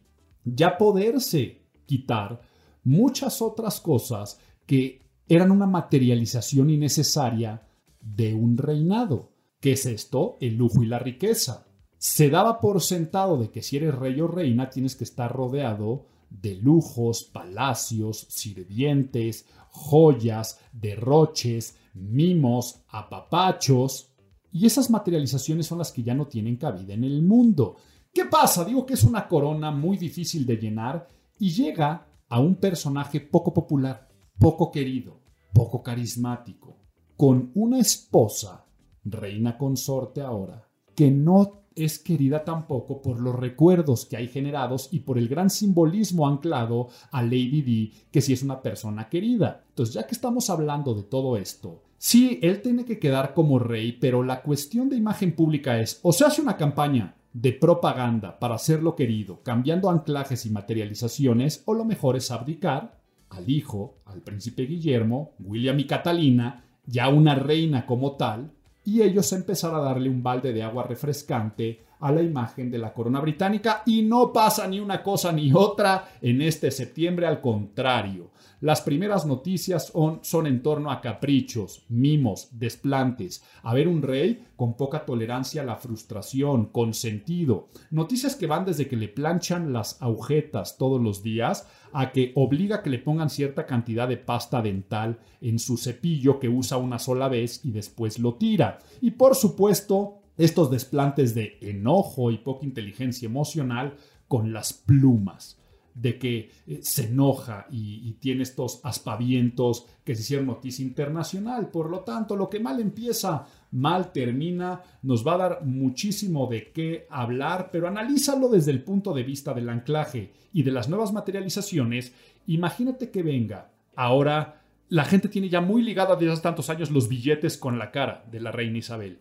ya 0.43 0.77
poderse 0.77 1.61
quitar 1.85 2.41
muchas 2.83 3.41
otras 3.41 3.79
cosas 3.79 4.39
que 4.65 5.01
eran 5.27 5.51
una 5.51 5.67
materialización 5.67 6.69
innecesaria 6.69 7.61
de 8.01 8.33
un 8.33 8.57
reinado. 8.57 9.32
¿Qué 9.63 9.71
es 9.71 9.85
esto? 9.85 10.35
El 10.41 10.57
lujo 10.57 10.83
y 10.83 10.87
la 10.87 10.99
riqueza. 10.99 11.65
Se 11.97 12.29
daba 12.29 12.59
por 12.59 12.81
sentado 12.81 13.37
de 13.37 13.49
que 13.49 13.61
si 13.61 13.77
eres 13.77 13.95
rey 13.95 14.19
o 14.19 14.27
reina 14.27 14.69
tienes 14.69 14.97
que 14.97 15.05
estar 15.05 15.31
rodeado 15.31 16.05
de 16.29 16.55
lujos, 16.55 17.23
palacios, 17.23 18.27
sirvientes, 18.27 19.45
joyas, 19.69 20.59
derroches, 20.73 21.77
mimos, 21.93 22.81
apapachos. 22.89 24.09
Y 24.51 24.65
esas 24.65 24.89
materializaciones 24.89 25.65
son 25.65 25.77
las 25.77 25.93
que 25.93 26.03
ya 26.03 26.13
no 26.13 26.27
tienen 26.27 26.57
cabida 26.57 26.93
en 26.93 27.05
el 27.05 27.23
mundo. 27.23 27.77
¿Qué 28.13 28.25
pasa? 28.25 28.65
Digo 28.65 28.85
que 28.85 28.95
es 28.95 29.05
una 29.05 29.29
corona 29.29 29.71
muy 29.71 29.95
difícil 29.95 30.45
de 30.45 30.57
llenar 30.57 31.07
y 31.39 31.51
llega 31.51 32.05
a 32.27 32.41
un 32.41 32.55
personaje 32.55 33.21
poco 33.21 33.53
popular, 33.53 34.09
poco 34.37 34.69
querido, 34.69 35.21
poco 35.53 35.81
carismático, 35.81 36.75
con 37.15 37.49
una 37.55 37.79
esposa 37.79 38.62
reina 39.05 39.57
consorte 39.57 40.21
ahora, 40.21 40.67
que 40.95 41.11
no 41.11 41.63
es 41.75 41.99
querida 41.99 42.43
tampoco 42.43 43.01
por 43.01 43.19
los 43.19 43.35
recuerdos 43.35 44.05
que 44.05 44.17
hay 44.17 44.27
generados 44.27 44.89
y 44.91 44.99
por 44.99 45.17
el 45.17 45.27
gran 45.27 45.49
simbolismo 45.49 46.27
anclado 46.27 46.89
a 47.11 47.21
Lady 47.23 47.61
Di, 47.61 47.93
que 48.11 48.21
sí 48.21 48.33
es 48.33 48.43
una 48.43 48.61
persona 48.61 49.09
querida. 49.09 49.63
Entonces, 49.69 49.95
ya 49.95 50.05
que 50.05 50.15
estamos 50.15 50.49
hablando 50.49 50.93
de 50.93 51.03
todo 51.03 51.37
esto, 51.37 51.83
sí, 51.97 52.39
él 52.41 52.61
tiene 52.61 52.85
que 52.85 52.99
quedar 52.99 53.33
como 53.33 53.59
rey, 53.59 53.93
pero 53.93 54.23
la 54.23 54.41
cuestión 54.41 54.89
de 54.89 54.97
imagen 54.97 55.35
pública 55.35 55.79
es, 55.79 55.99
o 56.03 56.13
se 56.13 56.25
hace 56.25 56.41
una 56.41 56.57
campaña 56.57 57.15
de 57.33 57.51
propaganda 57.51 58.37
para 58.39 58.55
hacerlo 58.55 58.95
querido, 58.95 59.41
cambiando 59.41 59.89
anclajes 59.89 60.45
y 60.45 60.51
materializaciones, 60.51 61.63
o 61.65 61.73
lo 61.73 61.85
mejor 61.85 62.15
es 62.15 62.29
abdicar 62.29 62.99
al 63.29 63.49
hijo, 63.49 63.97
al 64.05 64.21
príncipe 64.21 64.63
Guillermo, 64.67 65.33
William 65.39 65.79
y 65.79 65.85
Catalina, 65.85 66.65
ya 66.85 67.09
una 67.09 67.33
reina 67.33 67.87
como 67.87 68.17
tal, 68.17 68.51
y 68.85 69.01
ellos 69.01 69.31
empezaron 69.33 69.79
a 69.79 69.83
darle 69.83 70.09
un 70.09 70.21
balde 70.21 70.53
de 70.53 70.63
agua 70.63 70.83
refrescante 70.83 71.81
a 71.99 72.11
la 72.11 72.21
imagen 72.21 72.69
de 72.69 72.77
la 72.77 72.93
corona 72.93 73.21
británica 73.21 73.83
y 73.85 74.01
no 74.01 74.33
pasa 74.33 74.67
ni 74.67 74.79
una 74.79 75.01
cosa 75.01 75.31
ni 75.31 75.53
otra 75.53 76.09
en 76.21 76.41
este 76.41 76.69
septiembre, 76.69 77.25
al 77.25 77.39
contrario. 77.39 78.32
Las 78.63 78.79
primeras 78.79 79.25
noticias 79.25 79.91
son, 80.21 80.47
en 80.47 80.63
torno 80.63 80.89
a 80.89 81.01
caprichos, 81.01 81.83
mimos, 81.89 82.47
desplantes, 82.53 83.43
a 83.61 83.73
ver 83.73 83.89
un 83.89 84.01
rey 84.01 84.45
con 84.55 84.77
poca 84.77 85.03
tolerancia 85.03 85.63
a 85.63 85.65
la 85.65 85.75
frustración, 85.75 86.67
con 86.67 86.93
sentido. 86.93 87.67
Noticias 87.91 88.37
que 88.37 88.47
van 88.47 88.63
desde 88.63 88.87
que 88.87 88.95
le 88.95 89.09
planchan 89.09 89.73
las 89.73 90.01
agujetas 90.01 90.77
todos 90.77 91.01
los 91.01 91.21
días 91.21 91.67
a 91.91 92.13
que 92.13 92.31
obliga 92.35 92.77
a 92.77 92.83
que 92.83 92.89
le 92.89 92.99
pongan 92.99 93.29
cierta 93.29 93.65
cantidad 93.65 94.07
de 94.07 94.15
pasta 94.15 94.61
dental 94.61 95.19
en 95.41 95.59
su 95.59 95.75
cepillo 95.75 96.39
que 96.39 96.47
usa 96.47 96.77
una 96.77 96.99
sola 96.99 97.27
vez 97.27 97.65
y 97.65 97.71
después 97.71 98.17
lo 98.17 98.35
tira. 98.35 98.79
Y 99.01 99.11
por 99.11 99.35
supuesto, 99.35 100.19
estos 100.37 100.71
desplantes 100.71 101.35
de 101.35 101.57
enojo 101.59 102.31
y 102.31 102.37
poca 102.37 102.65
inteligencia 102.65 103.25
emocional 103.25 103.97
con 104.29 104.53
las 104.53 104.71
plumas 104.71 105.57
de 105.95 106.17
que 106.17 106.51
eh, 106.67 106.79
se 106.81 107.05
enoja 107.05 107.67
y, 107.69 108.13
tiene 108.19 108.43
estos 108.43 108.79
aspavientos 108.83 109.85
que 110.03 110.15
se 110.15 110.21
hicieron 110.21 110.47
noticia 110.47 110.85
internacional. 110.85 111.69
Por 111.69 111.89
lo 111.89 112.01
tanto, 112.01 112.35
lo 112.35 112.49
que 112.49 112.59
mal 112.59 112.79
empieza, 112.79 113.45
mal 113.71 114.11
termina, 114.11 114.81
nos 115.01 115.25
va 115.25 115.33
a 115.33 115.37
dar 115.37 115.65
muchísimo 115.65 116.47
de 116.47 116.71
qué 116.71 117.07
hablar, 117.09 117.69
pero 117.71 117.87
analízalo 117.87 118.49
desde 118.49 118.71
el 118.71 118.83
punto 118.83 119.13
de 119.13 119.23
vista 119.23 119.53
del 119.53 119.69
anclaje 119.69 120.31
y 120.53 120.63
de 120.63 120.71
las 120.71 120.89
nuevas 120.89 121.11
materializaciones. 121.11 122.13
Imagínate 122.47 123.09
que 123.09 123.23
venga 123.23 123.71
ahora. 123.95 124.61
La 124.89 125.05
gente 125.05 125.27
tiene 125.27 125.49
ya 125.49 125.61
muy 125.61 125.81
ligada 125.81 126.15
desde 126.15 126.33
hace 126.33 126.41
tantos 126.43 126.69
años 126.69 126.91
los 126.91 127.09
billetes 127.09 127.57
con 127.57 127.79
la 127.79 127.91
cara 127.91 128.25
de 128.31 128.39
la 128.39 128.51
reina 128.51 128.77
Isabel. 128.77 129.19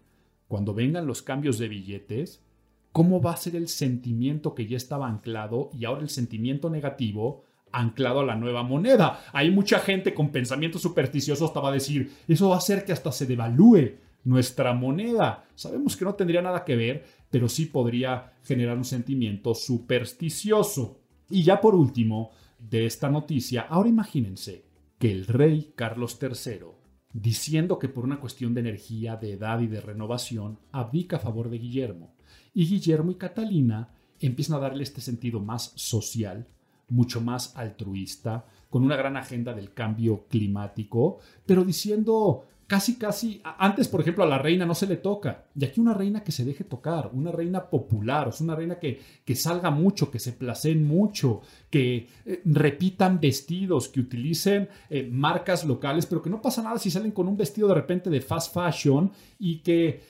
Cuando 0.48 0.74
vengan 0.74 1.06
los 1.06 1.22
cambios 1.22 1.58
de 1.58 1.68
billetes, 1.68 2.44
¿cómo 2.92 3.20
va 3.20 3.32
a 3.32 3.36
ser 3.36 3.56
el 3.56 3.68
sentimiento 3.68 4.54
que 4.54 4.66
ya 4.66 4.76
estaba 4.76 5.08
anclado 5.08 5.70
y 5.72 5.84
ahora 5.84 6.02
el 6.02 6.10
sentimiento 6.10 6.70
negativo 6.70 7.44
anclado 7.72 8.20
a 8.20 8.24
la 8.24 8.36
nueva 8.36 8.62
moneda? 8.62 9.24
Hay 9.32 9.50
mucha 9.50 9.78
gente 9.78 10.14
con 10.14 10.30
pensamientos 10.30 10.82
supersticiosos 10.82 11.50
que 11.50 11.60
va 11.60 11.70
a 11.70 11.72
decir, 11.72 12.12
eso 12.28 12.50
va 12.50 12.56
a 12.56 12.58
hacer 12.58 12.84
que 12.84 12.92
hasta 12.92 13.10
se 13.10 13.26
devalúe 13.26 13.96
nuestra 14.24 14.72
moneda. 14.72 15.44
Sabemos 15.54 15.96
que 15.96 16.04
no 16.04 16.14
tendría 16.14 16.42
nada 16.42 16.64
que 16.64 16.76
ver, 16.76 17.04
pero 17.30 17.48
sí 17.48 17.66
podría 17.66 18.34
generar 18.44 18.76
un 18.76 18.84
sentimiento 18.84 19.54
supersticioso. 19.54 21.00
Y 21.30 21.42
ya 21.42 21.60
por 21.60 21.74
último, 21.74 22.30
de 22.58 22.86
esta 22.86 23.08
noticia, 23.08 23.62
ahora 23.62 23.88
imagínense 23.88 24.64
que 24.98 25.10
el 25.10 25.26
rey 25.26 25.72
Carlos 25.74 26.18
III 26.20 26.82
diciendo 27.12 27.78
que 27.78 27.88
por 27.88 28.04
una 28.04 28.20
cuestión 28.20 28.54
de 28.54 28.60
energía, 28.60 29.16
de 29.16 29.32
edad 29.32 29.60
y 29.60 29.66
de 29.66 29.80
renovación, 29.80 30.58
abdica 30.70 31.16
a 31.16 31.20
favor 31.20 31.50
de 31.50 31.58
Guillermo. 31.58 32.14
Y 32.54 32.66
Guillermo 32.66 33.10
y 33.10 33.16
Catalina 33.16 33.88
empiezan 34.20 34.56
a 34.56 34.60
darle 34.60 34.82
este 34.82 35.00
sentido 35.00 35.40
más 35.40 35.72
social, 35.76 36.46
mucho 36.88 37.20
más 37.20 37.56
altruista, 37.56 38.44
con 38.70 38.84
una 38.84 38.96
gran 38.96 39.16
agenda 39.16 39.52
del 39.54 39.72
cambio 39.74 40.26
climático, 40.28 41.18
pero 41.46 41.64
diciendo 41.64 42.46
casi, 42.72 42.96
casi, 42.96 43.42
antes, 43.58 43.86
por 43.86 44.00
ejemplo, 44.00 44.24
a 44.24 44.26
la 44.26 44.38
reina 44.38 44.64
no 44.64 44.74
se 44.74 44.86
le 44.86 44.96
toca. 44.96 45.44
Y 45.54 45.62
aquí 45.62 45.78
una 45.78 45.92
reina 45.92 46.24
que 46.24 46.32
se 46.32 46.42
deje 46.42 46.64
tocar, 46.64 47.10
una 47.12 47.30
reina 47.30 47.68
popular, 47.68 48.32
sea, 48.32 48.44
una 48.44 48.56
reina 48.56 48.78
que, 48.78 48.98
que 49.26 49.34
salga 49.34 49.70
mucho, 49.70 50.10
que 50.10 50.18
se 50.18 50.32
placen 50.32 50.82
mucho, 50.86 51.42
que 51.68 52.08
eh, 52.24 52.40
repitan 52.46 53.20
vestidos, 53.20 53.90
que 53.90 54.00
utilicen 54.00 54.70
eh, 54.88 55.06
marcas 55.12 55.66
locales, 55.66 56.06
pero 56.06 56.22
que 56.22 56.30
no 56.30 56.40
pasa 56.40 56.62
nada 56.62 56.78
si 56.78 56.90
salen 56.90 57.12
con 57.12 57.28
un 57.28 57.36
vestido 57.36 57.68
de 57.68 57.74
repente 57.74 58.08
de 58.08 58.22
fast 58.22 58.54
fashion 58.54 59.12
y 59.38 59.58
que 59.58 60.00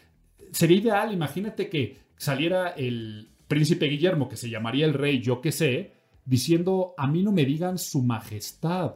sería 0.53 0.79
ideal, 0.79 1.13
imagínate 1.13 1.69
que 1.69 2.02
saliera 2.23 2.69
el 2.69 3.31
príncipe 3.49 3.87
Guillermo, 3.87 4.29
que 4.29 4.37
se 4.37 4.49
llamaría 4.49 4.87
el 4.87 4.95
rey, 4.95 5.21
yo 5.21 5.41
qué 5.41 5.51
sé, 5.51 5.93
diciendo, 6.25 6.95
a 6.97 7.09
mí 7.09 7.25
no 7.25 7.33
me 7.33 7.45
digan 7.45 7.79
su 7.79 8.01
majestad, 8.01 8.95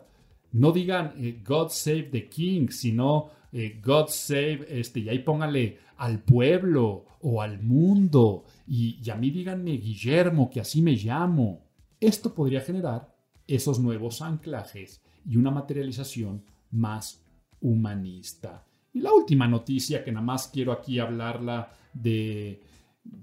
no 0.53 0.71
digan 0.71 1.13
eh, 1.19 1.43
God 1.45 1.71
save 1.71 2.05
the 2.05 2.29
king, 2.29 2.69
sino 2.69 3.31
eh, 3.53 3.81
God 3.83 4.11
save, 4.11 4.65
este, 4.69 5.01
y 5.01 5.09
ahí 5.09 5.19
póngale 5.19 5.79
al 5.97 6.21
pueblo 6.23 7.07
o 7.21 7.43
al 7.43 7.61
mundo, 7.61 8.45
y, 8.65 9.01
y 9.05 9.11
a 9.11 9.17
mí 9.17 9.31
díganme 9.31 9.73
Guillermo, 9.73 10.49
que 10.49 10.61
así 10.61 10.81
me 10.81 10.93
llamo. 10.93 11.67
Esto 11.99 12.33
podría 12.33 12.61
generar 12.61 13.13
esos 13.49 13.81
nuevos 13.81 14.23
anclajes 14.23 15.03
y 15.29 15.37
una 15.37 15.51
materialización 15.51 16.45
más 16.71 17.25
humanista. 17.61 18.65
Y 18.93 19.01
la 19.01 19.13
última 19.13 19.49
noticia 19.49 20.05
que 20.05 20.13
nada 20.13 20.25
más 20.25 20.47
quiero 20.47 20.71
aquí 20.71 21.01
hablarla 21.01 21.73
de 21.93 22.61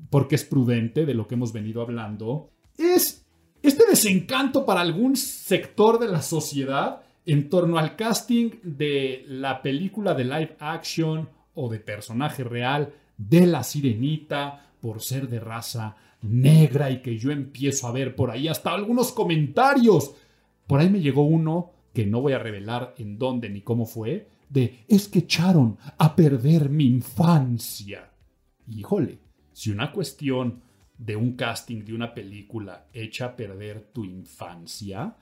porque 0.09 0.35
es 0.35 0.45
prudente 0.45 1.05
de 1.05 1.13
lo 1.13 1.27
que 1.27 1.35
hemos 1.35 1.53
venido 1.53 1.81
hablando, 1.81 2.49
es 2.77 3.25
este 3.61 3.85
desencanto 3.85 4.65
para 4.65 4.81
algún 4.81 5.15
sector 5.15 5.99
de 5.99 6.07
la 6.07 6.21
sociedad 6.21 7.01
en 7.25 7.49
torno 7.49 7.77
al 7.77 7.95
casting 7.95 8.51
de 8.63 9.23
la 9.27 9.61
película 9.61 10.13
de 10.13 10.25
live 10.25 10.57
action 10.59 11.29
o 11.55 11.69
de 11.69 11.79
personaje 11.79 12.43
real 12.43 12.93
de 13.17 13.47
la 13.47 13.63
sirenita 13.63 14.69
por 14.81 15.01
ser 15.01 15.29
de 15.29 15.39
raza 15.39 15.95
negra 16.21 16.89
y 16.91 17.01
que 17.01 17.17
yo 17.17 17.31
empiezo 17.31 17.87
a 17.87 17.91
ver 17.91 18.15
por 18.15 18.31
ahí 18.31 18.47
hasta 18.47 18.73
algunos 18.73 19.11
comentarios. 19.11 20.13
Por 20.67 20.79
ahí 20.79 20.89
me 20.89 21.01
llegó 21.01 21.23
uno 21.23 21.71
que 21.93 22.05
no 22.05 22.21
voy 22.21 22.33
a 22.33 22.39
revelar 22.39 22.95
en 22.97 23.17
dónde 23.17 23.49
ni 23.49 23.61
cómo 23.61 23.85
fue, 23.85 24.27
de 24.49 24.83
es 24.87 25.07
que 25.07 25.19
echaron 25.19 25.77
a 25.97 26.15
perder 26.15 26.69
mi 26.69 26.85
infancia. 26.85 28.11
Híjole, 28.67 29.19
si 29.53 29.71
una 29.71 29.91
cuestión 29.91 30.61
de 30.97 31.15
un 31.15 31.35
casting 31.35 31.83
de 31.83 31.93
una 31.93 32.13
película 32.13 32.85
echa 32.93 33.25
a 33.25 33.35
perder 33.35 33.81
tu 33.93 34.05
infancia, 34.05 35.15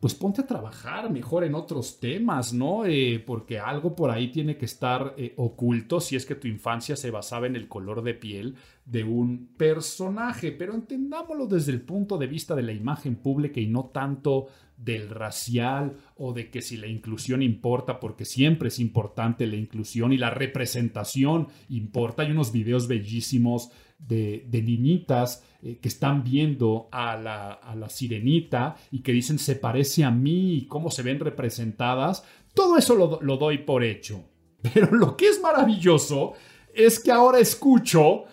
pues 0.00 0.14
ponte 0.14 0.42
a 0.42 0.46
trabajar 0.46 1.10
mejor 1.10 1.42
en 1.44 1.54
otros 1.54 1.98
temas, 1.98 2.52
¿no? 2.52 2.86
Eh, 2.86 3.22
porque 3.24 3.58
algo 3.58 3.96
por 3.96 4.10
ahí 4.10 4.28
tiene 4.30 4.56
que 4.56 4.64
estar 4.64 5.14
eh, 5.16 5.34
oculto 5.36 6.00
si 6.00 6.14
es 6.14 6.24
que 6.24 6.36
tu 6.36 6.46
infancia 6.46 6.94
se 6.94 7.10
basaba 7.10 7.46
en 7.46 7.56
el 7.56 7.66
color 7.66 8.02
de 8.02 8.14
piel 8.14 8.54
de 8.84 9.02
un 9.02 9.48
personaje, 9.56 10.52
pero 10.52 10.74
entendámoslo 10.74 11.46
desde 11.46 11.72
el 11.72 11.80
punto 11.80 12.16
de 12.16 12.28
vista 12.28 12.54
de 12.54 12.62
la 12.62 12.72
imagen 12.72 13.16
pública 13.16 13.60
y 13.60 13.66
no 13.66 13.86
tanto 13.86 14.46
del 14.76 15.10
racial 15.10 15.96
o 16.16 16.32
de 16.32 16.50
que 16.50 16.62
si 16.62 16.76
la 16.76 16.86
inclusión 16.86 17.42
importa, 17.42 17.98
porque 17.98 18.24
siempre 18.24 18.68
es 18.68 18.78
importante 18.78 19.46
la 19.46 19.56
inclusión 19.56 20.12
y 20.12 20.16
la 20.16 20.30
representación 20.30 21.48
importa. 21.68 22.22
Hay 22.22 22.30
unos 22.30 22.52
videos 22.52 22.86
bellísimos 22.86 23.70
de, 23.98 24.46
niñitas 24.52 25.44
eh, 25.62 25.78
que 25.80 25.88
están 25.88 26.22
viendo 26.24 26.88
a 26.92 27.16
la, 27.16 27.52
a 27.52 27.74
la 27.74 27.88
sirenita 27.88 28.76
y 28.90 29.00
que 29.00 29.12
dicen 29.12 29.38
se 29.38 29.56
parece 29.56 30.04
a 30.04 30.10
mí 30.10 30.54
y 30.54 30.66
cómo 30.66 30.90
se 30.90 31.02
ven 31.02 31.20
representadas, 31.20 32.24
todo 32.54 32.76
eso 32.76 32.94
lo, 32.94 33.20
lo 33.20 33.36
doy 33.36 33.58
por 33.58 33.84
hecho. 33.84 34.24
Pero 34.62 34.94
lo 34.94 35.16
que 35.16 35.28
es 35.28 35.40
maravilloso 35.40 36.34
es 36.74 37.00
que 37.00 37.10
ahora 37.10 37.38
escucho 37.38 38.24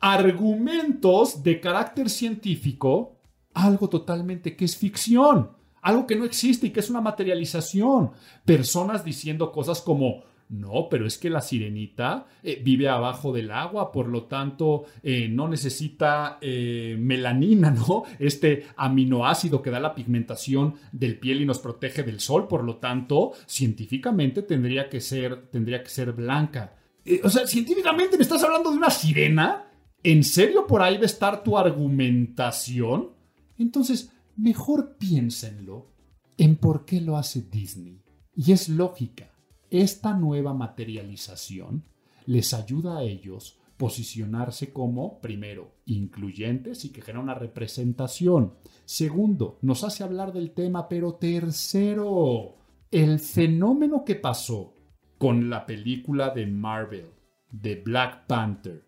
argumentos 0.00 1.42
de 1.42 1.60
carácter 1.60 2.08
científico, 2.08 3.18
algo 3.52 3.88
totalmente 3.88 4.56
que 4.56 4.64
es 4.64 4.76
ficción, 4.76 5.50
algo 5.82 6.06
que 6.06 6.16
no 6.16 6.24
existe 6.24 6.68
y 6.68 6.70
que 6.70 6.80
es 6.80 6.90
una 6.90 7.00
materialización. 7.00 8.12
Personas 8.44 9.04
diciendo 9.04 9.52
cosas 9.52 9.80
como, 9.82 10.22
no, 10.50 10.88
pero 10.90 11.06
es 11.06 11.16
que 11.16 11.30
la 11.30 11.40
sirenita 11.40 12.26
eh, 12.42 12.60
vive 12.62 12.88
abajo 12.88 13.32
del 13.32 13.52
agua, 13.52 13.92
por 13.92 14.08
lo 14.08 14.24
tanto 14.24 14.84
eh, 15.00 15.28
no 15.28 15.46
necesita 15.46 16.38
eh, 16.40 16.96
melanina, 16.98 17.70
¿no? 17.70 18.02
Este 18.18 18.66
aminoácido 18.76 19.62
que 19.62 19.70
da 19.70 19.78
la 19.78 19.94
pigmentación 19.94 20.74
del 20.90 21.20
piel 21.20 21.42
y 21.42 21.46
nos 21.46 21.60
protege 21.60 22.02
del 22.02 22.18
sol, 22.18 22.48
por 22.48 22.64
lo 22.64 22.78
tanto, 22.78 23.32
científicamente 23.46 24.42
tendría 24.42 24.88
que 24.88 25.00
ser, 25.00 25.46
tendría 25.50 25.84
que 25.84 25.90
ser 25.90 26.12
blanca. 26.12 26.74
o 27.22 27.30
sea, 27.30 27.46
científicamente 27.46 28.16
me 28.16 28.24
estás 28.24 28.42
hablando 28.42 28.72
de 28.72 28.76
una 28.76 28.90
sirena. 28.90 29.66
¿En 30.02 30.24
serio 30.24 30.66
por 30.66 30.82
ahí 30.82 30.96
va 30.96 31.02
a 31.02 31.06
estar 31.06 31.44
tu 31.44 31.58
argumentación? 31.58 33.10
Entonces, 33.56 34.10
mejor 34.36 34.96
piénsenlo 34.96 35.92
en 36.38 36.56
por 36.56 36.84
qué 36.86 37.00
lo 37.00 37.16
hace 37.16 37.42
Disney. 37.42 38.02
Y 38.34 38.50
es 38.50 38.68
lógica. 38.68 39.29
Esta 39.70 40.14
nueva 40.14 40.52
materialización 40.52 41.84
les 42.26 42.52
ayuda 42.54 42.98
a 42.98 43.02
ellos 43.04 43.60
posicionarse 43.76 44.72
como, 44.72 45.20
primero, 45.20 45.76
incluyentes 45.86 46.84
y 46.84 46.90
que 46.90 47.00
genera 47.00 47.22
una 47.22 47.34
representación. 47.34 48.54
Segundo, 48.84 49.58
nos 49.62 49.84
hace 49.84 50.04
hablar 50.04 50.32
del 50.32 50.50
tema, 50.50 50.88
pero 50.88 51.14
tercero, 51.14 52.56
el 52.90 53.20
fenómeno 53.20 54.04
que 54.04 54.16
pasó 54.16 54.74
con 55.16 55.48
la 55.48 55.64
película 55.64 56.30
de 56.30 56.46
Marvel, 56.46 57.06
de 57.50 57.76
Black 57.76 58.26
Panther, 58.26 58.84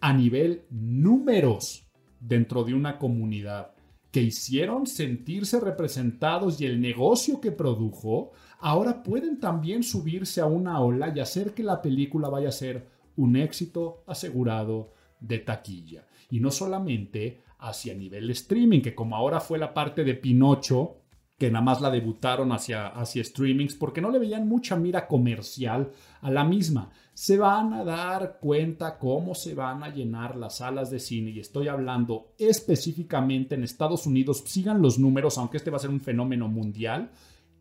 a 0.00 0.12
nivel 0.12 0.66
números 0.70 1.88
dentro 2.20 2.62
de 2.62 2.74
una 2.74 2.98
comunidad 2.98 3.72
que 4.10 4.22
hicieron 4.22 4.86
sentirse 4.86 5.60
representados 5.60 6.60
y 6.60 6.66
el 6.66 6.80
negocio 6.80 7.40
que 7.40 7.52
produjo 7.52 8.32
ahora 8.60 9.02
pueden 9.02 9.40
también 9.40 9.82
subirse 9.82 10.40
a 10.40 10.46
una 10.46 10.80
ola 10.80 11.12
y 11.14 11.20
hacer 11.20 11.54
que 11.54 11.62
la 11.62 11.82
película 11.82 12.28
vaya 12.28 12.48
a 12.48 12.52
ser 12.52 12.86
un 13.16 13.36
éxito 13.36 14.02
asegurado 14.06 14.92
de 15.20 15.38
taquilla. 15.38 16.06
Y 16.30 16.40
no 16.40 16.50
solamente 16.50 17.42
hacia 17.58 17.94
nivel 17.94 18.30
streaming, 18.30 18.80
que 18.80 18.94
como 18.94 19.16
ahora 19.16 19.40
fue 19.40 19.58
la 19.58 19.72
parte 19.72 20.04
de 20.04 20.14
Pinocho, 20.14 20.96
que 21.38 21.50
nada 21.50 21.64
más 21.64 21.80
la 21.80 21.90
debutaron 21.90 22.50
hacia, 22.52 22.86
hacia 22.86 23.22
streamings 23.22 23.74
porque 23.74 24.00
no 24.00 24.10
le 24.10 24.18
veían 24.18 24.48
mucha 24.48 24.74
mira 24.74 25.06
comercial 25.06 25.90
a 26.22 26.30
la 26.30 26.44
misma. 26.44 26.90
Se 27.12 27.36
van 27.36 27.74
a 27.74 27.84
dar 27.84 28.38
cuenta 28.40 28.98
cómo 28.98 29.34
se 29.34 29.54
van 29.54 29.82
a 29.82 29.90
llenar 29.90 30.36
las 30.36 30.58
salas 30.58 30.90
de 30.90 30.98
cine 30.98 31.30
y 31.30 31.40
estoy 31.40 31.68
hablando 31.68 32.32
específicamente 32.38 33.54
en 33.54 33.64
Estados 33.64 34.06
Unidos. 34.06 34.44
Sigan 34.46 34.80
los 34.80 34.98
números, 34.98 35.36
aunque 35.36 35.58
este 35.58 35.70
va 35.70 35.76
a 35.76 35.80
ser 35.80 35.90
un 35.90 36.00
fenómeno 36.00 36.48
mundial. 36.48 37.10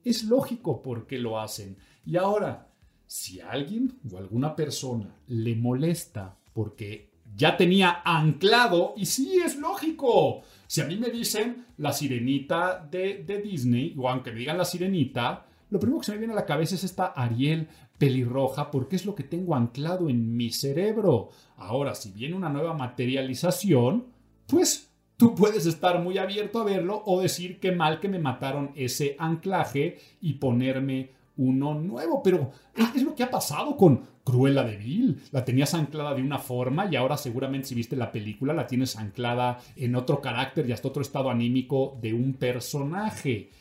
Es 0.06 0.24
lógico 0.24 0.82
por 0.82 1.06
qué 1.06 1.20
lo 1.20 1.40
hacen. 1.40 1.76
Y 2.06 2.16
ahora, 2.16 2.70
si 3.08 3.42
alguien 3.42 4.00
o 4.10 4.18
alguna 4.18 4.56
persona 4.56 5.14
le 5.28 5.56
molesta 5.56 6.38
porque 6.54 7.10
ya 7.36 7.58
tenía 7.58 8.02
anclado, 8.06 8.94
y 8.96 9.06
sí, 9.08 9.42
es 9.44 9.58
lógico. 9.58 10.44
Si 10.68 10.80
a 10.80 10.86
mí 10.86 10.96
me 10.96 11.10
dicen 11.10 11.66
la 11.78 11.92
sirenita 11.92 12.88
de, 12.90 13.24
de 13.26 13.42
Disney, 13.42 13.94
o 13.98 14.08
aunque 14.08 14.32
me 14.32 14.40
digan 14.40 14.58
la 14.58 14.64
sirenita, 14.64 15.46
lo 15.70 15.80
primero 15.80 16.00
que 16.00 16.06
se 16.06 16.12
me 16.14 16.20
viene 16.20 16.34
a 16.34 16.38
la 16.38 16.46
cabeza 16.46 16.76
es 16.76 16.86
esta 16.86 17.08
Ariel 17.08 17.68
pelirroja 17.98 18.72
porque 18.72 18.96
es 18.96 19.06
lo 19.06 19.16
que 19.16 19.24
tengo 19.24 19.56
anclado 19.56 20.10
en 20.10 20.36
mi 20.36 20.52
cerebro. 20.52 21.30
Ahora, 21.58 21.96
si 21.96 22.12
viene 22.12 22.36
una 22.36 22.50
nueva 22.50 22.74
materialización, 22.74 24.06
pues 24.48 24.85
tú 25.18 25.36
puedes 25.36 25.66
estar 25.66 26.02
muy 26.02 26.18
abierto 26.18 26.60
a 26.60 26.66
verlo 26.66 27.04
o 27.06 27.22
decir 27.22 27.60
que 27.60 27.72
mal 27.72 28.00
que 28.00 28.10
me 28.10 28.20
mataron 28.20 28.72
ese 28.76 29.16
anclaje 29.20 29.98
y 30.22 30.34
ponerme 30.34 31.12
uno 31.38 31.74
nuevo. 31.76 32.22
Pero 32.24 32.52
es 32.96 33.04
lo 33.04 33.16
que 33.16 33.24
ha 33.24 33.30
pasado 33.30 33.76
con 33.78 34.02
Cruella 34.24 34.64
de 34.64 34.78
Vil. 34.78 35.22
La 35.32 35.46
tenías 35.46 35.74
anclada 35.74 36.14
de 36.14 36.22
una 36.22 36.40
forma 36.40 36.88
y 36.92 36.96
ahora 36.96 37.18
seguramente 37.18 37.68
si 37.68 37.76
viste 37.76 37.96
la 37.96 38.12
película 38.12 38.54
la 38.54 38.68
tienes 38.68 38.96
anclada 38.96 39.60
en 39.76 39.96
otro 39.96 40.22
carácter 40.22 40.68
y 40.68 40.72
hasta 40.72 40.88
otro 40.88 41.02
estado 41.02 41.30
anímico 41.30 41.98
de 42.02 42.14
un 42.14 42.34
personaje. 42.34 43.52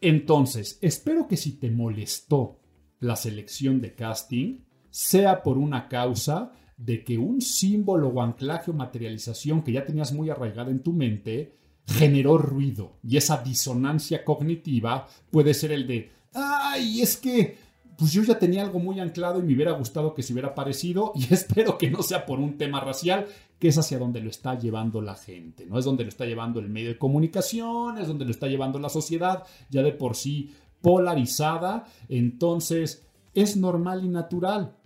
Entonces, 0.00 0.78
espero 0.80 1.28
que 1.28 1.36
si 1.36 1.58
te 1.58 1.70
molestó 1.70 2.58
la 3.00 3.16
selección 3.16 3.80
de 3.80 3.94
casting, 3.94 4.60
sea 4.90 5.42
por 5.42 5.58
una 5.58 5.88
causa 5.88 6.52
de 6.80 7.04
que 7.04 7.18
un 7.18 7.42
símbolo 7.42 8.08
o 8.08 8.22
anclaje 8.22 8.70
o 8.70 8.74
materialización 8.74 9.62
que 9.62 9.72
ya 9.72 9.84
tenías 9.84 10.12
muy 10.12 10.30
arraigada 10.30 10.70
en 10.70 10.82
tu 10.82 10.94
mente 10.94 11.52
generó 11.86 12.38
ruido 12.38 12.96
y 13.02 13.18
esa 13.18 13.42
disonancia 13.42 14.24
cognitiva 14.24 15.06
puede 15.30 15.52
ser 15.52 15.72
el 15.72 15.86
de, 15.86 16.10
ay, 16.32 17.02
es 17.02 17.18
que 17.18 17.58
pues 17.98 18.12
yo 18.12 18.22
ya 18.22 18.38
tenía 18.38 18.62
algo 18.62 18.78
muy 18.78 18.98
anclado 18.98 19.40
y 19.40 19.42
me 19.42 19.52
hubiera 19.52 19.72
gustado 19.72 20.14
que 20.14 20.22
se 20.22 20.32
hubiera 20.32 20.54
parecido 20.54 21.12
y 21.14 21.24
espero 21.34 21.76
que 21.76 21.90
no 21.90 22.02
sea 22.02 22.24
por 22.24 22.38
un 22.38 22.56
tema 22.56 22.80
racial, 22.80 23.26
que 23.58 23.68
es 23.68 23.76
hacia 23.76 23.98
donde 23.98 24.22
lo 24.22 24.30
está 24.30 24.58
llevando 24.58 25.02
la 25.02 25.16
gente, 25.16 25.66
no 25.66 25.78
es 25.78 25.84
donde 25.84 26.04
lo 26.04 26.08
está 26.08 26.24
llevando 26.24 26.60
el 26.60 26.70
medio 26.70 26.88
de 26.88 26.98
comunicación, 26.98 27.98
es 27.98 28.08
donde 28.08 28.24
lo 28.24 28.30
está 28.30 28.46
llevando 28.46 28.78
la 28.78 28.88
sociedad, 28.88 29.44
ya 29.68 29.82
de 29.82 29.92
por 29.92 30.16
sí 30.16 30.54
polarizada, 30.80 31.84
entonces 32.08 33.06
es 33.34 33.58
normal 33.58 34.02
y 34.02 34.08
natural 34.08 34.79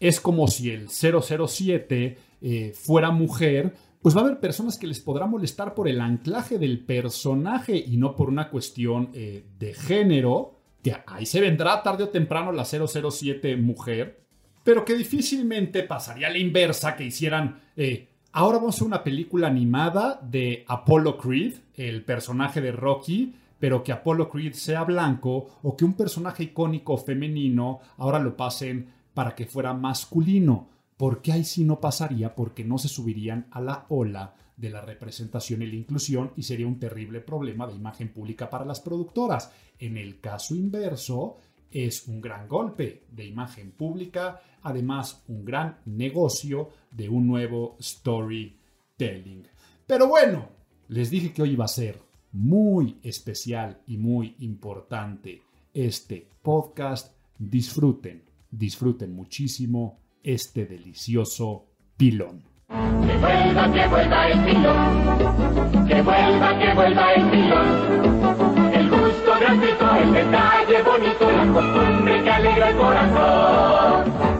es 0.00 0.20
como 0.20 0.48
si 0.48 0.70
el 0.70 0.88
007 0.88 2.18
eh, 2.40 2.72
fuera 2.74 3.10
mujer, 3.10 3.74
pues 4.00 4.16
va 4.16 4.22
a 4.22 4.24
haber 4.24 4.40
personas 4.40 4.78
que 4.78 4.86
les 4.86 4.98
podrá 4.98 5.26
molestar 5.26 5.74
por 5.74 5.86
el 5.86 6.00
anclaje 6.00 6.58
del 6.58 6.80
personaje 6.80 7.76
y 7.76 7.98
no 7.98 8.16
por 8.16 8.30
una 8.30 8.48
cuestión 8.48 9.10
eh, 9.12 9.44
de 9.58 9.74
género, 9.74 10.54
que 10.82 10.96
ahí 11.06 11.26
se 11.26 11.42
vendrá 11.42 11.82
tarde 11.82 12.04
o 12.04 12.08
temprano 12.08 12.50
la 12.50 12.64
007 12.64 13.56
mujer, 13.56 14.24
pero 14.64 14.86
que 14.86 14.94
difícilmente 14.94 15.82
pasaría 15.82 16.30
la 16.30 16.38
inversa 16.38 16.96
que 16.96 17.04
hicieran... 17.04 17.60
Eh, 17.76 18.08
ahora 18.32 18.58
vamos 18.58 18.80
a 18.80 18.84
una 18.86 19.04
película 19.04 19.48
animada 19.48 20.18
de 20.22 20.64
Apollo 20.66 21.18
Creed, 21.18 21.56
el 21.74 22.02
personaje 22.04 22.62
de 22.62 22.72
Rocky, 22.72 23.34
pero 23.58 23.84
que 23.84 23.92
Apollo 23.92 24.30
Creed 24.30 24.54
sea 24.54 24.84
blanco 24.84 25.58
o 25.62 25.76
que 25.76 25.84
un 25.84 25.92
personaje 25.92 26.44
icónico 26.44 26.96
femenino 26.96 27.80
ahora 27.98 28.18
lo 28.18 28.34
pasen 28.34 28.99
para 29.20 29.34
que 29.34 29.44
fuera 29.44 29.74
masculino, 29.74 30.70
porque 30.96 31.30
ahí 31.30 31.44
sí 31.44 31.62
no 31.62 31.78
pasaría 31.78 32.34
porque 32.34 32.64
no 32.64 32.78
se 32.78 32.88
subirían 32.88 33.48
a 33.50 33.60
la 33.60 33.84
ola 33.90 34.34
de 34.56 34.70
la 34.70 34.80
representación 34.80 35.60
y 35.60 35.66
la 35.66 35.74
inclusión 35.74 36.32
y 36.38 36.42
sería 36.42 36.66
un 36.66 36.78
terrible 36.78 37.20
problema 37.20 37.66
de 37.66 37.74
imagen 37.74 38.08
pública 38.14 38.48
para 38.48 38.64
las 38.64 38.80
productoras. 38.80 39.52
En 39.78 39.98
el 39.98 40.20
caso 40.20 40.54
inverso, 40.54 41.36
es 41.70 42.08
un 42.08 42.22
gran 42.22 42.48
golpe 42.48 43.02
de 43.10 43.26
imagen 43.26 43.72
pública, 43.72 44.40
además 44.62 45.22
un 45.28 45.44
gran 45.44 45.80
negocio 45.84 46.70
de 46.90 47.10
un 47.10 47.26
nuevo 47.26 47.76
storytelling. 47.78 49.46
Pero 49.86 50.08
bueno, 50.08 50.48
les 50.88 51.10
dije 51.10 51.30
que 51.34 51.42
hoy 51.42 51.50
iba 51.50 51.66
a 51.66 51.68
ser 51.68 52.00
muy 52.32 52.96
especial 53.02 53.82
y 53.86 53.98
muy 53.98 54.34
importante 54.38 55.42
este 55.74 56.26
podcast. 56.40 57.14
Disfruten 57.38 58.29
disfruten 58.50 59.14
muchísimo 59.14 60.00
este 60.22 60.66
delicioso 60.66 61.66
pilón. 61.96 62.44
Que 62.68 63.16
vuelva, 63.16 63.72
que 63.72 63.88
vuelva 63.88 64.28
el 64.28 64.44
pilón, 64.44 65.86
que 65.88 66.02
vuelva, 66.02 66.58
que 66.58 66.74
vuelva 66.74 67.14
el 67.14 67.30
pilón, 67.30 68.74
el 68.74 68.90
gusto 68.90 69.32
gratuito, 69.40 69.94
el 69.96 70.12
detalle 70.12 70.82
bonito, 70.82 71.30
la 71.30 71.52
costumbre 71.52 72.22
que 72.22 72.30
alegra 72.30 72.70
el 72.70 72.76
corazón. 72.76 74.30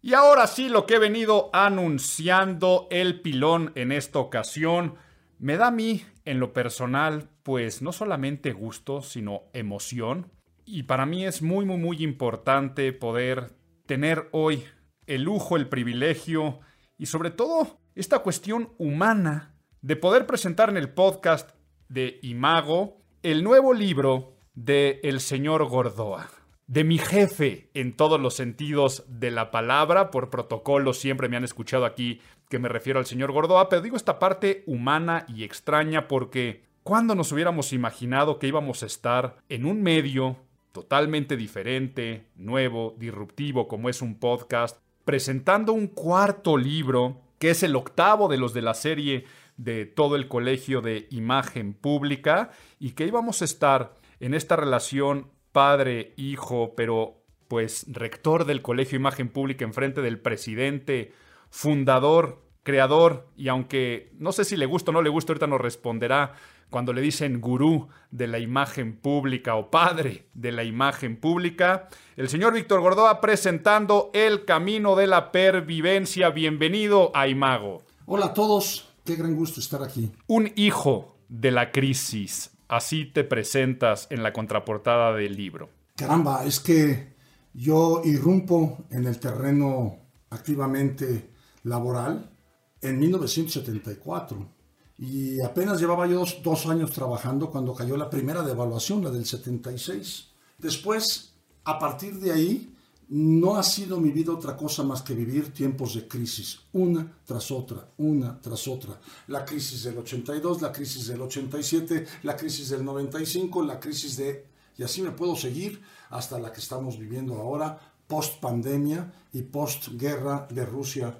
Y 0.00 0.14
ahora 0.14 0.46
sí, 0.46 0.68
lo 0.68 0.86
que 0.86 0.94
he 0.94 0.98
venido 1.00 1.50
anunciando 1.52 2.86
el 2.90 3.20
pilón 3.20 3.72
en 3.74 3.90
esta 3.90 4.20
ocasión, 4.20 4.94
me 5.38 5.56
da 5.56 5.66
a 5.66 5.70
mí, 5.72 6.04
en 6.24 6.38
lo 6.38 6.52
personal, 6.52 7.28
pues 7.42 7.82
no 7.82 7.92
solamente 7.92 8.52
gusto, 8.52 9.02
sino 9.02 9.42
emoción. 9.52 10.30
Y 10.68 10.82
para 10.82 11.06
mí 11.06 11.24
es 11.24 11.42
muy, 11.42 11.64
muy, 11.64 11.76
muy 11.76 12.02
importante 12.02 12.92
poder 12.92 13.52
tener 13.86 14.28
hoy 14.32 14.64
el 15.06 15.22
lujo, 15.22 15.56
el 15.56 15.68
privilegio 15.68 16.58
y 16.98 17.06
sobre 17.06 17.30
todo 17.30 17.78
esta 17.94 18.18
cuestión 18.18 18.70
humana 18.76 19.54
de 19.80 19.94
poder 19.94 20.26
presentar 20.26 20.68
en 20.68 20.76
el 20.76 20.88
podcast 20.88 21.50
de 21.88 22.18
Imago 22.22 23.00
el 23.22 23.44
nuevo 23.44 23.74
libro 23.74 24.34
de 24.54 24.98
el 25.04 25.20
señor 25.20 25.64
Gordoa. 25.68 26.28
De 26.66 26.82
mi 26.82 26.98
jefe 26.98 27.70
en 27.74 27.96
todos 27.96 28.20
los 28.20 28.34
sentidos 28.34 29.04
de 29.06 29.30
la 29.30 29.52
palabra, 29.52 30.10
por 30.10 30.30
protocolo 30.30 30.94
siempre 30.94 31.28
me 31.28 31.36
han 31.36 31.44
escuchado 31.44 31.84
aquí 31.84 32.20
que 32.48 32.58
me 32.58 32.68
refiero 32.68 32.98
al 32.98 33.06
señor 33.06 33.30
Gordoa, 33.30 33.68
pero 33.68 33.82
digo 33.82 33.96
esta 33.96 34.18
parte 34.18 34.64
humana 34.66 35.26
y 35.28 35.44
extraña 35.44 36.08
porque 36.08 36.64
¿cuándo 36.82 37.14
nos 37.14 37.30
hubiéramos 37.30 37.72
imaginado 37.72 38.40
que 38.40 38.48
íbamos 38.48 38.82
a 38.82 38.86
estar 38.86 39.36
en 39.48 39.64
un 39.64 39.80
medio 39.80 40.45
totalmente 40.76 41.38
diferente, 41.38 42.26
nuevo, 42.36 42.94
disruptivo 42.98 43.66
como 43.66 43.88
es 43.88 44.02
un 44.02 44.18
podcast, 44.18 44.76
presentando 45.06 45.72
un 45.72 45.86
cuarto 45.86 46.58
libro, 46.58 47.22
que 47.38 47.48
es 47.48 47.62
el 47.62 47.74
octavo 47.76 48.28
de 48.28 48.36
los 48.36 48.52
de 48.52 48.60
la 48.60 48.74
serie 48.74 49.24
de 49.56 49.86
todo 49.86 50.16
el 50.16 50.28
colegio 50.28 50.82
de 50.82 51.06
imagen 51.10 51.72
pública, 51.72 52.50
y 52.78 52.90
que 52.90 53.06
íbamos 53.06 53.40
a 53.40 53.46
estar 53.46 53.94
en 54.20 54.34
esta 54.34 54.54
relación 54.54 55.30
padre-hijo, 55.52 56.74
pero 56.76 57.22
pues 57.48 57.86
rector 57.88 58.44
del 58.44 58.60
colegio 58.60 58.96
imagen 58.96 59.30
pública 59.30 59.64
enfrente 59.64 60.02
del 60.02 60.20
presidente, 60.20 61.14
fundador, 61.48 62.42
creador, 62.66 63.28
y 63.36 63.46
aunque 63.46 64.10
no 64.18 64.32
sé 64.32 64.44
si 64.44 64.56
le 64.56 64.66
gusta 64.66 64.90
o 64.90 64.94
no 64.94 65.00
le 65.00 65.08
gusta, 65.08 65.32
ahorita 65.32 65.46
nos 65.46 65.60
responderá 65.60 66.34
cuando 66.68 66.92
le 66.92 67.00
dicen 67.00 67.40
gurú 67.40 67.86
de 68.10 68.26
la 68.26 68.40
imagen 68.40 68.96
pública 68.96 69.54
o 69.54 69.70
padre 69.70 70.26
de 70.34 70.50
la 70.50 70.64
imagen 70.64 71.16
pública, 71.16 71.88
el 72.16 72.28
señor 72.28 72.54
Víctor 72.54 72.80
Gordoa 72.80 73.20
presentando 73.20 74.10
El 74.12 74.44
Camino 74.44 74.96
de 74.96 75.06
la 75.06 75.30
Pervivencia. 75.30 76.30
Bienvenido 76.30 77.12
a 77.14 77.28
Imago. 77.28 77.82
Hola 78.04 78.26
a 78.26 78.34
todos, 78.34 78.92
qué 79.04 79.14
gran 79.14 79.36
gusto 79.36 79.60
estar 79.60 79.84
aquí. 79.84 80.10
Un 80.26 80.50
hijo 80.56 81.18
de 81.28 81.52
la 81.52 81.70
crisis, 81.70 82.50
así 82.66 83.04
te 83.04 83.22
presentas 83.22 84.08
en 84.10 84.24
la 84.24 84.32
contraportada 84.32 85.14
del 85.14 85.36
libro. 85.36 85.70
Caramba, 85.94 86.44
es 86.44 86.58
que 86.58 87.14
yo 87.54 88.02
irrumpo 88.04 88.86
en 88.90 89.06
el 89.06 89.20
terreno 89.20 89.98
activamente 90.30 91.30
laboral 91.62 92.32
en 92.80 92.98
1974 92.98 94.56
y 94.98 95.40
apenas 95.40 95.78
llevaba 95.78 96.06
yo 96.06 96.24
dos, 96.42 96.66
años 96.66 96.90
trabajando 96.90 97.50
cuando 97.50 97.74
cayó 97.74 97.96
la 97.96 98.08
primera 98.08 98.42
devaluación, 98.42 99.04
la 99.04 99.10
del 99.10 99.26
76. 99.26 100.28
Después, 100.58 101.32
a 101.64 101.78
partir 101.78 102.18
de 102.18 102.32
ahí, 102.32 102.72
no 103.08 103.56
ha 103.56 103.62
sido 103.62 104.00
mi 104.00 104.10
vida 104.10 104.32
otra 104.32 104.56
cosa 104.56 104.82
más 104.82 105.02
que 105.02 105.14
vivir 105.14 105.52
tiempos 105.52 105.94
de 105.94 106.08
crisis, 106.08 106.60
una 106.72 107.20
tras 107.24 107.50
otra, 107.50 107.90
una 107.98 108.40
tras 108.40 108.66
otra. 108.66 108.98
La 109.28 109.44
crisis 109.44 109.84
del 109.84 109.98
82, 109.98 110.62
la 110.62 110.72
crisis 110.72 111.06
del 111.06 111.20
87, 111.20 112.06
la 112.22 112.36
crisis 112.36 112.70
del 112.70 112.84
95, 112.84 113.62
la 113.62 113.78
crisis 113.78 114.16
de... 114.16 114.46
Y 114.78 114.82
así 114.82 115.02
me 115.02 115.12
puedo 115.12 115.36
seguir 115.36 115.80
hasta 116.10 116.38
la 116.38 116.52
que 116.52 116.60
estamos 116.60 116.98
viviendo 116.98 117.36
ahora, 117.36 117.78
post 118.06 118.40
pandemia 118.40 119.12
y 119.32 119.42
post 119.42 119.88
guerra 119.92 120.46
de 120.50 120.64
Rusia 120.64 121.16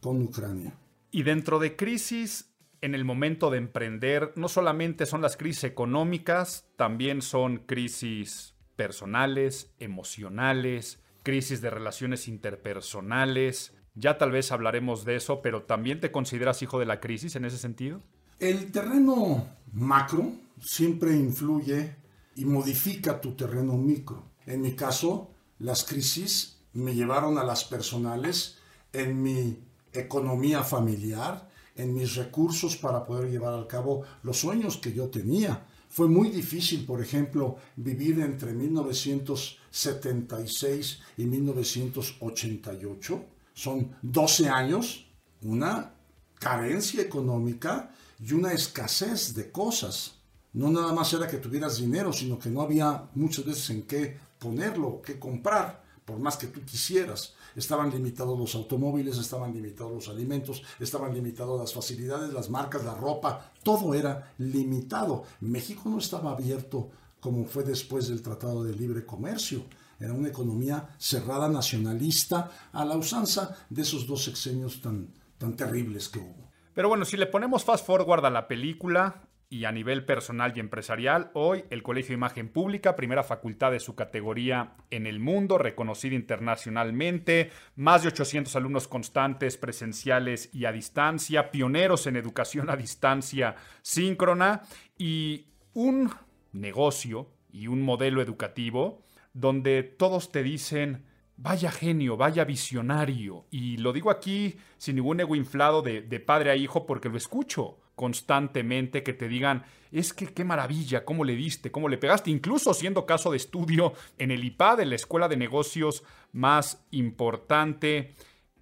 con 0.00 0.22
Ucrania. 0.22 0.78
Y 1.14 1.22
dentro 1.22 1.60
de 1.60 1.76
crisis 1.76 2.56
en 2.80 2.96
el 2.96 3.04
momento 3.04 3.48
de 3.52 3.58
emprender 3.58 4.32
no 4.34 4.48
solamente 4.48 5.06
son 5.06 5.22
las 5.22 5.36
crisis 5.36 5.62
económicas, 5.62 6.66
también 6.74 7.22
son 7.22 7.58
crisis 7.58 8.56
personales, 8.74 9.72
emocionales, 9.78 10.98
crisis 11.22 11.60
de 11.60 11.70
relaciones 11.70 12.26
interpersonales. 12.26 13.74
Ya 13.94 14.18
tal 14.18 14.32
vez 14.32 14.50
hablaremos 14.50 15.04
de 15.04 15.14
eso, 15.14 15.40
pero 15.40 15.62
¿también 15.62 16.00
te 16.00 16.10
consideras 16.10 16.62
hijo 16.62 16.80
de 16.80 16.86
la 16.86 16.98
crisis 16.98 17.36
en 17.36 17.44
ese 17.44 17.58
sentido? 17.58 18.02
El 18.40 18.72
terreno 18.72 19.46
macro 19.72 20.32
siempre 20.60 21.14
influye 21.14 21.94
y 22.34 22.44
modifica 22.44 23.20
tu 23.20 23.36
terreno 23.36 23.74
micro. 23.74 24.24
En 24.46 24.62
mi 24.62 24.74
caso, 24.74 25.30
las 25.60 25.84
crisis 25.84 26.58
me 26.72 26.92
llevaron 26.92 27.38
a 27.38 27.44
las 27.44 27.62
personales 27.62 28.58
en 28.92 29.22
mi 29.22 29.60
economía 29.94 30.62
familiar, 30.62 31.48
en 31.76 31.94
mis 31.94 32.14
recursos 32.14 32.76
para 32.76 33.04
poder 33.04 33.28
llevar 33.30 33.54
al 33.54 33.66
cabo 33.66 34.04
los 34.22 34.38
sueños 34.38 34.76
que 34.76 34.92
yo 34.92 35.08
tenía. 35.08 35.66
Fue 35.88 36.06
muy 36.08 36.28
difícil, 36.28 36.84
por 36.84 37.00
ejemplo, 37.00 37.56
vivir 37.76 38.20
entre 38.20 38.52
1976 38.52 41.00
y 41.16 41.24
1988. 41.24 43.24
Son 43.54 43.96
12 44.02 44.48
años, 44.48 45.06
una 45.42 45.94
carencia 46.38 47.02
económica 47.02 47.90
y 48.20 48.32
una 48.32 48.52
escasez 48.52 49.34
de 49.34 49.50
cosas. 49.50 50.20
No 50.52 50.70
nada 50.70 50.92
más 50.92 51.12
era 51.12 51.26
que 51.28 51.38
tuvieras 51.38 51.78
dinero, 51.78 52.12
sino 52.12 52.38
que 52.38 52.50
no 52.50 52.62
había 52.62 53.08
muchas 53.14 53.44
veces 53.44 53.70
en 53.70 53.82
qué 53.82 54.16
ponerlo, 54.38 55.02
qué 55.02 55.18
comprar, 55.18 55.82
por 56.04 56.18
más 56.18 56.36
que 56.36 56.46
tú 56.48 56.60
quisieras 56.64 57.34
estaban 57.56 57.90
limitados 57.90 58.38
los 58.38 58.54
automóviles, 58.54 59.18
estaban 59.18 59.52
limitados 59.52 59.92
los 59.92 60.08
alimentos, 60.08 60.62
estaban 60.80 61.14
limitadas 61.14 61.58
las 61.58 61.72
facilidades, 61.72 62.32
las 62.32 62.50
marcas, 62.50 62.84
la 62.84 62.94
ropa, 62.94 63.52
todo 63.62 63.94
era 63.94 64.32
limitado. 64.38 65.24
México 65.40 65.82
no 65.86 65.98
estaba 65.98 66.32
abierto 66.32 66.90
como 67.20 67.46
fue 67.46 67.64
después 67.64 68.08
del 68.08 68.20
Tratado 68.20 68.62
de 68.64 68.74
Libre 68.74 69.06
Comercio. 69.06 69.62
Era 69.98 70.12
una 70.12 70.28
economía 70.28 70.90
cerrada, 70.98 71.48
nacionalista, 71.48 72.50
a 72.72 72.84
la 72.84 72.96
usanza 72.96 73.56
de 73.70 73.80
esos 73.80 74.06
dos 74.06 74.24
sexenios 74.24 74.82
tan, 74.82 75.08
tan 75.38 75.56
terribles 75.56 76.10
que 76.10 76.18
hubo. 76.18 76.50
Pero 76.74 76.88
bueno, 76.88 77.04
si 77.04 77.16
le 77.16 77.26
ponemos 77.26 77.64
fast 77.64 77.86
forward 77.86 78.26
a 78.26 78.30
la 78.30 78.46
película, 78.46 79.22
y 79.54 79.66
a 79.66 79.70
nivel 79.70 80.04
personal 80.04 80.52
y 80.56 80.58
empresarial, 80.58 81.30
hoy 81.32 81.64
el 81.70 81.84
Colegio 81.84 82.08
de 82.08 82.14
Imagen 82.14 82.48
Pública, 82.48 82.96
primera 82.96 83.22
facultad 83.22 83.70
de 83.70 83.78
su 83.78 83.94
categoría 83.94 84.72
en 84.90 85.06
el 85.06 85.20
mundo, 85.20 85.58
reconocida 85.58 86.16
internacionalmente, 86.16 87.52
más 87.76 88.02
de 88.02 88.08
800 88.08 88.56
alumnos 88.56 88.88
constantes, 88.88 89.56
presenciales 89.56 90.50
y 90.52 90.64
a 90.64 90.72
distancia, 90.72 91.52
pioneros 91.52 92.08
en 92.08 92.16
educación 92.16 92.68
a 92.68 92.74
distancia 92.74 93.54
síncrona 93.80 94.62
y 94.98 95.46
un 95.72 96.10
negocio 96.50 97.30
y 97.52 97.68
un 97.68 97.80
modelo 97.80 98.20
educativo 98.20 99.04
donde 99.34 99.84
todos 99.84 100.32
te 100.32 100.42
dicen, 100.42 101.04
vaya 101.36 101.70
genio, 101.70 102.16
vaya 102.16 102.44
visionario. 102.44 103.46
Y 103.52 103.76
lo 103.76 103.92
digo 103.92 104.10
aquí 104.10 104.56
sin 104.78 104.96
ningún 104.96 105.20
ego 105.20 105.36
inflado 105.36 105.80
de, 105.80 106.02
de 106.02 106.18
padre 106.18 106.50
a 106.50 106.56
hijo 106.56 106.86
porque 106.86 107.08
lo 107.08 107.16
escucho 107.16 107.83
constantemente 107.94 109.02
que 109.02 109.12
te 109.12 109.28
digan, 109.28 109.64
es 109.92 110.12
que 110.12 110.26
qué 110.26 110.44
maravilla, 110.44 111.04
cómo 111.04 111.24
le 111.24 111.36
diste, 111.36 111.70
cómo 111.70 111.88
le 111.88 111.98
pegaste, 111.98 112.30
incluso 112.30 112.74
siendo 112.74 113.06
caso 113.06 113.30
de 113.30 113.36
estudio 113.36 113.92
en 114.18 114.30
el 114.30 114.44
IPAD, 114.44 114.80
en 114.80 114.90
la 114.90 114.96
escuela 114.96 115.28
de 115.28 115.36
negocios 115.36 116.02
más 116.32 116.84
importante. 116.90 118.14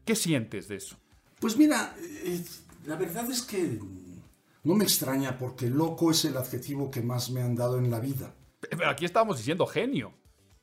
¿Qué 0.04 0.14
sientes 0.14 0.68
de 0.68 0.76
eso? 0.76 0.96
Pues 1.40 1.56
mira, 1.56 1.94
eh, 2.24 2.42
la 2.86 2.96
verdad 2.96 3.30
es 3.30 3.42
que 3.42 3.78
no 4.64 4.74
me 4.74 4.84
extraña 4.84 5.38
porque 5.38 5.68
loco 5.68 6.10
es 6.10 6.24
el 6.24 6.36
adjetivo 6.36 6.90
que 6.90 7.02
más 7.02 7.30
me 7.30 7.42
han 7.42 7.54
dado 7.54 7.78
en 7.78 7.90
la 7.90 8.00
vida. 8.00 8.34
Pero 8.60 8.90
aquí 8.90 9.04
estábamos 9.04 9.38
diciendo 9.38 9.66
genio 9.66 10.12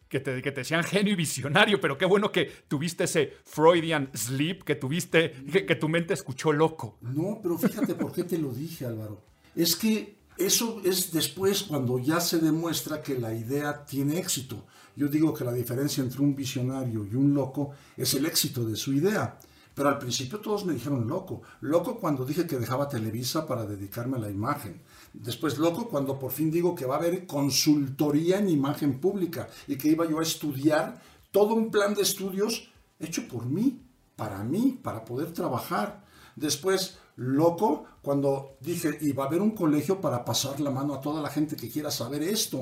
que 0.10 0.20
te, 0.20 0.42
que 0.42 0.52
te 0.52 0.62
decían 0.62 0.84
genio 0.84 1.14
y 1.14 1.16
visionario, 1.16 1.80
pero 1.80 1.98
qué 1.98 2.06
bueno 2.06 2.32
que 2.32 2.46
tuviste 2.68 3.04
ese 3.04 3.38
Freudian 3.46 4.10
sleep, 4.14 4.64
que 4.64 4.76
tuviste, 4.76 5.32
que, 5.52 5.76
tu 5.76 5.88
mente 5.88 6.16
escuchó 6.16 6.52
loco. 6.52 6.98
No, 7.02 7.40
pero 7.42 7.58
fíjate 7.58 7.94
por 7.94 8.12
qué 8.12 8.24
te 8.24 8.38
lo 8.38 8.52
dije, 8.52 8.86
Álvaro. 8.86 9.22
Es 9.56 9.76
que 9.76 10.18
eso 10.38 10.82
es 10.84 11.12
después 11.12 11.64
cuando 11.64 12.00
ya 12.00 12.20
se 12.20 12.40
demuestra 12.40 13.02
que 13.02 13.20
la 13.20 13.34
idea 13.34 13.86
tiene 13.86 14.18
éxito. 14.18 14.66
Yo 14.96 15.08
digo 15.08 15.34
que 15.34 15.44
la 15.44 15.54
diferencia 15.54 16.04
entre 16.04 16.22
un 16.22 16.36
visionario 16.36 17.06
y 17.06 17.16
un 17.16 17.34
loco 17.34 17.72
es 17.96 18.14
el 18.16 18.26
éxito 18.26 18.66
de 18.66 18.76
su 18.76 18.94
idea. 18.94 19.38
Pero 19.76 19.90
al 19.90 20.00
principio 20.00 20.40
todos 20.40 20.66
me 20.66 20.74
dijeron 20.74 21.08
loco. 21.08 21.42
Loco 21.62 22.00
cuando 22.00 22.26
dije 22.26 22.48
que 22.48 22.58
dejaba 22.58 22.90
Televisa 22.90 23.48
para 23.48 23.66
dedicarme 23.66 24.18
a 24.18 24.22
la 24.22 24.30
imagen. 24.30 24.82
Después 25.14 25.58
loco 25.58 25.90
cuando 25.90 26.20
por 26.20 26.32
fin 26.32 26.52
digo 26.52 26.76
que 26.76 26.86
va 26.86 26.96
a 26.96 27.00
haber 27.00 27.26
consultoría 27.26 28.40
en 28.40 28.50
imagen 28.50 29.00
pública 29.00 29.50
y 29.68 29.78
que 29.78 29.90
iba 29.90 30.08
yo 30.08 30.20
a 30.20 30.24
estudiar 30.24 31.02
todo 31.32 31.56
un 31.56 31.72
plan 31.72 31.94
de 31.94 32.04
estudios 32.04 32.70
hecho 33.00 33.28
por 33.28 33.46
mí, 33.46 33.82
para 34.16 34.44
mí, 34.44 34.80
para 34.82 35.06
poder 35.06 35.32
trabajar. 35.34 36.06
Después, 36.36 36.98
loco, 37.16 37.86
cuando 38.02 38.58
dije, 38.60 38.98
iba 39.02 39.24
a 39.24 39.28
haber 39.28 39.42
un 39.42 39.52
colegio 39.52 40.00
para 40.00 40.24
pasar 40.24 40.60
la 40.60 40.72
mano 40.72 40.94
a 40.94 41.02
toda 41.02 41.22
la 41.22 41.30
gente 41.30 41.56
que 41.56 41.70
quiera 41.70 41.92
saber 41.92 42.24
esto. 42.24 42.60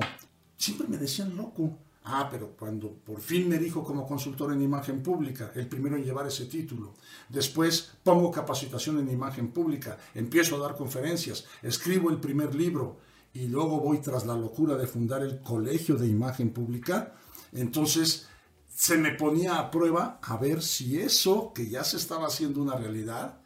Siempre 0.56 0.88
me 0.88 0.98
decían 0.98 1.36
loco. 1.36 1.76
Ah, 2.10 2.26
pero 2.30 2.56
cuando 2.56 2.90
por 2.90 3.20
fin 3.20 3.46
me 3.50 3.58
dijo 3.58 3.84
como 3.84 4.06
consultor 4.06 4.54
en 4.54 4.62
imagen 4.62 5.02
pública, 5.02 5.52
el 5.54 5.68
primero 5.68 5.94
en 5.94 6.04
llevar 6.04 6.26
ese 6.26 6.46
título. 6.46 6.94
Después 7.28 7.92
pongo 8.02 8.30
capacitación 8.30 8.98
en 8.98 9.10
imagen 9.10 9.52
pública, 9.52 9.98
empiezo 10.14 10.56
a 10.56 10.66
dar 10.66 10.74
conferencias, 10.74 11.44
escribo 11.60 12.08
el 12.08 12.18
primer 12.18 12.54
libro 12.54 12.96
y 13.34 13.48
luego 13.48 13.78
voy 13.80 13.98
tras 13.98 14.24
la 14.24 14.34
locura 14.34 14.74
de 14.76 14.86
fundar 14.86 15.20
el 15.20 15.42
Colegio 15.42 15.96
de 15.96 16.06
Imagen 16.06 16.48
Pública. 16.48 17.12
Entonces 17.52 18.26
se 18.74 18.96
me 18.96 19.10
ponía 19.10 19.58
a 19.58 19.70
prueba 19.70 20.18
a 20.22 20.38
ver 20.38 20.62
si 20.62 20.98
eso 20.98 21.52
que 21.52 21.68
ya 21.68 21.84
se 21.84 21.98
estaba 21.98 22.28
haciendo 22.28 22.62
una 22.62 22.76
realidad 22.76 23.42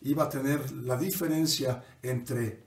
iba 0.00 0.24
a 0.24 0.30
tener 0.30 0.72
la 0.72 0.96
diferencia 0.96 1.84
entre 2.02 2.64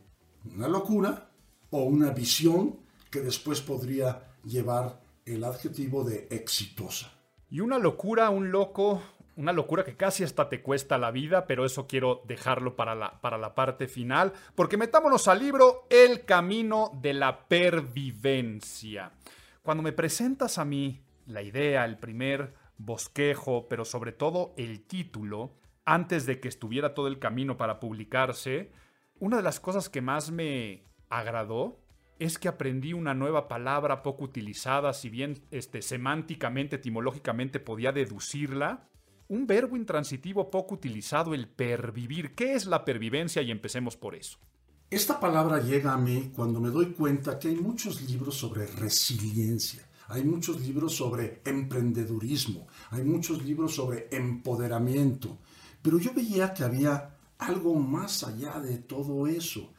una 0.53 0.67
locura 0.67 1.31
o 1.71 1.85
una 1.85 2.11
visión 2.11 2.81
que 3.09 3.21
después 3.21 3.61
podría 3.61 4.35
llevar 4.43 5.08
el 5.33 5.43
adjetivo 5.43 6.03
de 6.03 6.27
exitosa. 6.31 7.11
Y 7.49 7.61
una 7.61 7.79
locura, 7.79 8.29
un 8.29 8.51
loco, 8.51 9.01
una 9.35 9.53
locura 9.53 9.83
que 9.83 9.95
casi 9.95 10.23
hasta 10.23 10.49
te 10.49 10.61
cuesta 10.61 10.97
la 10.97 11.11
vida, 11.11 11.47
pero 11.47 11.65
eso 11.65 11.87
quiero 11.87 12.21
dejarlo 12.25 12.75
para 12.75 12.95
la, 12.95 13.21
para 13.21 13.37
la 13.37 13.55
parte 13.55 13.87
final, 13.87 14.33
porque 14.55 14.77
metámonos 14.77 15.27
al 15.27 15.39
libro 15.39 15.87
El 15.89 16.25
Camino 16.25 16.91
de 17.01 17.13
la 17.13 17.47
Pervivencia. 17.47 19.11
Cuando 19.61 19.83
me 19.83 19.93
presentas 19.93 20.57
a 20.57 20.65
mí 20.65 21.01
la 21.25 21.41
idea, 21.41 21.85
el 21.85 21.97
primer 21.97 22.53
bosquejo, 22.77 23.67
pero 23.67 23.85
sobre 23.85 24.11
todo 24.11 24.53
el 24.57 24.81
título, 24.81 25.53
antes 25.85 26.25
de 26.25 26.39
que 26.39 26.47
estuviera 26.47 26.93
todo 26.93 27.07
el 27.07 27.19
camino 27.19 27.57
para 27.57 27.79
publicarse, 27.79 28.71
una 29.19 29.37
de 29.37 29.43
las 29.43 29.59
cosas 29.59 29.89
que 29.89 30.01
más 30.01 30.31
me 30.31 30.83
agradó 31.09 31.79
es 32.19 32.37
que 32.37 32.49
aprendí 32.49 32.91
una 32.91 33.13
nueva 33.13 33.47
palabra 33.47 34.03
poco 34.03 34.25
utilizada, 34.25 34.93
si 34.93 35.09
bien 35.09 35.41
este, 35.51 35.81
semánticamente, 35.81 36.75
etimológicamente 36.75 37.61
podía 37.61 37.93
deducirla. 37.93 38.89
Un 39.29 39.47
verbo 39.47 39.77
intransitivo 39.77 40.51
poco 40.51 40.75
utilizado, 40.75 41.33
el 41.33 41.47
pervivir. 41.47 42.35
¿Qué 42.35 42.55
es 42.55 42.65
la 42.65 42.83
pervivencia? 42.83 43.41
Y 43.41 43.51
empecemos 43.51 43.95
por 43.95 44.15
eso. 44.15 44.37
Esta 44.89 45.19
palabra 45.19 45.61
llega 45.61 45.93
a 45.93 45.97
mí 45.97 46.31
cuando 46.35 46.59
me 46.59 46.69
doy 46.69 46.87
cuenta 46.87 47.39
que 47.39 47.47
hay 47.47 47.55
muchos 47.55 48.01
libros 48.01 48.35
sobre 48.35 48.65
resiliencia, 48.65 49.87
hay 50.07 50.23
muchos 50.23 50.59
libros 50.61 50.95
sobre 50.95 51.41
emprendedurismo, 51.45 52.67
hay 52.89 53.03
muchos 53.03 53.45
libros 53.45 53.75
sobre 53.75 54.07
empoderamiento, 54.11 55.37
pero 55.83 55.99
yo 55.99 56.11
veía 56.11 56.55
que 56.55 56.63
había 56.63 57.15
algo 57.37 57.75
más 57.75 58.23
allá 58.23 58.59
de 58.59 58.79
todo 58.79 59.27
eso 59.27 59.71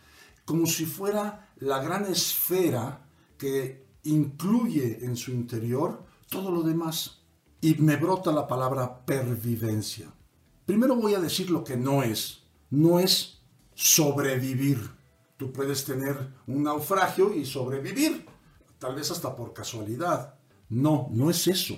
como 0.50 0.66
si 0.66 0.84
fuera 0.84 1.49
la 1.60 1.82
gran 1.82 2.06
esfera 2.06 3.06
que 3.38 3.86
incluye 4.04 5.04
en 5.04 5.16
su 5.16 5.30
interior 5.30 6.04
todo 6.28 6.50
lo 6.50 6.62
demás. 6.62 7.22
Y 7.60 7.74
me 7.74 7.96
brota 7.96 8.32
la 8.32 8.46
palabra 8.46 9.04
pervivencia. 9.04 10.10
Primero 10.64 10.96
voy 10.96 11.14
a 11.14 11.20
decir 11.20 11.50
lo 11.50 11.62
que 11.62 11.76
no 11.76 12.02
es. 12.02 12.44
No 12.70 12.98
es 12.98 13.42
sobrevivir. 13.74 14.78
Tú 15.36 15.52
puedes 15.52 15.84
tener 15.84 16.32
un 16.46 16.62
naufragio 16.62 17.34
y 17.34 17.44
sobrevivir, 17.44 18.26
tal 18.78 18.94
vez 18.94 19.10
hasta 19.10 19.34
por 19.34 19.52
casualidad. 19.52 20.34
No, 20.68 21.08
no 21.10 21.30
es 21.30 21.46
eso. 21.48 21.76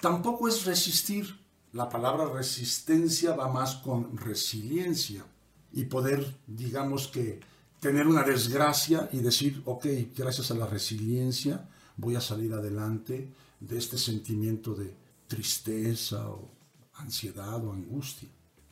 Tampoco 0.00 0.48
es 0.48 0.64
resistir. 0.64 1.40
La 1.72 1.88
palabra 1.88 2.26
resistencia 2.26 3.34
va 3.34 3.48
más 3.48 3.76
con 3.76 4.16
resiliencia 4.16 5.24
y 5.72 5.84
poder, 5.84 6.36
digamos 6.46 7.08
que, 7.08 7.40
tener 7.82 8.06
una 8.06 8.22
desgracia 8.22 9.08
y 9.12 9.18
decir, 9.18 9.60
ok, 9.64 9.86
gracias 10.16 10.52
a 10.52 10.54
la 10.54 10.66
resiliencia 10.66 11.68
voy 11.96 12.14
a 12.14 12.20
salir 12.20 12.52
adelante 12.52 13.28
de 13.58 13.76
este 13.76 13.98
sentimiento 13.98 14.72
de 14.72 14.94
tristeza 15.26 16.28
o 16.28 16.48
ansiedad 16.94 17.62
o 17.64 17.72
angustia. 17.72 18.28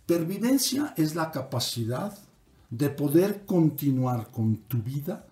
Pervivencia 0.06 0.94
es 0.96 1.16
la 1.16 1.32
capacidad 1.32 2.16
de 2.70 2.88
poder 2.88 3.44
continuar 3.44 4.30
con 4.30 4.58
tu 4.68 4.78
vida 4.80 5.26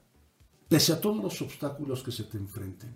pese 0.69 0.93
a 0.93 1.01
todos 1.01 1.23
los 1.23 1.41
obstáculos 1.41 2.03
que 2.03 2.11
se 2.11 2.25
te 2.25 2.37
enfrenten. 2.37 2.93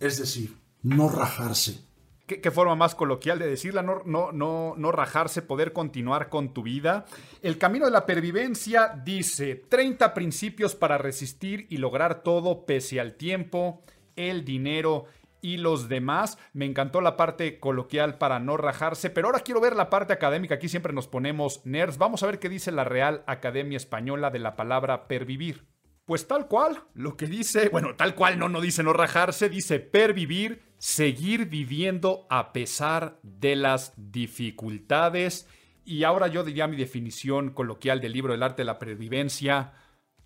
Es 0.00 0.18
decir, 0.18 0.56
no 0.82 1.08
rajarse, 1.08 1.78
¿Qué, 2.26 2.50
forma 2.50 2.74
más 2.74 2.96
coloquial 2.96 3.38
de 3.38 3.46
decirla, 3.46 3.82
no, 3.82 4.02
no, 4.04 4.32
no, 4.32 4.74
no 4.76 4.90
rajarse, 4.90 5.42
poder 5.42 5.72
continuar 5.72 6.28
con 6.28 6.52
tu 6.52 6.64
vida. 6.64 7.04
El 7.40 7.56
camino 7.56 7.84
de 7.84 7.92
la 7.92 8.04
pervivencia 8.04 9.00
dice 9.04 9.54
30 9.54 10.12
principios 10.12 10.74
para 10.74 10.98
resistir 10.98 11.68
y 11.70 11.76
lograr 11.76 12.24
todo 12.24 12.66
pese 12.66 12.98
al 12.98 13.14
tiempo, 13.14 13.84
el 14.16 14.44
dinero 14.44 15.04
y 15.40 15.58
los 15.58 15.88
demás. 15.88 16.36
Me 16.52 16.64
encantó 16.64 17.00
la 17.00 17.16
parte 17.16 17.60
coloquial 17.60 18.18
para 18.18 18.40
no 18.40 18.56
rajarse, 18.56 19.08
pero 19.08 19.28
ahora 19.28 19.40
quiero 19.40 19.60
ver 19.60 19.76
la 19.76 19.88
parte 19.88 20.12
académica. 20.12 20.56
Aquí 20.56 20.68
siempre 20.68 20.92
nos 20.92 21.06
ponemos 21.06 21.64
nerds. 21.64 21.96
Vamos 21.96 22.24
a 22.24 22.26
ver 22.26 22.40
qué 22.40 22.48
dice 22.48 22.72
la 22.72 22.82
Real 22.82 23.22
Academia 23.28 23.76
Española 23.76 24.30
de 24.30 24.40
la 24.40 24.56
palabra 24.56 25.06
pervivir. 25.06 25.75
Pues 26.06 26.28
tal 26.28 26.46
cual, 26.46 26.84
lo 26.94 27.16
que 27.16 27.26
dice, 27.26 27.68
bueno, 27.68 27.96
tal 27.96 28.14
cual 28.14 28.38
no, 28.38 28.48
no 28.48 28.60
dice 28.60 28.84
no 28.84 28.92
rajarse, 28.92 29.48
dice 29.48 29.80
pervivir, 29.80 30.62
seguir 30.78 31.46
viviendo 31.46 32.28
a 32.30 32.52
pesar 32.52 33.18
de 33.24 33.56
las 33.56 33.92
dificultades. 33.96 35.48
Y 35.84 36.04
ahora 36.04 36.28
yo 36.28 36.44
diría 36.44 36.68
mi 36.68 36.76
definición 36.76 37.50
coloquial 37.50 38.00
del 38.00 38.12
libro 38.12 38.32
del 38.32 38.44
arte 38.44 38.62
de 38.62 38.66
la 38.66 38.78
pervivencia, 38.78 39.72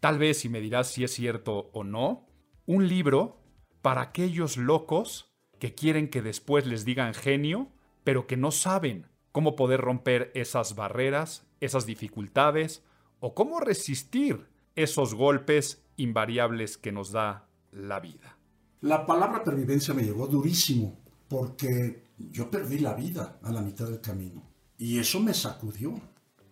tal 0.01 0.19
vez 0.19 0.41
si 0.41 0.51
me 0.51 0.61
dirás 0.61 0.89
si 0.89 1.03
es 1.03 1.15
cierto 1.15 1.71
o 1.73 1.83
no, 1.83 2.29
un 2.67 2.87
libro 2.87 3.41
para 3.81 4.03
aquellos 4.03 4.59
locos 4.59 5.33
que 5.59 5.75
quieren 5.75 6.11
que 6.11 6.21
después 6.21 6.67
les 6.67 6.85
digan 6.85 7.15
genio, 7.15 7.73
pero 8.05 8.27
que 8.27 8.37
no 8.37 8.51
saben 8.51 9.07
cómo 9.33 9.57
poder 9.57 9.81
romper 9.81 10.31
esas 10.35 10.75
barreras, 10.75 11.47
esas 11.61 11.87
dificultades, 11.87 12.85
o 13.19 13.35
cómo 13.35 13.61
resistir 13.61 14.50
esos 14.75 15.15
golpes 15.15 15.83
invariables 15.97 16.79
que 16.79 16.93
nos 16.93 17.13
da 17.13 17.49
la 17.73 18.01
vida. 18.01 18.39
La 18.81 19.05
palabra 19.05 19.45
pervivencia 19.45 19.93
me 19.95 20.03
llegó 20.03 20.27
durísimo 20.27 20.99
porque 21.29 22.05
yo 22.19 22.51
perdí 22.51 22.79
la 22.79 22.95
vida 22.95 23.39
a 23.43 23.53
la 23.53 23.61
mitad 23.61 23.87
del 23.87 24.01
camino 24.01 24.43
y 24.79 24.99
eso 24.99 25.21
me 25.21 25.35
sacudió. 25.35 25.95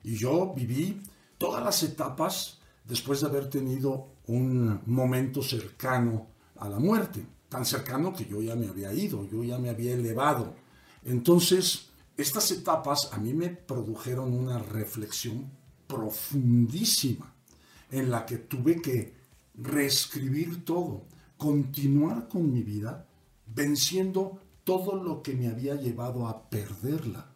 Y 0.03 0.17
yo 0.17 0.53
viví 0.55 1.03
todas 1.39 1.65
las 1.65 1.83
etapas 1.83 2.61
después 2.85 3.21
de 3.21 3.27
haber 3.27 3.49
tenido 3.49 4.15
un 4.27 4.83
momento 4.87 5.43
cercano 5.43 6.29
a 6.57 6.69
la 6.69 6.79
muerte, 6.79 7.25
tan 7.49 7.65
cercano 7.65 8.13
que 8.13 8.27
yo 8.27 8.43
ya 8.43 8.55
me 8.55 8.69
había 8.69 8.93
ido, 8.93 9.27
yo 9.27 9.43
ya 9.43 9.59
me 9.59 9.71
había 9.71 9.95
elevado. 9.95 10.55
Entonces, 11.05 11.89
estas 12.17 12.51
etapas 12.51 13.11
a 13.13 13.19
mí 13.19 13.33
me 13.33 13.49
produjeron 13.49 14.35
una 14.35 14.59
reflexión 14.59 15.51
profundísima 15.87 17.35
en 17.91 18.11
la 18.11 18.27
que 18.27 18.39
tuve 18.39 18.81
que 18.81 19.15
reescribir 19.55 20.65
todo, 20.65 21.07
continuar 21.37 22.29
con 22.29 22.53
mi 22.53 22.63
vida, 22.63 23.07
venciendo 23.47 24.41
todo 24.65 25.03
lo 25.03 25.23
que 25.23 25.35
me 25.35 25.49
había 25.49 25.75
llevado 25.75 26.27
a 26.27 26.49
perderla. 26.49 27.33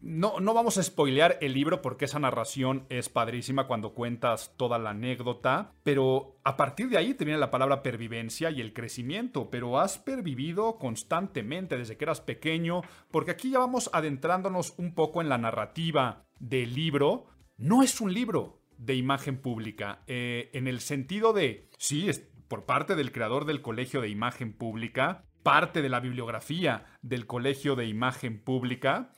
No, 0.00 0.38
no 0.38 0.54
vamos 0.54 0.78
a 0.78 0.82
spoilear 0.82 1.38
el 1.40 1.54
libro 1.54 1.82
porque 1.82 2.04
esa 2.04 2.20
narración 2.20 2.86
es 2.88 3.08
padrísima 3.08 3.66
cuando 3.66 3.94
cuentas 3.94 4.54
toda 4.56 4.78
la 4.78 4.90
anécdota, 4.90 5.72
pero 5.82 6.36
a 6.44 6.56
partir 6.56 6.88
de 6.88 6.98
ahí 6.98 7.14
te 7.14 7.24
viene 7.24 7.40
la 7.40 7.50
palabra 7.50 7.82
pervivencia 7.82 8.50
y 8.50 8.60
el 8.60 8.72
crecimiento, 8.72 9.50
pero 9.50 9.80
has 9.80 9.98
pervivido 9.98 10.78
constantemente 10.78 11.76
desde 11.76 11.96
que 11.96 12.04
eras 12.04 12.20
pequeño, 12.20 12.82
porque 13.10 13.32
aquí 13.32 13.50
ya 13.50 13.58
vamos 13.58 13.90
adentrándonos 13.92 14.74
un 14.78 14.94
poco 14.94 15.20
en 15.20 15.28
la 15.28 15.38
narrativa 15.38 16.28
del 16.38 16.74
libro. 16.74 17.26
No 17.56 17.82
es 17.82 18.00
un 18.00 18.14
libro, 18.14 18.57
de 18.78 18.94
imagen 18.94 19.36
pública, 19.36 20.02
eh, 20.06 20.50
en 20.54 20.66
el 20.66 20.80
sentido 20.80 21.32
de, 21.32 21.68
sí, 21.78 22.08
es 22.08 22.20
por 22.48 22.64
parte 22.64 22.96
del 22.96 23.12
creador 23.12 23.44
del 23.44 23.60
Colegio 23.60 24.00
de 24.00 24.08
Imagen 24.08 24.52
Pública, 24.52 25.24
parte 25.42 25.82
de 25.82 25.88
la 25.88 26.00
bibliografía 26.00 26.86
del 27.02 27.26
Colegio 27.26 27.76
de 27.76 27.86
Imagen 27.86 28.38
Pública, 28.38 29.10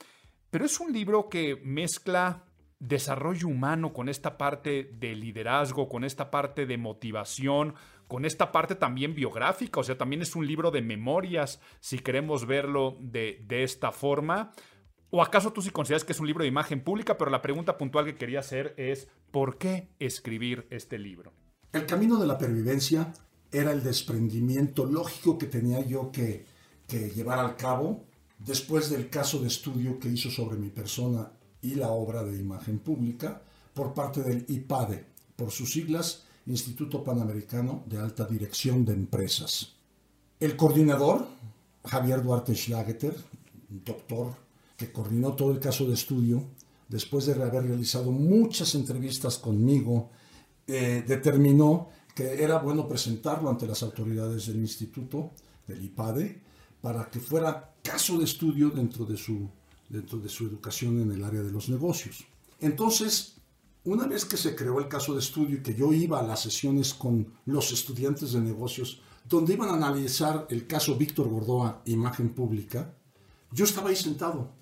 pero 0.49 0.65
es 0.65 0.79
un 0.79 0.91
libro 0.91 1.29
que 1.29 1.61
mezcla 1.63 2.43
desarrollo 2.79 3.47
humano 3.47 3.93
con 3.93 4.09
esta 4.09 4.37
parte 4.37 4.89
de 4.93 5.15
liderazgo, 5.15 5.87
con 5.87 6.03
esta 6.03 6.31
parte 6.31 6.65
de 6.65 6.77
motivación, 6.77 7.75
con 8.07 8.25
esta 8.25 8.51
parte 8.51 8.75
también 8.75 9.13
biográfica, 9.13 9.79
o 9.79 9.83
sea, 9.83 9.97
también 9.97 10.23
es 10.23 10.35
un 10.35 10.45
libro 10.45 10.71
de 10.71 10.81
memorias, 10.81 11.61
si 11.79 11.99
queremos 11.99 12.45
verlo 12.45 12.97
de, 12.99 13.43
de 13.45 13.63
esta 13.63 13.91
forma. 13.91 14.51
¿O 15.13 15.21
acaso 15.21 15.51
tú 15.51 15.61
sí 15.61 15.71
consideras 15.71 16.05
que 16.05 16.13
es 16.13 16.19
un 16.21 16.27
libro 16.27 16.43
de 16.43 16.47
imagen 16.47 16.81
pública? 16.81 17.17
Pero 17.17 17.29
la 17.29 17.41
pregunta 17.41 17.77
puntual 17.77 18.05
que 18.05 18.15
quería 18.15 18.39
hacer 18.39 18.73
es, 18.77 19.09
¿por 19.29 19.57
qué 19.57 19.89
escribir 19.99 20.65
este 20.69 20.97
libro? 20.97 21.33
El 21.73 21.85
camino 21.85 22.17
de 22.17 22.27
la 22.27 22.37
pervivencia 22.37 23.11
era 23.51 23.73
el 23.73 23.83
desprendimiento 23.83 24.85
lógico 24.85 25.37
que 25.37 25.47
tenía 25.47 25.85
yo 25.85 26.11
que, 26.11 26.45
llevar 27.15 27.39
al 27.39 27.55
cabo 27.55 28.05
después 28.37 28.89
del 28.89 29.09
caso 29.09 29.39
de 29.39 29.47
estudio 29.47 29.97
que 29.99 30.09
hizo 30.09 30.29
sobre 30.29 30.57
mi 30.57 30.69
persona 30.69 31.31
y 31.61 31.75
la 31.75 31.89
obra 31.89 32.23
de 32.23 32.37
imagen 32.37 32.79
pública, 32.79 33.41
por 33.73 33.93
parte 33.93 34.23
del 34.23 34.45
IPADE, 34.47 35.05
por 35.35 35.51
sus 35.51 35.71
siglas 35.71 36.25
Instituto 36.47 37.03
Panamericano 37.03 37.83
de 37.85 37.99
Alta 37.99 38.25
Dirección 38.25 38.83
de 38.83 38.93
Empresas. 38.93 39.75
El 40.39 40.57
coordinador, 40.57 41.27
Javier 41.85 42.23
Duarte 42.23 42.55
Schlageter, 42.55 43.15
doctor 43.69 44.40
que 44.81 44.91
coordinó 44.91 45.35
todo 45.35 45.51
el 45.51 45.59
caso 45.59 45.85
de 45.85 45.93
estudio, 45.93 46.43
después 46.89 47.27
de 47.27 47.33
haber 47.33 47.63
realizado 47.65 48.11
muchas 48.11 48.73
entrevistas 48.73 49.37
conmigo, 49.37 50.09
eh, 50.65 51.03
determinó 51.07 51.89
que 52.15 52.43
era 52.43 52.57
bueno 52.57 52.87
presentarlo 52.87 53.47
ante 53.47 53.67
las 53.67 53.83
autoridades 53.83 54.47
del 54.47 54.57
instituto, 54.57 55.33
del 55.67 55.85
IPADE, 55.85 56.41
para 56.81 57.11
que 57.11 57.19
fuera 57.19 57.75
caso 57.83 58.17
de 58.17 58.25
estudio 58.25 58.71
dentro 58.71 59.05
de 59.05 59.17
su, 59.17 59.47
dentro 59.87 60.17
de 60.17 60.29
su 60.29 60.47
educación 60.47 60.99
en 60.99 61.11
el 61.11 61.23
área 61.23 61.43
de 61.43 61.51
los 61.51 61.69
negocios. 61.69 62.25
Entonces, 62.59 63.35
una 63.83 64.07
vez 64.07 64.25
que 64.25 64.37
se 64.37 64.55
creó 64.55 64.79
el 64.79 64.87
caso 64.87 65.13
de 65.13 65.19
estudio 65.19 65.57
y 65.57 65.61
que 65.61 65.75
yo 65.75 65.93
iba 65.93 66.19
a 66.19 66.23
las 66.23 66.41
sesiones 66.41 66.95
con 66.95 67.31
los 67.45 67.71
estudiantes 67.71 68.33
de 68.33 68.41
negocios, 68.41 68.99
donde 69.29 69.53
iban 69.53 69.69
a 69.69 69.73
analizar 69.73 70.47
el 70.49 70.65
caso 70.65 70.95
Víctor 70.95 71.29
Gordoa, 71.29 71.83
imagen 71.85 72.33
pública, 72.33 72.95
yo 73.51 73.65
estaba 73.65 73.89
ahí 73.89 73.95
sentado 73.95 74.60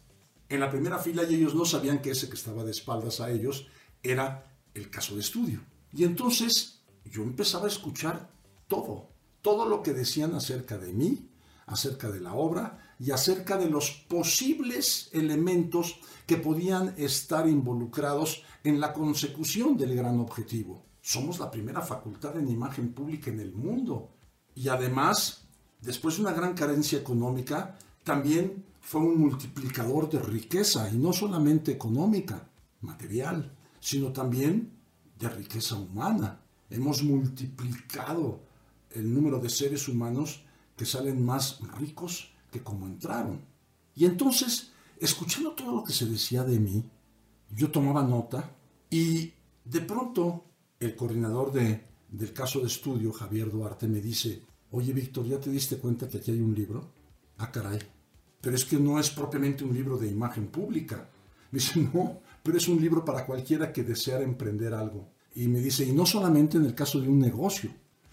en 0.49 0.59
la 0.59 0.71
primera 0.71 0.97
fila 0.97 1.23
y 1.23 1.35
ellos 1.35 1.55
no 1.55 1.63
sabían 1.63 2.01
que 2.01 2.11
ese 2.11 2.27
que 2.27 2.35
estaba 2.35 2.63
de 2.63 2.71
espaldas 2.71 3.21
a 3.21 3.29
ellos 3.29 3.67
era 4.01 4.51
el 4.73 4.89
caso 4.89 5.15
de 5.15 5.21
estudio. 5.21 5.61
Y 5.93 6.03
entonces 6.03 6.81
yo 7.05 7.23
empezaba 7.23 7.65
a 7.65 7.69
escuchar 7.69 8.29
todo, 8.67 9.09
todo 9.41 9.67
lo 9.67 9.83
que 9.83 9.93
decían 9.93 10.33
acerca 10.33 10.77
de 10.77 10.91
mí, 10.93 11.29
acerca 11.67 12.09
de 12.09 12.19
la 12.19 12.33
obra 12.33 12.95
y 12.99 13.11
acerca 13.11 13.57
de 13.57 13.69
los 13.69 13.91
posibles 13.91 15.09
elementos 15.13 15.99
que 16.25 16.37
podían 16.37 16.95
estar 16.97 17.47
involucrados 17.47 18.43
en 18.63 18.79
la 18.79 18.91
consecución 18.91 19.77
del 19.77 19.95
gran 19.95 20.19
objetivo. 20.19 20.83
Somos 21.01 21.39
la 21.39 21.49
primera 21.49 21.81
facultad 21.81 22.37
en 22.37 22.49
imagen 22.49 22.93
pública 22.93 23.29
en 23.29 23.39
el 23.39 23.53
mundo 23.53 24.09
y 24.55 24.67
además, 24.67 25.45
después 25.79 26.15
de 26.15 26.23
una 26.23 26.33
gran 26.33 26.53
carencia 26.53 26.99
económica, 26.99 27.77
también 28.03 28.65
fue 28.89 29.01
un 29.01 29.19
multiplicador 29.19 30.09
de 30.09 30.17
riqueza 30.17 30.89
y 30.89 30.97
no 30.97 31.13
solamente 31.13 31.71
económica, 31.71 32.49
material, 32.81 33.55
sino 33.79 34.11
también 34.11 34.71
de 35.19 35.29
riqueza 35.29 35.75
humana. 35.75 36.41
Hemos 36.71 37.03
multiplicado 37.03 38.41
el 38.89 39.13
número 39.13 39.37
de 39.37 39.47
seres 39.47 39.87
humanos 39.87 40.43
que 40.75 40.87
salen 40.87 41.23
más 41.23 41.59
ricos 41.77 42.31
que 42.51 42.63
como 42.63 42.87
entraron. 42.87 43.45
Y 43.93 44.05
entonces, 44.05 44.71
escuchando 44.99 45.51
todo 45.51 45.75
lo 45.75 45.83
que 45.83 45.93
se 45.93 46.07
decía 46.07 46.43
de 46.43 46.59
mí, 46.59 46.83
yo 47.51 47.69
tomaba 47.69 48.01
nota 48.01 48.55
y 48.89 49.31
de 49.65 49.81
pronto 49.81 50.45
el 50.79 50.95
coordinador 50.95 51.51
de, 51.51 51.85
del 52.09 52.33
caso 52.33 52.59
de 52.59 52.65
estudio, 52.65 53.13
Javier 53.13 53.51
Duarte, 53.51 53.87
me 53.87 54.01
dice, 54.01 54.41
oye 54.71 54.93
Víctor, 54.93 55.27
¿ya 55.27 55.39
te 55.39 55.51
diste 55.51 55.77
cuenta 55.77 56.09
que 56.09 56.17
aquí 56.17 56.31
hay 56.31 56.41
un 56.41 56.55
libro? 56.55 56.91
Ah, 57.37 57.51
caray, 57.51 57.79
pero 58.41 58.55
es 58.55 58.65
que 58.65 58.77
no 58.77 58.99
es 58.99 59.09
propiamente 59.09 59.63
un 59.63 59.73
libro 59.73 59.97
de 59.97 60.07
imagen 60.07 60.47
pública. 60.47 61.09
Me 61.51 61.59
dice, 61.59 61.79
no, 61.79 62.19
pero 62.43 62.57
es 62.57 62.67
un 62.67 62.81
libro 62.81 63.03
para 63.03 63.25
cualquiera 63.25 63.71
que 63.71 63.83
desea 63.83 64.21
emprender 64.21 64.73
algo. 64.73 65.09
Y 65.35 65.47
me 65.47 65.59
dice, 65.59 65.85
y 65.85 65.91
no 65.91 66.05
solamente 66.05 66.57
en 66.57 66.65
el 66.65 66.75
caso 66.75 66.99
de 66.99 67.07
un 67.07 67.19
negocio, 67.19 67.71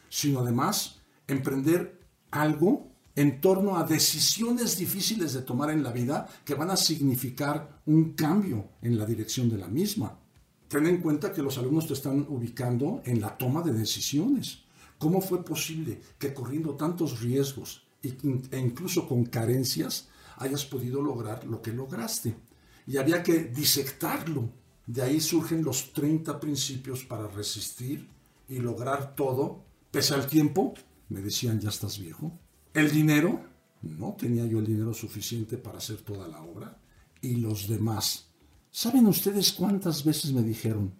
sino 0.09 0.41
además 0.41 1.01
emprender 1.27 2.01
algo 2.31 2.89
en 3.14 3.41
torno 3.41 3.77
a 3.77 3.85
decisiones 3.85 4.77
difíciles 4.77 5.33
de 5.33 5.43
tomar 5.43 5.70
en 5.70 5.83
la 5.83 5.91
vida 5.91 6.29
que 6.45 6.55
van 6.55 6.70
a 6.70 6.77
significar 6.77 7.81
un 7.87 8.12
cambio 8.12 8.68
en 8.83 8.99
la 8.99 9.07
dirección 9.07 9.49
de 9.49 9.57
la 9.57 9.68
misma. 9.68 10.18
Ten 10.68 10.87
en 10.87 11.01
cuenta 11.01 11.33
que 11.33 11.43
los 11.43 11.57
alumnos 11.57 11.87
te 11.87 11.95
están 11.95 12.27
ubicando 12.29 13.01
en 13.05 13.20
la 13.20 13.37
toma 13.39 13.62
de 13.62 13.72
decisiones. 13.72 14.64
¿Cómo 14.99 15.20
fue 15.20 15.45
posible 15.45 16.01
que 16.18 16.35
corriendo 16.35 16.74
tantos 16.74 17.20
riesgos 17.20 17.87
e 18.03 18.59
incluso 18.59 19.09
con 19.09 19.24
carencias 19.24 20.09
hayas 20.37 20.64
podido 20.64 21.03
lograr 21.03 21.45
lo 21.45 21.61
que 21.62 21.72
lograste? 21.72 22.37
Y 22.87 22.97
había 22.97 23.22
que 23.22 23.45
disectarlo. 23.45 24.51
De 24.87 25.03
ahí 25.03 25.20
surgen 25.20 25.64
los 25.64 25.93
30 25.93 26.39
principios 26.39 27.05
para 27.05 27.26
resistir 27.26 28.09
y 28.49 28.59
lograr 28.59 29.14
todo, 29.14 29.64
pese 29.91 30.14
al 30.14 30.26
tiempo. 30.26 30.74
Me 31.09 31.20
decían, 31.20 31.61
ya 31.61 31.70
estás 31.70 31.99
viejo. 31.99 32.39
El 32.72 32.91
dinero, 32.91 33.41
no 33.82 34.14
tenía 34.18 34.47
yo 34.47 34.59
el 34.59 34.66
dinero 34.66 34.95
suficiente 34.95 35.57
para 35.57 35.78
hacer 35.78 36.03
toda 36.03 36.28
la 36.28 36.43
obra. 36.43 36.80
Y 37.20 37.37
los 37.37 37.68
demás. 37.68 38.28
¿Saben 38.70 39.07
ustedes 39.07 39.53
cuántas 39.53 40.05
veces 40.05 40.32
me 40.32 40.43
dijeron, 40.43 40.95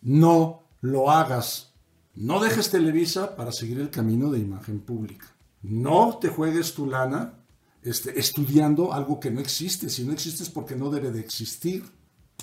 no 0.00 0.64
lo 0.80 1.10
hagas? 1.10 1.74
No 2.14 2.40
dejes 2.40 2.70
Televisa 2.70 3.36
para 3.36 3.52
seguir 3.52 3.78
el 3.78 3.90
camino 3.90 4.30
de 4.30 4.40
imagen 4.40 4.80
pública. 4.80 5.26
No 5.62 6.18
te 6.20 6.28
juegues 6.28 6.74
tu 6.74 6.86
lana 6.86 7.44
este, 7.82 8.18
estudiando 8.18 8.92
algo 8.92 9.20
que 9.20 9.30
no 9.30 9.40
existe. 9.40 9.88
Si 9.88 10.04
no 10.04 10.12
existe 10.12 10.42
es 10.42 10.50
porque 10.50 10.76
no 10.76 10.90
debe 10.90 11.10
de 11.10 11.20
existir. 11.20 11.84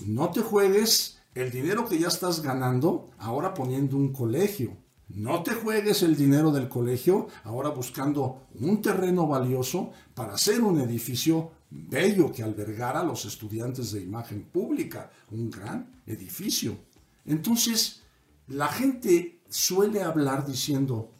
No 0.05 0.29
te 0.31 0.41
juegues 0.41 1.19
el 1.33 1.51
dinero 1.51 1.87
que 1.87 1.99
ya 1.99 2.07
estás 2.07 2.41
ganando 2.41 3.11
ahora 3.17 3.53
poniendo 3.53 3.97
un 3.97 4.13
colegio. 4.13 4.77
No 5.07 5.43
te 5.43 5.53
juegues 5.53 6.01
el 6.01 6.15
dinero 6.15 6.51
del 6.51 6.67
colegio 6.67 7.27
ahora 7.43 7.69
buscando 7.69 8.47
un 8.59 8.81
terreno 8.81 9.27
valioso 9.27 9.91
para 10.15 10.33
hacer 10.33 10.61
un 10.61 10.79
edificio 10.79 11.51
bello 11.69 12.31
que 12.31 12.41
albergara 12.41 13.01
a 13.01 13.03
los 13.03 13.25
estudiantes 13.25 13.91
de 13.91 14.01
imagen 14.01 14.45
pública, 14.45 15.11
un 15.31 15.51
gran 15.51 16.01
edificio. 16.07 16.77
Entonces, 17.25 18.01
la 18.47 18.67
gente 18.67 19.41
suele 19.49 20.01
hablar 20.01 20.45
diciendo, 20.45 21.11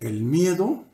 el 0.00 0.22
miedo 0.22 0.84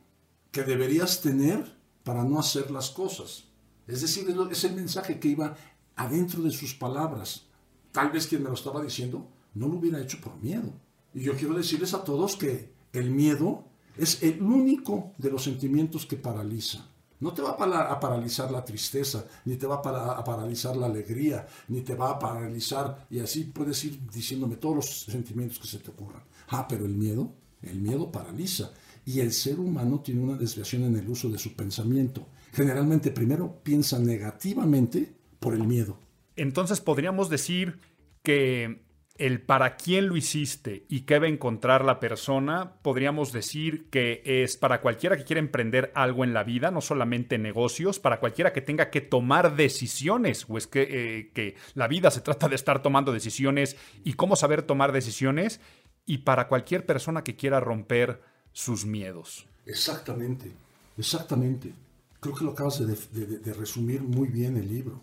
que 0.50 0.62
deberías 0.62 1.20
tener 1.20 1.75
para 2.06 2.22
no 2.22 2.38
hacer 2.38 2.70
las 2.70 2.90
cosas. 2.90 3.48
Es 3.88 4.00
decir, 4.00 4.32
es 4.48 4.62
el 4.62 4.76
mensaje 4.76 5.18
que 5.18 5.26
iba 5.26 5.56
adentro 5.96 6.40
de 6.40 6.52
sus 6.52 6.72
palabras. 6.72 7.46
Tal 7.90 8.12
vez 8.12 8.28
quien 8.28 8.44
me 8.44 8.48
lo 8.48 8.54
estaba 8.54 8.80
diciendo 8.80 9.26
no 9.54 9.66
lo 9.66 9.78
hubiera 9.78 10.00
hecho 10.00 10.20
por 10.20 10.36
miedo. 10.40 10.72
Y 11.12 11.22
yo 11.22 11.34
quiero 11.34 11.54
decirles 11.54 11.94
a 11.94 12.04
todos 12.04 12.36
que 12.36 12.72
el 12.92 13.10
miedo 13.10 13.64
es 13.96 14.22
el 14.22 14.40
único 14.40 15.14
de 15.18 15.32
los 15.32 15.42
sentimientos 15.42 16.06
que 16.06 16.16
paraliza. 16.16 16.86
No 17.18 17.32
te 17.32 17.42
va 17.42 17.56
a 17.56 17.98
paralizar 17.98 18.52
la 18.52 18.64
tristeza, 18.64 19.24
ni 19.44 19.56
te 19.56 19.66
va 19.66 19.76
a 19.76 20.22
paralizar 20.22 20.76
la 20.76 20.86
alegría, 20.86 21.44
ni 21.66 21.80
te 21.80 21.96
va 21.96 22.10
a 22.10 22.18
paralizar, 22.20 23.08
y 23.10 23.18
así 23.18 23.44
puedes 23.44 23.82
ir 23.84 23.98
diciéndome 24.12 24.56
todos 24.56 24.76
los 24.76 25.00
sentimientos 25.06 25.58
que 25.58 25.66
se 25.66 25.78
te 25.80 25.90
ocurran. 25.90 26.22
Ah, 26.50 26.68
pero 26.68 26.84
el 26.84 26.94
miedo, 26.94 27.32
el 27.62 27.80
miedo 27.80 28.12
paraliza. 28.12 28.70
Y 29.06 29.20
el 29.20 29.32
ser 29.32 29.60
humano 29.60 30.00
tiene 30.00 30.20
una 30.20 30.36
desviación 30.36 30.82
en 30.82 30.96
el 30.96 31.08
uso 31.08 31.30
de 31.30 31.38
su 31.38 31.54
pensamiento. 31.54 32.26
Generalmente 32.52 33.12
primero 33.12 33.62
piensa 33.62 33.98
negativamente 33.98 35.14
por 35.38 35.54
el 35.54 35.64
miedo. 35.64 35.98
Entonces 36.34 36.80
podríamos 36.80 37.30
decir 37.30 37.78
que 38.22 38.84
el 39.18 39.40
para 39.40 39.76
quién 39.76 40.08
lo 40.08 40.16
hiciste 40.16 40.84
y 40.88 41.02
qué 41.02 41.20
va 41.20 41.26
a 41.26 41.30
encontrar 41.30 41.84
la 41.84 42.00
persona, 42.00 42.74
podríamos 42.82 43.32
decir 43.32 43.88
que 43.90 44.22
es 44.24 44.56
para 44.56 44.80
cualquiera 44.80 45.16
que 45.16 45.24
quiera 45.24 45.40
emprender 45.40 45.92
algo 45.94 46.24
en 46.24 46.34
la 46.34 46.44
vida, 46.44 46.70
no 46.70 46.80
solamente 46.80 47.38
negocios, 47.38 47.98
para 47.98 48.20
cualquiera 48.20 48.52
que 48.52 48.60
tenga 48.60 48.90
que 48.90 49.00
tomar 49.00 49.56
decisiones, 49.56 50.46
o 50.48 50.58
es 50.58 50.66
que, 50.66 50.86
eh, 50.90 51.30
que 51.32 51.54
la 51.74 51.88
vida 51.88 52.10
se 52.10 52.20
trata 52.20 52.48
de 52.48 52.56
estar 52.56 52.82
tomando 52.82 53.12
decisiones 53.12 53.76
y 54.04 54.14
cómo 54.14 54.36
saber 54.36 54.62
tomar 54.62 54.92
decisiones, 54.92 55.60
y 56.04 56.18
para 56.18 56.48
cualquier 56.48 56.84
persona 56.84 57.24
que 57.24 57.36
quiera 57.36 57.60
romper 57.60 58.20
sus 58.56 58.86
miedos. 58.86 59.44
Exactamente, 59.66 60.50
exactamente. 60.96 61.74
Creo 62.18 62.34
que 62.34 62.44
lo 62.44 62.52
acabas 62.52 62.78
de 62.78 63.52
resumir 63.52 64.00
muy 64.00 64.28
bien 64.28 64.56
el 64.56 64.66
libro. 64.66 64.98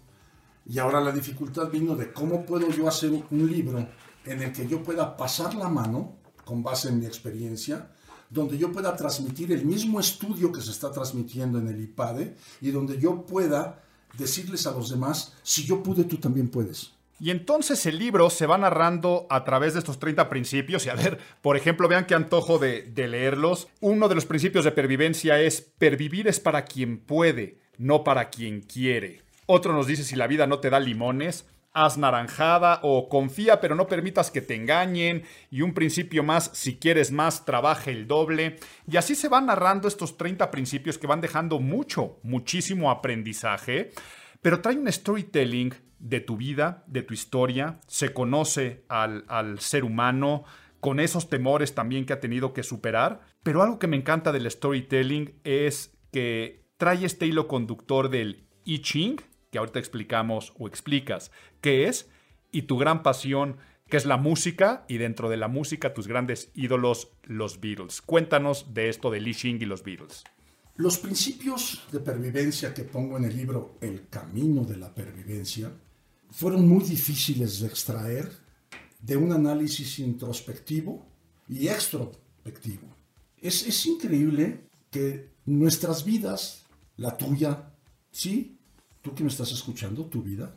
Y 0.66 0.80
ahora 0.80 1.00
la 1.00 1.12
dificultad 1.12 1.70
vino 1.70 1.96
de 1.96 2.12
cómo 2.12 2.44
puedo 2.48 2.68
yo 2.72 2.88
hacer 2.88 3.12
un 3.12 3.52
libro 3.52 3.88
en 4.26 4.42
el 4.42 4.52
que 4.52 4.68
yo 4.68 4.82
pueda 4.82 5.16
pasar 5.16 5.54
la 5.54 5.70
mano, 5.70 6.16
con 6.44 6.64
base 6.64 6.90
en 6.90 7.00
mi 7.00 7.06
experiencia, 7.06 7.92
donde 8.28 8.58
yo 8.58 8.72
pueda 8.72 8.96
transmitir 8.96 9.52
el 9.52 9.64
mismo 9.66 10.00
estudio 10.00 10.52
que 10.52 10.62
se 10.62 10.72
está 10.72 10.92
transmitiendo 10.92 11.60
en 11.60 11.68
el 11.68 11.80
IPADE 11.80 12.36
y 12.60 12.72
donde 12.72 12.98
yo 12.98 13.24
pueda 13.24 13.84
decirles 14.18 14.66
a 14.66 14.72
los 14.72 14.90
demás, 14.90 15.34
si 15.44 15.64
yo 15.64 15.84
pude, 15.84 16.06
tú 16.06 16.18
también 16.18 16.50
puedes. 16.50 16.93
Y 17.20 17.32
entonces 17.32 17.86
el 17.86 18.00
libro 18.00 18.30
se 18.30 18.46
va 18.46 18.58
narrando 18.58 19.28
a 19.30 19.44
través 19.44 19.74
de 19.74 19.80
estos 19.80 20.00
30 20.00 20.30
principios. 20.30 20.86
Y 20.86 20.90
a 20.90 20.96
ver, 20.96 21.20
por 21.42 21.56
ejemplo, 21.56 21.88
vean 21.88 22.06
qué 22.06 22.16
antojo 22.16 22.60
de, 22.60 22.92
leerlos. 22.96 23.68
Uno 23.80 24.10
de 24.10 24.16
los 24.16 24.26
principios 24.26 24.66
de 24.66 24.72
pervivencia 24.72 25.40
es, 25.40 25.62
pervivir 25.62 26.28
es 26.28 26.40
para 26.40 26.66
quien 26.66 26.98
puede, 26.98 27.60
no 27.78 28.04
para 28.04 28.30
quien 28.30 28.62
quiere. 28.62 29.22
Otro 29.46 29.74
nos 29.74 29.88
dice 29.88 30.04
si 30.04 30.16
la 30.16 30.28
vida 30.28 30.48
no 30.48 30.60
te 30.60 30.70
da 30.70 30.80
limones, 30.80 31.46
haz 31.74 31.98
naranjada 31.98 32.80
o 32.84 33.10
confía 33.10 33.60
pero 33.60 33.76
no 33.76 33.88
permitas 33.88 34.32
que 34.32 34.42
te 34.42 34.56
engañen 34.56 35.24
y 35.50 35.62
un 35.62 35.74
principio 35.74 36.24
más, 36.24 36.52
si 36.54 36.78
quieres 36.78 37.12
más, 37.12 37.46
trabaja 37.46 37.92
el 37.92 38.08
doble. 38.08 38.58
Y 38.90 38.98
así 38.98 39.16
se 39.16 39.28
van 39.28 39.48
narrando 39.48 39.88
estos 39.88 40.18
30 40.18 40.50
principios 40.52 40.98
que 40.98 41.08
van 41.08 41.22
dejando 41.22 41.60
mucho, 41.60 42.20
muchísimo 42.24 42.90
aprendizaje, 42.90 43.92
pero 44.42 44.62
trae 44.62 44.78
un 44.78 44.92
storytelling 44.92 45.74
de 46.04 46.20
tu 46.20 46.36
vida, 46.36 46.84
de 46.88 47.02
tu 47.02 47.14
historia, 47.14 47.80
se 47.88 48.14
conoce 48.14 48.84
al, 48.90 49.24
al 49.30 49.60
ser 49.60 49.86
humano, 49.86 50.44
con 50.82 51.00
esos 51.00 51.30
temores 51.30 51.74
también 51.74 52.06
que 52.06 52.12
ha 52.12 52.20
tenido 52.20 52.54
que 52.54 52.62
superar. 52.62 53.22
Pero 53.42 53.64
algo 53.64 53.80
que 53.80 53.88
me 53.88 53.96
encanta 53.96 54.34
del 54.34 54.52
storytelling 54.52 55.34
es 55.46 55.98
que 56.12 56.66
trae 56.78 57.06
este 57.06 57.26
hilo 57.26 57.48
conductor 57.48 58.10
del 58.10 58.44
I 58.66 58.82
Ching, 58.82 59.22
que 59.50 59.60
ahorita 59.60 59.80
explicamos 59.80 60.54
o 60.60 60.68
explicas 60.68 61.32
qué 61.62 61.88
es, 61.88 62.10
y 62.52 62.64
tu 62.64 62.78
gran 62.78 63.02
pasión, 63.02 63.58
que 63.88 63.96
es 63.96 64.06
la 64.06 64.18
música, 64.18 64.84
y 64.90 64.98
dentro 64.98 65.30
de 65.30 65.38
la 65.38 65.48
música 65.48 65.94
tus 65.94 66.10
grandes 66.10 66.52
ídolos, 66.54 67.14
los 67.24 67.62
Beatles. 67.62 68.02
Cuéntanos 68.02 68.74
de 68.74 68.90
esto 68.90 69.10
del 69.10 69.26
I 69.26 69.36
Ching 69.36 69.62
y 69.62 69.66
los 69.66 69.84
Beatles. 69.84 70.26
Los 70.76 70.98
principios 70.98 71.88
de 71.94 72.00
pervivencia 72.02 72.74
que 72.74 72.84
pongo 72.84 73.18
en 73.18 73.24
el 73.24 73.38
libro 73.38 73.78
El 73.80 74.10
Camino 74.10 74.66
de 74.66 74.76
la 74.76 74.94
Pervivencia 74.94 75.72
fueron 76.34 76.68
muy 76.68 76.84
difíciles 76.84 77.60
de 77.60 77.68
extraer 77.68 78.32
de 79.00 79.16
un 79.16 79.32
análisis 79.32 80.00
introspectivo 80.00 81.06
y 81.48 81.68
extrospectivo. 81.68 82.88
Es, 83.42 83.68
es 83.68 83.86
increíble 83.86 84.68
que 84.90 85.30
nuestras 85.46 86.04
vidas, 86.04 86.64
la 86.98 87.16
tuya, 87.16 87.72
sí, 88.12 88.58
tú 89.02 89.14
que 89.14 89.24
me 89.24 89.30
estás 89.30 89.52
escuchando, 89.52 90.06
tu 90.06 90.22
vida, 90.22 90.56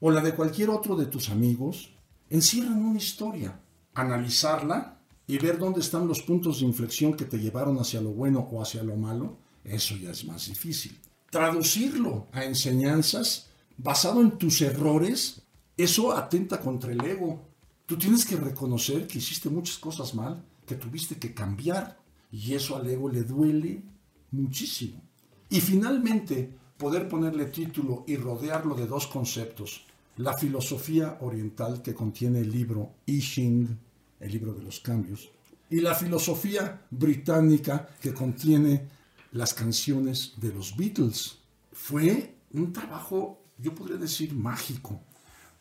o 0.00 0.10
la 0.10 0.20
de 0.20 0.34
cualquier 0.34 0.70
otro 0.70 0.96
de 0.96 1.06
tus 1.06 1.30
amigos, 1.30 1.94
encierran 2.28 2.82
una 2.82 2.98
historia. 2.98 3.60
Analizarla 3.94 4.98
y 5.26 5.38
ver 5.38 5.58
dónde 5.58 5.80
están 5.80 6.08
los 6.08 6.22
puntos 6.22 6.60
de 6.60 6.66
inflexión 6.66 7.14
que 7.14 7.26
te 7.26 7.38
llevaron 7.38 7.78
hacia 7.78 8.00
lo 8.00 8.10
bueno 8.10 8.40
o 8.50 8.60
hacia 8.60 8.82
lo 8.82 8.96
malo 8.96 9.38
eso 9.64 9.96
ya 9.96 10.10
es 10.10 10.24
más 10.24 10.46
difícil. 10.48 10.98
Traducirlo 11.30 12.28
a 12.32 12.44
enseñanzas 12.44 13.50
basado 13.82 14.20
en 14.20 14.38
tus 14.38 14.60
errores, 14.62 15.42
eso 15.76 16.12
atenta 16.12 16.60
contra 16.60 16.92
el 16.92 17.04
ego. 17.04 17.48
Tú 17.86 17.98
tienes 17.98 18.24
que 18.24 18.36
reconocer 18.36 19.06
que 19.06 19.18
hiciste 19.18 19.48
muchas 19.48 19.78
cosas 19.78 20.14
mal, 20.14 20.44
que 20.66 20.76
tuviste 20.76 21.16
que 21.16 21.34
cambiar, 21.34 21.98
y 22.30 22.54
eso 22.54 22.76
al 22.76 22.88
ego 22.88 23.08
le 23.08 23.24
duele 23.24 23.82
muchísimo. 24.30 25.02
Y 25.50 25.60
finalmente, 25.60 26.56
poder 26.78 27.08
ponerle 27.08 27.46
título 27.46 28.04
y 28.06 28.16
rodearlo 28.16 28.74
de 28.74 28.86
dos 28.86 29.06
conceptos. 29.06 29.84
La 30.16 30.36
filosofía 30.36 31.18
oriental 31.20 31.82
que 31.82 31.94
contiene 31.94 32.40
el 32.40 32.50
libro 32.50 32.94
I 33.06 33.20
Ching, 33.20 33.78
el 34.20 34.32
libro 34.32 34.54
de 34.54 34.62
los 34.62 34.80
cambios, 34.80 35.30
y 35.70 35.80
la 35.80 35.94
filosofía 35.94 36.86
británica 36.90 37.88
que 38.00 38.12
contiene 38.12 38.88
las 39.32 39.54
canciones 39.54 40.34
de 40.36 40.52
los 40.52 40.76
Beatles. 40.76 41.38
Fue 41.72 42.34
un 42.52 42.72
trabajo, 42.72 43.41
yo 43.58 43.74
podría 43.74 43.96
decir, 43.96 44.34
mágico, 44.34 45.00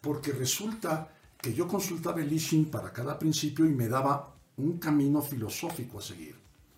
porque 0.02 0.32
resulta 0.32 1.14
que 1.42 1.54
yo 1.54 1.68
consultaba 1.68 2.22
el 2.22 2.32
Ishin 2.32 2.66
para 2.66 2.94
cada 2.94 3.18
principio 3.18 3.66
y 3.66 3.70
me 3.70 3.88
daba 3.88 4.36
un 4.58 4.78
camino 4.78 5.22
filosófico 5.22 6.00
a 6.00 6.02
seguir. 6.02 6.36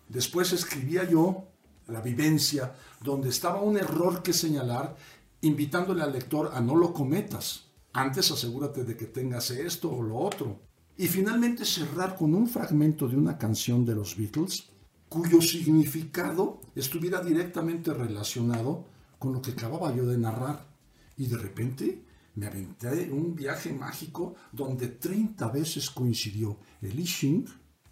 Después 0.08 0.52
escribía 0.52 1.04
yo 1.04 1.48
la 1.88 2.00
vivencia, 2.00 2.74
donde 3.02 3.28
estaba 3.28 3.60
un 3.60 3.76
error 3.76 4.22
que 4.22 4.32
señalar, 4.32 4.96
invitándole 5.42 6.02
al 6.02 6.12
lector 6.12 6.50
a 6.54 6.60
no 6.60 6.76
lo 6.76 6.92
cometas. 6.92 7.64
Antes 7.92 8.30
asegúrate 8.30 8.84
de 8.84 8.96
que 8.96 9.06
tengas 9.06 9.50
esto 9.50 9.90
o 9.90 10.02
lo 10.02 10.16
otro. 10.16 10.60
Y 10.96 11.08
finalmente 11.08 11.64
cerrar 11.64 12.16
con 12.16 12.34
un 12.34 12.48
fragmento 12.48 13.08
de 13.08 13.16
una 13.16 13.36
canción 13.36 13.84
de 13.84 13.94
los 13.94 14.16
Beatles 14.16 14.70
cuyo 15.08 15.40
significado 15.40 16.60
estuviera 16.74 17.20
directamente 17.20 17.92
relacionado 17.92 18.84
con 19.18 19.32
lo 19.32 19.42
que 19.42 19.52
acababa 19.52 19.94
yo 19.94 20.06
de 20.06 20.18
narrar. 20.18 20.73
Y 21.16 21.26
de 21.26 21.38
repente 21.38 22.04
me 22.36 22.46
aventé 22.46 23.10
un 23.10 23.34
viaje 23.34 23.72
mágico 23.72 24.34
donde 24.52 24.88
30 24.88 25.48
veces 25.48 25.90
coincidió 25.90 26.58
el 26.82 26.98
I 26.98 27.44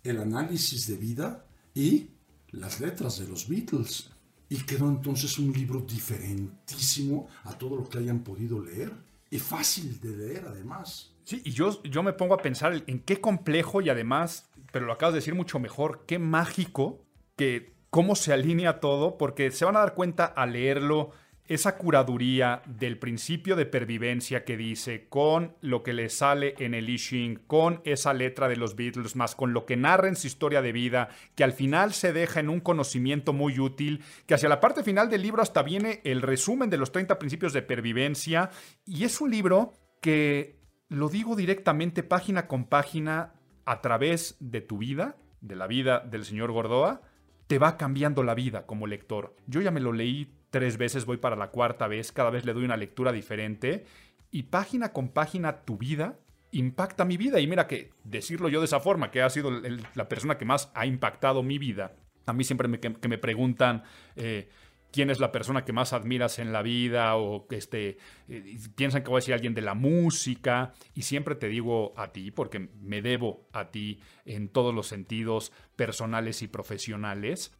el 0.02 0.20
análisis 0.20 0.88
de 0.88 0.96
vida 0.96 1.46
y 1.74 2.08
las 2.50 2.80
letras 2.80 3.18
de 3.18 3.28
los 3.28 3.48
Beatles. 3.48 4.10
Y 4.48 4.56
quedó 4.64 4.88
entonces 4.88 5.38
un 5.38 5.52
libro 5.52 5.80
diferentísimo 5.80 7.28
a 7.44 7.56
todo 7.56 7.76
lo 7.76 7.88
que 7.88 7.98
hayan 7.98 8.22
podido 8.22 8.62
leer. 8.62 8.92
Y 9.30 9.38
fácil 9.38 9.98
de 10.00 10.14
leer 10.14 10.44
además. 10.46 11.14
Sí, 11.24 11.40
y 11.44 11.52
yo, 11.52 11.82
yo 11.84 12.02
me 12.02 12.12
pongo 12.12 12.34
a 12.34 12.42
pensar 12.42 12.82
en 12.86 13.00
qué 13.00 13.20
complejo 13.20 13.80
y 13.80 13.88
además, 13.88 14.50
pero 14.72 14.84
lo 14.84 14.92
acabas 14.92 15.14
de 15.14 15.20
decir 15.20 15.34
mucho 15.34 15.58
mejor, 15.58 16.04
qué 16.06 16.18
mágico 16.18 17.02
que 17.36 17.72
cómo 17.88 18.14
se 18.14 18.32
alinea 18.32 18.80
todo, 18.80 19.16
porque 19.16 19.50
se 19.50 19.64
van 19.64 19.76
a 19.76 19.80
dar 19.80 19.94
cuenta 19.94 20.26
al 20.26 20.52
leerlo 20.52 21.12
esa 21.54 21.76
curaduría 21.76 22.62
del 22.66 22.98
principio 22.98 23.56
de 23.56 23.66
pervivencia 23.66 24.44
que 24.44 24.56
dice, 24.56 25.06
con 25.08 25.54
lo 25.60 25.82
que 25.82 25.92
le 25.92 26.08
sale 26.08 26.54
en 26.58 26.72
el 26.72 26.88
I 26.88 27.38
con 27.46 27.82
esa 27.84 28.14
letra 28.14 28.48
de 28.48 28.56
los 28.56 28.74
Beatles, 28.74 29.16
más 29.16 29.34
con 29.34 29.52
lo 29.52 29.66
que 29.66 29.76
narra 29.76 30.08
en 30.08 30.16
su 30.16 30.26
historia 30.26 30.62
de 30.62 30.72
vida, 30.72 31.10
que 31.34 31.44
al 31.44 31.52
final 31.52 31.92
se 31.92 32.12
deja 32.12 32.40
en 32.40 32.48
un 32.48 32.60
conocimiento 32.60 33.32
muy 33.32 33.58
útil, 33.58 34.02
que 34.26 34.34
hacia 34.34 34.48
la 34.48 34.60
parte 34.60 34.82
final 34.82 35.10
del 35.10 35.22
libro 35.22 35.42
hasta 35.42 35.62
viene 35.62 36.00
el 36.04 36.22
resumen 36.22 36.70
de 36.70 36.78
los 36.78 36.90
30 36.90 37.18
principios 37.18 37.52
de 37.52 37.62
pervivencia, 37.62 38.50
y 38.86 39.04
es 39.04 39.20
un 39.20 39.30
libro 39.30 39.74
que, 40.00 40.58
lo 40.88 41.08
digo 41.08 41.36
directamente, 41.36 42.02
página 42.02 42.46
con 42.46 42.64
página, 42.64 43.34
a 43.64 43.80
través 43.80 44.36
de 44.40 44.60
tu 44.60 44.78
vida, 44.78 45.16
de 45.40 45.56
la 45.56 45.66
vida 45.66 46.00
del 46.00 46.24
señor 46.24 46.50
Gordoa, 46.50 47.02
te 47.46 47.58
va 47.58 47.76
cambiando 47.76 48.22
la 48.22 48.34
vida 48.34 48.64
como 48.66 48.86
lector. 48.86 49.36
Yo 49.46 49.60
ya 49.60 49.70
me 49.70 49.80
lo 49.80 49.92
leí 49.92 50.34
tres 50.52 50.76
veces, 50.76 51.06
voy 51.06 51.16
para 51.16 51.34
la 51.34 51.48
cuarta 51.48 51.88
vez, 51.88 52.12
cada 52.12 52.30
vez 52.30 52.44
le 52.44 52.52
doy 52.52 52.64
una 52.64 52.76
lectura 52.76 53.10
diferente 53.10 53.86
y 54.30 54.44
página 54.44 54.92
con 54.92 55.08
página 55.08 55.62
tu 55.62 55.78
vida 55.78 56.18
impacta 56.52 57.06
mi 57.06 57.16
vida. 57.16 57.40
Y 57.40 57.46
mira 57.46 57.66
que 57.66 57.90
decirlo 58.04 58.48
yo 58.50 58.60
de 58.60 58.66
esa 58.66 58.78
forma, 58.78 59.10
que 59.10 59.22
ha 59.22 59.30
sido 59.30 59.50
la 59.50 60.08
persona 60.08 60.36
que 60.36 60.44
más 60.44 60.70
ha 60.74 60.84
impactado 60.84 61.42
mi 61.42 61.58
vida. 61.58 61.96
A 62.26 62.34
mí 62.34 62.44
siempre 62.44 62.68
me, 62.68 62.78
que, 62.78 63.08
me 63.08 63.16
preguntan, 63.16 63.82
eh, 64.14 64.50
quién 64.92 65.08
es 65.08 65.20
la 65.20 65.32
persona 65.32 65.64
que 65.64 65.72
más 65.72 65.94
admiras 65.94 66.38
en 66.38 66.52
la 66.52 66.60
vida 66.60 67.16
o 67.16 67.46
este, 67.50 67.96
eh, 68.28 68.58
piensan 68.76 69.02
que 69.02 69.08
voy 69.08 69.16
a 69.16 69.20
decir 69.20 69.32
alguien 69.32 69.54
de 69.54 69.62
la 69.62 69.74
música 69.74 70.74
y 70.94 71.02
siempre 71.02 71.34
te 71.34 71.48
digo 71.48 71.94
a 71.96 72.12
ti 72.12 72.30
porque 72.30 72.68
me 72.80 73.00
debo 73.00 73.48
a 73.52 73.70
ti 73.70 74.00
en 74.26 74.50
todos 74.50 74.74
los 74.74 74.86
sentidos 74.86 75.50
personales 75.76 76.42
y 76.42 76.48
profesionales. 76.48 77.56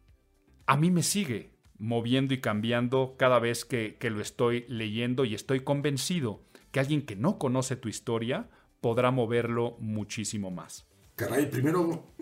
A 0.67 0.77
mí 0.77 0.91
me 0.91 1.01
sigue 1.01 1.52
moviendo 1.77 2.33
y 2.33 2.41
cambiando 2.41 3.15
cada 3.17 3.39
vez 3.39 3.65
que, 3.65 3.97
que 3.99 4.09
lo 4.09 4.21
estoy 4.21 4.65
leyendo 4.67 5.25
y 5.25 5.35
estoy 5.35 5.61
convencido 5.61 6.41
que 6.71 6.79
alguien 6.79 7.05
que 7.05 7.15
no 7.15 7.37
conoce 7.37 7.75
tu 7.75 7.89
historia 7.89 8.49
podrá 8.81 9.11
moverlo 9.11 9.77
muchísimo 9.79 10.51
más. 10.51 10.85
Caray, 11.15 11.49
primero, 11.49 12.15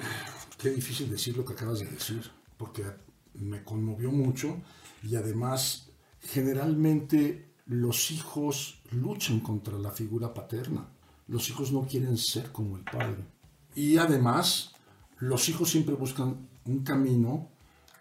qué 0.58 0.70
difícil 0.70 1.10
decir 1.10 1.38
lo 1.38 1.45
que 1.45 1.54
acabas 1.54 1.80
de 1.80 1.86
decir, 1.86 2.22
porque 2.58 2.84
me 3.34 3.64
conmovió 3.64 4.12
mucho 4.12 4.62
y 5.04 5.16
además 5.16 5.91
generalmente 6.20 7.52
los 7.66 8.12
hijos 8.12 8.82
luchan 8.91 9.39
contra 9.39 9.78
la 9.78 9.91
figura 9.91 10.34
paterna. 10.34 10.89
Los 11.28 11.49
hijos 11.49 11.72
no 11.72 11.88
quieren 11.88 12.18
ser 12.18 12.52
como 12.52 12.78
el 12.78 12.84
padre. 12.84 13.26
Y 13.74 13.97
además 13.97 14.76
los 15.20 15.47
hijos 15.47 15.70
siempre 15.70 15.95
buscan 15.95 16.49
un 16.66 16.84
camino 16.84 17.51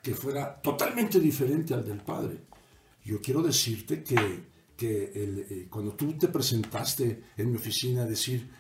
que 0.03 0.15
fuera 0.15 0.61
totalmente 0.61 1.21
diferente 1.21 1.75
al 1.75 1.85
del 1.85 2.01
padre. 2.01 2.45
Yo 3.05 3.21
quiero 3.21 3.43
decirte 3.43 4.03
que, 4.03 4.17
que 4.77 5.13
eh, 5.15 5.67
cuando 5.71 5.95
tú 5.95 6.13
te 6.19 6.29
presentaste 6.29 7.25
en 7.37 7.51
mi 7.51 7.57
oficina 7.57 8.03
a 8.03 8.07
decir, 8.07 8.51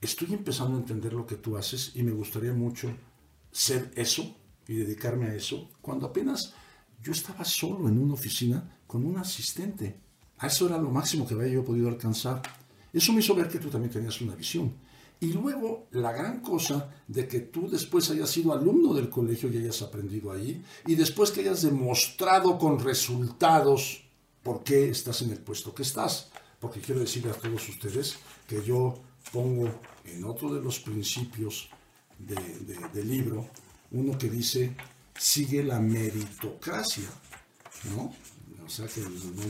estoy 0.00 0.32
empezando 0.32 0.76
a 0.76 0.80
entender 0.80 1.12
lo 1.12 1.26
que 1.26 1.36
tú 1.36 1.56
haces 1.56 1.92
y 1.94 2.02
me 2.02 2.12
gustaría 2.12 2.52
mucho 2.52 2.90
ser 3.50 3.90
eso 3.94 4.36
y 4.66 4.74
dedicarme 4.74 5.26
a 5.26 5.34
eso, 5.34 5.70
cuando 5.80 6.06
apenas 6.06 6.54
yo 7.02 7.12
estaba 7.12 7.44
solo 7.44 7.88
en 7.88 7.98
una 7.98 8.14
oficina 8.14 8.78
con 8.86 9.04
un 9.04 9.18
asistente. 9.18 9.98
A 10.38 10.46
eso 10.46 10.66
era 10.66 10.78
lo 10.78 10.90
máximo 10.90 11.26
que 11.26 11.34
había 11.34 11.48
yo 11.48 11.64
podido 11.64 11.88
alcanzar. 11.88 12.42
Eso 12.92 13.12
me 13.12 13.20
hizo 13.20 13.34
ver 13.34 13.48
que 13.48 13.58
tú 13.58 13.68
también 13.68 13.92
tenías 13.92 14.20
una 14.20 14.34
visión. 14.34 14.74
Y 15.20 15.34
luego 15.34 15.88
la 15.90 16.12
gran 16.12 16.40
cosa 16.40 16.90
de 17.06 17.28
que 17.28 17.40
tú 17.40 17.68
después 17.68 18.10
hayas 18.10 18.30
sido 18.30 18.54
alumno 18.54 18.94
del 18.94 19.10
colegio 19.10 19.50
y 19.50 19.58
hayas 19.58 19.82
aprendido 19.82 20.32
ahí, 20.32 20.64
y 20.86 20.94
después 20.94 21.30
que 21.30 21.40
hayas 21.40 21.62
demostrado 21.62 22.58
con 22.58 22.80
resultados 22.80 24.02
por 24.42 24.64
qué 24.64 24.88
estás 24.88 25.20
en 25.22 25.30
el 25.30 25.38
puesto 25.38 25.74
que 25.74 25.82
estás. 25.82 26.30
Porque 26.58 26.80
quiero 26.80 27.00
decirle 27.00 27.30
a 27.30 27.34
todos 27.34 27.68
ustedes 27.68 28.16
que 28.46 28.62
yo 28.64 28.94
pongo 29.32 29.70
en 30.04 30.24
otro 30.24 30.52
de 30.52 30.60
los 30.60 30.80
principios 30.80 31.68
del 32.18 33.08
libro, 33.08 33.46
uno 33.92 34.16
que 34.18 34.28
dice 34.28 34.76
sigue 35.18 35.62
la 35.62 35.80
meritocracia, 35.80 37.08
¿no? 37.94 38.14
Sea 38.70 38.86
que 38.86 39.00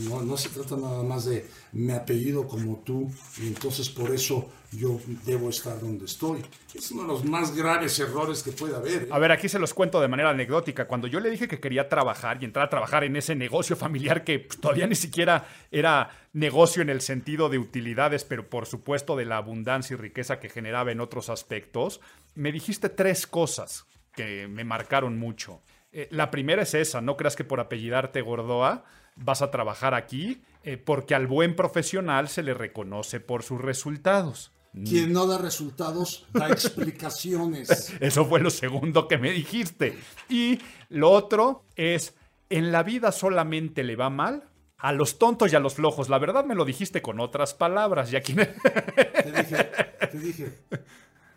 no, 0.09 0.37
se 0.37 0.49
trata 0.49 0.75
nada 0.75 1.03
más 1.03 1.25
de 1.25 1.45
mi 1.73 1.93
apellido 1.93 2.47
como 2.47 2.77
tú 2.85 3.11
y 3.41 3.47
entonces 3.47 3.89
por 3.89 4.11
eso 4.11 4.49
yo 4.71 4.99
debo 5.25 5.49
estar 5.49 5.79
donde 5.79 6.05
estoy. 6.05 6.43
Es 6.73 6.91
uno 6.91 7.03
de 7.03 7.07
los 7.09 7.25
más 7.25 7.55
graves 7.55 7.99
errores 7.99 8.41
que 8.41 8.51
puede 8.51 8.75
haber. 8.75 9.03
¿eh? 9.03 9.07
A 9.11 9.19
ver, 9.19 9.31
aquí 9.31 9.49
se 9.49 9.59
los 9.59 9.73
cuento 9.73 9.99
de 9.99 10.07
manera 10.07 10.29
anecdótica. 10.29 10.87
Cuando 10.87 11.07
yo 11.07 11.19
le 11.19 11.29
dije 11.29 11.47
que 11.47 11.59
quería 11.59 11.89
trabajar 11.89 12.37
y 12.41 12.45
entrar 12.45 12.65
a 12.65 12.69
trabajar 12.69 13.03
en 13.03 13.15
ese 13.15 13.35
negocio 13.35 13.75
familiar 13.75 14.23
que 14.23 14.39
pues, 14.39 14.59
todavía 14.59 14.87
ni 14.87 14.95
siquiera 14.95 15.47
era 15.71 16.09
negocio 16.33 16.81
en 16.81 16.89
el 16.89 17.01
sentido 17.01 17.49
de 17.49 17.59
utilidades, 17.59 18.23
pero 18.23 18.49
por 18.49 18.65
supuesto 18.65 19.15
de 19.15 19.25
la 19.25 19.37
abundancia 19.37 19.93
y 19.93 19.97
riqueza 19.97 20.39
que 20.39 20.49
generaba 20.49 20.91
en 20.91 21.01
otros 21.01 21.29
aspectos, 21.29 21.99
me 22.35 22.51
dijiste 22.51 22.89
tres 22.89 23.27
cosas 23.27 23.85
que 24.13 24.47
me 24.47 24.63
marcaron 24.63 25.17
mucho. 25.17 25.61
Eh, 25.91 26.07
la 26.11 26.31
primera 26.31 26.63
es 26.63 26.73
esa, 26.73 27.01
no 27.01 27.17
creas 27.17 27.35
que 27.35 27.43
por 27.43 27.59
apellidarte 27.59 28.21
Gordoa 28.21 28.85
vas 29.15 29.41
a 29.41 29.51
trabajar 29.51 29.93
aquí, 29.93 30.41
eh, 30.63 30.77
porque 30.77 31.15
al 31.15 31.27
buen 31.27 31.55
profesional 31.55 32.27
se 32.27 32.43
le 32.43 32.53
reconoce 32.53 33.19
por 33.19 33.43
sus 33.43 33.61
resultados. 33.61 34.51
Quien 34.73 35.11
no 35.11 35.27
da 35.27 35.37
resultados 35.37 36.27
da 36.31 36.47
explicaciones. 36.47 37.93
Eso 37.99 38.25
fue 38.25 38.39
lo 38.39 38.49
segundo 38.49 39.07
que 39.07 39.17
me 39.17 39.31
dijiste. 39.31 39.97
Y 40.29 40.59
lo 40.87 41.11
otro 41.11 41.65
es, 41.75 42.15
en 42.49 42.71
la 42.71 42.83
vida 42.83 43.11
solamente 43.11 43.83
le 43.83 43.97
va 43.97 44.09
mal 44.09 44.49
a 44.77 44.93
los 44.93 45.19
tontos 45.19 45.51
y 45.51 45.55
a 45.57 45.59
los 45.59 45.75
flojos. 45.75 46.07
La 46.07 46.19
verdad 46.19 46.45
me 46.45 46.55
lo 46.55 46.63
dijiste 46.63 47.01
con 47.01 47.19
otras 47.19 47.53
palabras. 47.53 48.13
Y 48.13 48.15
aquí 48.15 48.33
Te 48.33 49.31
dije, 49.31 49.71
te 50.09 50.19
dije, 50.19 50.59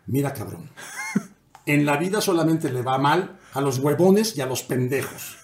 mira 0.07 0.33
cabrón, 0.33 0.69
en 1.65 1.85
la 1.85 1.97
vida 1.97 2.21
solamente 2.21 2.71
le 2.71 2.81
va 2.81 2.97
mal 2.97 3.39
a 3.53 3.59
los 3.59 3.79
huevones 3.79 4.37
y 4.37 4.41
a 4.41 4.45
los 4.45 4.63
pendejos. 4.63 5.37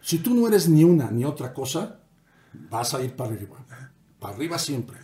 Si 0.00 0.18
tú 0.18 0.34
no 0.34 0.46
eres 0.48 0.68
ni 0.68 0.84
una 0.84 1.10
ni 1.10 1.24
otra 1.24 1.52
cosa, 1.52 2.00
vas 2.52 2.94
a 2.94 3.02
ir 3.02 3.14
para 3.14 3.32
arriba. 3.34 3.64
Para 4.18 4.34
arriba 4.34 4.58
siempre. 4.58 4.98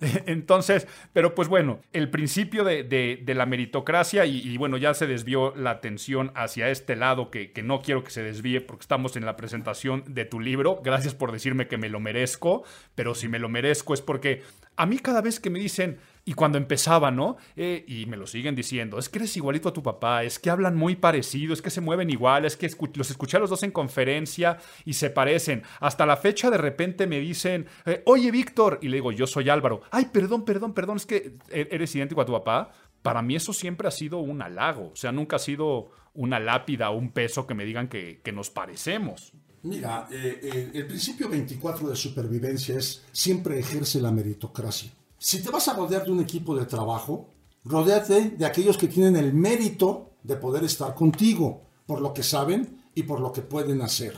Entonces, 0.26 0.86
pero 1.12 1.34
pues 1.34 1.48
bueno, 1.48 1.80
el 1.92 2.08
principio 2.10 2.64
de, 2.64 2.84
de- 2.84 3.34
la 3.34 3.44
meritocracia 3.46 4.24
y, 4.26 4.38
y 4.38 4.56
bueno, 4.56 4.76
ya 4.78 4.94
se 4.94 5.06
desvió 5.06 5.54
la 5.56 5.70
atención 5.70 6.32
hacia 6.34 6.70
este 6.70 6.96
lado 6.96 7.30
que, 7.30 7.52
que 7.52 7.62
no 7.62 7.80
quiero 7.82 8.02
que 8.02 8.10
se 8.10 8.22
desvíe 8.22 8.60
porque 8.60 8.82
estamos 8.82 9.16
en 9.16 9.26
la 9.26 9.36
presentación 9.36 10.02
de 10.08 10.24
tu 10.24 10.40
libro. 10.40 10.80
Gracias 10.82 11.14
por 11.14 11.32
decirme 11.32 11.68
que 11.68 11.76
me 11.78 11.90
lo 11.90 12.00
merezco, 12.00 12.64
pero 12.94 13.14
si 13.14 13.28
me 13.28 13.38
lo 13.38 13.48
merezco 13.50 13.92
es 13.94 14.00
porque 14.00 14.42
a 14.76 14.86
mí 14.86 14.98
cada 14.98 15.20
vez 15.20 15.38
que 15.38 15.50
me 15.50 15.58
dicen, 15.58 15.98
y 16.30 16.34
cuando 16.34 16.58
empezaba, 16.58 17.10
¿no? 17.10 17.38
Eh, 17.56 17.84
y 17.88 18.06
me 18.06 18.16
lo 18.16 18.24
siguen 18.24 18.54
diciendo, 18.54 19.00
es 19.00 19.08
que 19.08 19.18
eres 19.18 19.36
igualito 19.36 19.68
a 19.68 19.72
tu 19.72 19.82
papá, 19.82 20.22
es 20.22 20.38
que 20.38 20.48
hablan 20.48 20.76
muy 20.76 20.94
parecido, 20.94 21.52
es 21.52 21.60
que 21.60 21.70
se 21.70 21.80
mueven 21.80 22.08
igual, 22.08 22.44
es 22.44 22.56
que 22.56 22.70
escu- 22.70 22.94
los 22.94 23.10
escuché 23.10 23.36
a 23.36 23.40
los 23.40 23.50
dos 23.50 23.64
en 23.64 23.72
conferencia 23.72 24.58
y 24.84 24.92
se 24.92 25.10
parecen. 25.10 25.64
Hasta 25.80 26.06
la 26.06 26.16
fecha 26.16 26.48
de 26.48 26.58
repente 26.58 27.08
me 27.08 27.18
dicen, 27.18 27.66
eh, 27.84 28.04
oye 28.06 28.30
Víctor, 28.30 28.78
y 28.80 28.86
le 28.90 28.98
digo, 28.98 29.10
yo 29.10 29.26
soy 29.26 29.48
Álvaro. 29.48 29.80
Ay, 29.90 30.06
perdón, 30.12 30.44
perdón, 30.44 30.72
perdón, 30.72 30.98
es 30.98 31.06
que 31.06 31.34
e- 31.50 31.66
eres 31.72 31.92
idéntico 31.96 32.20
a 32.20 32.26
tu 32.26 32.32
papá. 32.32 32.70
Para 33.02 33.22
mí 33.22 33.34
eso 33.34 33.52
siempre 33.52 33.88
ha 33.88 33.90
sido 33.90 34.18
un 34.18 34.40
halago, 34.40 34.90
o 34.92 34.96
sea, 34.96 35.10
nunca 35.10 35.34
ha 35.34 35.40
sido 35.40 35.90
una 36.14 36.38
lápida 36.38 36.90
o 36.90 36.96
un 36.96 37.10
peso 37.10 37.44
que 37.44 37.54
me 37.54 37.64
digan 37.64 37.88
que, 37.88 38.20
nos 38.32 38.50
parecemos. 38.50 39.32
Mira, 39.64 40.06
eh, 40.12 40.70
el 40.74 40.86
principio 40.86 41.28
24 41.28 41.88
de 41.88 41.96
supervivencia 41.96 42.76
es 42.78 43.04
siempre 43.10 43.58
ejerce 43.58 44.00
la 44.00 44.12
meritocracia. 44.12 44.92
Si 45.22 45.42
te 45.42 45.50
vas 45.50 45.68
a 45.68 45.74
rodear 45.74 46.06
de 46.06 46.12
un 46.12 46.20
equipo 46.20 46.56
de 46.56 46.64
trabajo, 46.64 47.28
rodéate 47.62 48.30
de 48.30 48.46
aquellos 48.46 48.78
que 48.78 48.88
tienen 48.88 49.16
el 49.16 49.34
mérito 49.34 50.12
de 50.22 50.34
poder 50.36 50.64
estar 50.64 50.94
contigo, 50.94 51.66
por 51.84 52.00
lo 52.00 52.14
que 52.14 52.22
saben 52.22 52.84
y 52.94 53.02
por 53.02 53.20
lo 53.20 53.30
que 53.30 53.42
pueden 53.42 53.82
hacer. 53.82 54.14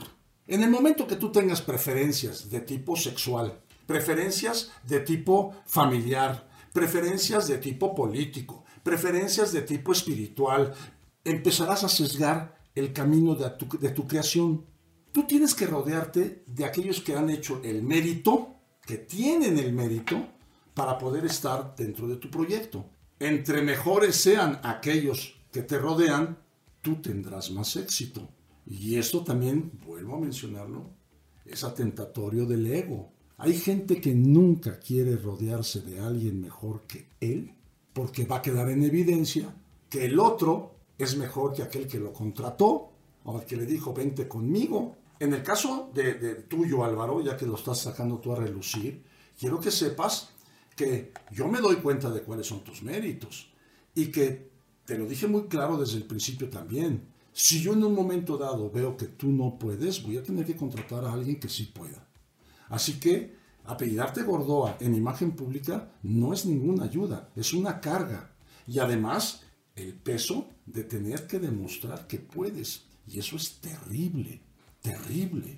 En 0.47 0.63
el 0.63 0.69
momento 0.69 1.05
que 1.05 1.17
tú 1.17 1.29
tengas 1.29 1.61
preferencias 1.61 2.49
de 2.49 2.61
tipo 2.61 2.95
sexual, 2.95 3.59
preferencias 3.85 4.71
de 4.87 5.01
tipo 5.01 5.53
familiar, 5.65 6.49
preferencias 6.71 7.49
de 7.49 7.57
tipo 7.57 7.93
político, 7.93 8.63
preferencias 8.81 9.51
de 9.51 9.63
tipo 9.63 9.91
espiritual, 9.91 10.73
empezarás 11.25 11.83
a 11.83 11.89
sesgar 11.89 12.55
el 12.75 12.93
camino 12.93 13.35
de 13.35 13.89
tu 13.89 14.07
creación. 14.07 14.65
Tú 15.11 15.23
tienes 15.23 15.53
que 15.53 15.67
rodearte 15.67 16.45
de 16.47 16.63
aquellos 16.63 17.01
que 17.01 17.17
han 17.17 17.29
hecho 17.29 17.59
el 17.61 17.83
mérito, 17.83 18.55
que 18.85 18.99
tienen 18.99 19.59
el 19.59 19.73
mérito, 19.73 20.29
para 20.73 20.97
poder 20.97 21.25
estar 21.25 21.75
dentro 21.75 22.07
de 22.07 22.17
tu 22.17 22.29
proyecto. 22.29 22.85
Entre 23.19 23.61
mejores 23.61 24.15
sean 24.15 24.59
aquellos 24.63 25.35
que 25.51 25.61
te 25.61 25.77
rodean, 25.77 26.37
tú 26.81 27.01
tendrás 27.01 27.51
más 27.51 27.75
éxito. 27.75 28.27
Y 28.65 28.97
esto 28.97 29.23
también, 29.23 29.71
vuelvo 29.85 30.15
a 30.15 30.19
mencionarlo, 30.19 30.89
es 31.45 31.63
atentatorio 31.63 32.45
del 32.45 32.65
ego. 32.67 33.11
Hay 33.37 33.57
gente 33.57 33.99
que 33.99 34.13
nunca 34.13 34.79
quiere 34.79 35.15
rodearse 35.17 35.81
de 35.81 35.99
alguien 35.99 36.41
mejor 36.41 36.81
que 36.81 37.07
él, 37.19 37.53
porque 37.93 38.25
va 38.25 38.37
a 38.37 38.41
quedar 38.41 38.69
en 38.69 38.83
evidencia 38.83 39.53
que 39.89 40.05
el 40.05 40.19
otro 40.19 40.71
es 40.97 41.17
mejor 41.17 41.53
que 41.53 41.63
aquel 41.63 41.87
que 41.87 41.99
lo 41.99 42.13
contrató 42.13 42.89
o 43.23 43.37
al 43.37 43.45
que 43.45 43.55
le 43.55 43.65
dijo 43.65 43.93
vente 43.93 44.27
conmigo. 44.27 44.95
En 45.19 45.33
el 45.33 45.43
caso 45.43 45.89
de, 45.93 46.13
tuyo, 46.47 46.83
Álvaro, 46.83 47.21
ya 47.21 47.37
que 47.37 47.45
lo 47.45 47.55
estás 47.55 47.79
sacando 47.79 48.17
tú 48.17 48.31
a 48.31 48.35
relucir, 48.35 49.03
quiero 49.39 49.59
que 49.59 49.71
sepas 49.71 50.32
que 50.75 51.13
yo 51.31 51.47
me 51.47 51.59
doy 51.59 51.77
cuenta 51.77 52.09
de 52.09 52.21
cuáles 52.21 52.47
son 52.47 52.63
tus 52.63 52.83
méritos 52.83 53.51
y 53.95 54.07
que 54.07 54.49
te 54.85 54.97
lo 54.97 55.05
dije 55.05 55.27
muy 55.27 55.43
claro 55.43 55.77
desde 55.77 55.97
el 55.97 56.05
principio 56.05 56.49
también. 56.49 57.07
Si 57.31 57.61
yo 57.61 57.73
en 57.73 57.83
un 57.83 57.95
momento 57.95 58.37
dado 58.37 58.69
veo 58.69 58.95
que 58.97 59.07
tú 59.07 59.31
no 59.31 59.57
puedes, 59.57 60.03
voy 60.03 60.17
a 60.17 60.23
tener 60.23 60.45
que 60.45 60.55
contratar 60.55 61.05
a 61.05 61.13
alguien 61.13 61.39
que 61.39 61.49
sí 61.49 61.71
pueda. 61.73 62.07
Así 62.69 62.99
que 62.99 63.35
apellidarte 63.65 64.23
Gordoa 64.23 64.77
en 64.79 64.95
imagen 64.95 65.31
pública 65.31 65.91
no 66.03 66.33
es 66.33 66.45
ninguna 66.45 66.85
ayuda, 66.85 67.29
es 67.35 67.53
una 67.53 67.79
carga. 67.79 68.31
Y 68.67 68.79
además, 68.79 69.41
el 69.75 69.93
peso 69.93 70.49
de 70.65 70.83
tener 70.83 71.27
que 71.27 71.39
demostrar 71.39 72.07
que 72.07 72.19
puedes. 72.19 72.85
Y 73.07 73.19
eso 73.19 73.35
es 73.35 73.59
terrible, 73.59 74.41
terrible. 74.81 75.57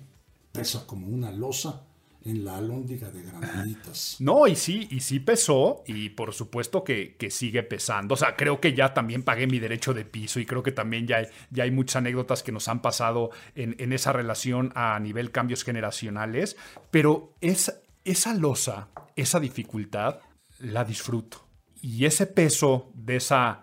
Pesa 0.52 0.86
como 0.86 1.08
una 1.08 1.30
losa 1.30 1.85
en 2.26 2.44
la 2.44 2.56
alhóndiga 2.56 3.10
de 3.10 3.22
granaditas. 3.22 4.16
No, 4.20 4.46
y 4.46 4.56
sí, 4.56 4.88
y 4.90 5.00
sí 5.00 5.20
pesó, 5.20 5.82
y 5.86 6.10
por 6.10 6.32
supuesto 6.32 6.82
que, 6.82 7.16
que 7.16 7.30
sigue 7.30 7.62
pesando. 7.62 8.14
O 8.14 8.16
sea, 8.16 8.36
creo 8.36 8.60
que 8.60 8.74
ya 8.74 8.92
también 8.92 9.22
pagué 9.22 9.46
mi 9.46 9.58
derecho 9.58 9.94
de 9.94 10.04
piso 10.04 10.40
y 10.40 10.46
creo 10.46 10.62
que 10.62 10.72
también 10.72 11.06
ya 11.06 11.18
hay, 11.18 11.26
ya 11.50 11.64
hay 11.64 11.70
muchas 11.70 11.96
anécdotas 11.96 12.42
que 12.42 12.52
nos 12.52 12.68
han 12.68 12.82
pasado 12.82 13.30
en, 13.54 13.76
en 13.78 13.92
esa 13.92 14.12
relación 14.12 14.72
a 14.74 14.98
nivel 14.98 15.30
cambios 15.30 15.64
generacionales, 15.64 16.56
pero 16.90 17.34
es, 17.40 17.80
esa 18.04 18.34
losa, 18.34 18.88
esa 19.16 19.40
dificultad, 19.40 20.20
la 20.58 20.84
disfruto. 20.84 21.46
Y 21.80 22.04
ese 22.04 22.26
peso 22.26 22.90
de 22.94 23.16
esa 23.16 23.62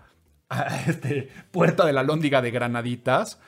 este, 0.87 1.29
puerta 1.51 1.85
de 1.85 1.93
la 1.93 2.03
lóndiga 2.03 2.41
de 2.41 2.51
granaditas, 2.51 3.39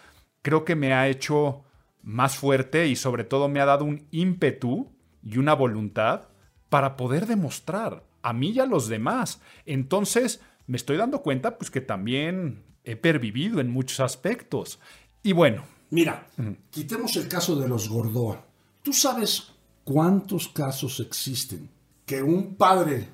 creo 0.41 0.66
que 0.66 0.76
me 0.76 0.93
ha 0.93 1.07
hecho 1.07 1.63
más 2.01 2.36
fuerte 2.38 2.88
y 2.88 2.95
sobre 2.95 3.24
todo 3.24 3.49
me 3.49 3.59
ha 3.59 3.66
dado 3.66 3.84
un 3.84 4.07
ímpetu 4.11 4.94
y 5.26 5.38
una 5.38 5.53
voluntad 5.53 6.30
para 6.69 6.95
poder 6.95 7.26
demostrar 7.26 8.03
a 8.21 8.32
mí 8.32 8.51
y 8.51 8.59
a 8.59 8.65
los 8.65 8.88
demás. 8.88 9.41
Entonces, 9.65 10.39
me 10.67 10.78
estoy 10.78 10.97
dando 10.97 11.21
cuenta 11.21 11.57
pues 11.57 11.69
que 11.69 11.82
también 11.82 12.63
he 12.84 12.95
pervivido 12.95 13.59
en 13.59 13.69
muchos 13.69 13.99
aspectos. 13.99 14.80
Y 15.23 15.34
bueno, 15.34 15.63
Mira, 15.91 16.28
quitemos 16.71 17.15
el 17.15 17.28
caso 17.28 17.55
de 17.55 17.67
los 17.67 17.88
Gordoa. 17.89 18.43
¿Tú 18.82 18.91
sabes 18.91 19.51
cuántos 19.84 20.47
casos 20.47 20.99
existen 20.99 21.69
que 22.05 22.23
un 22.23 22.55
padre 22.55 23.07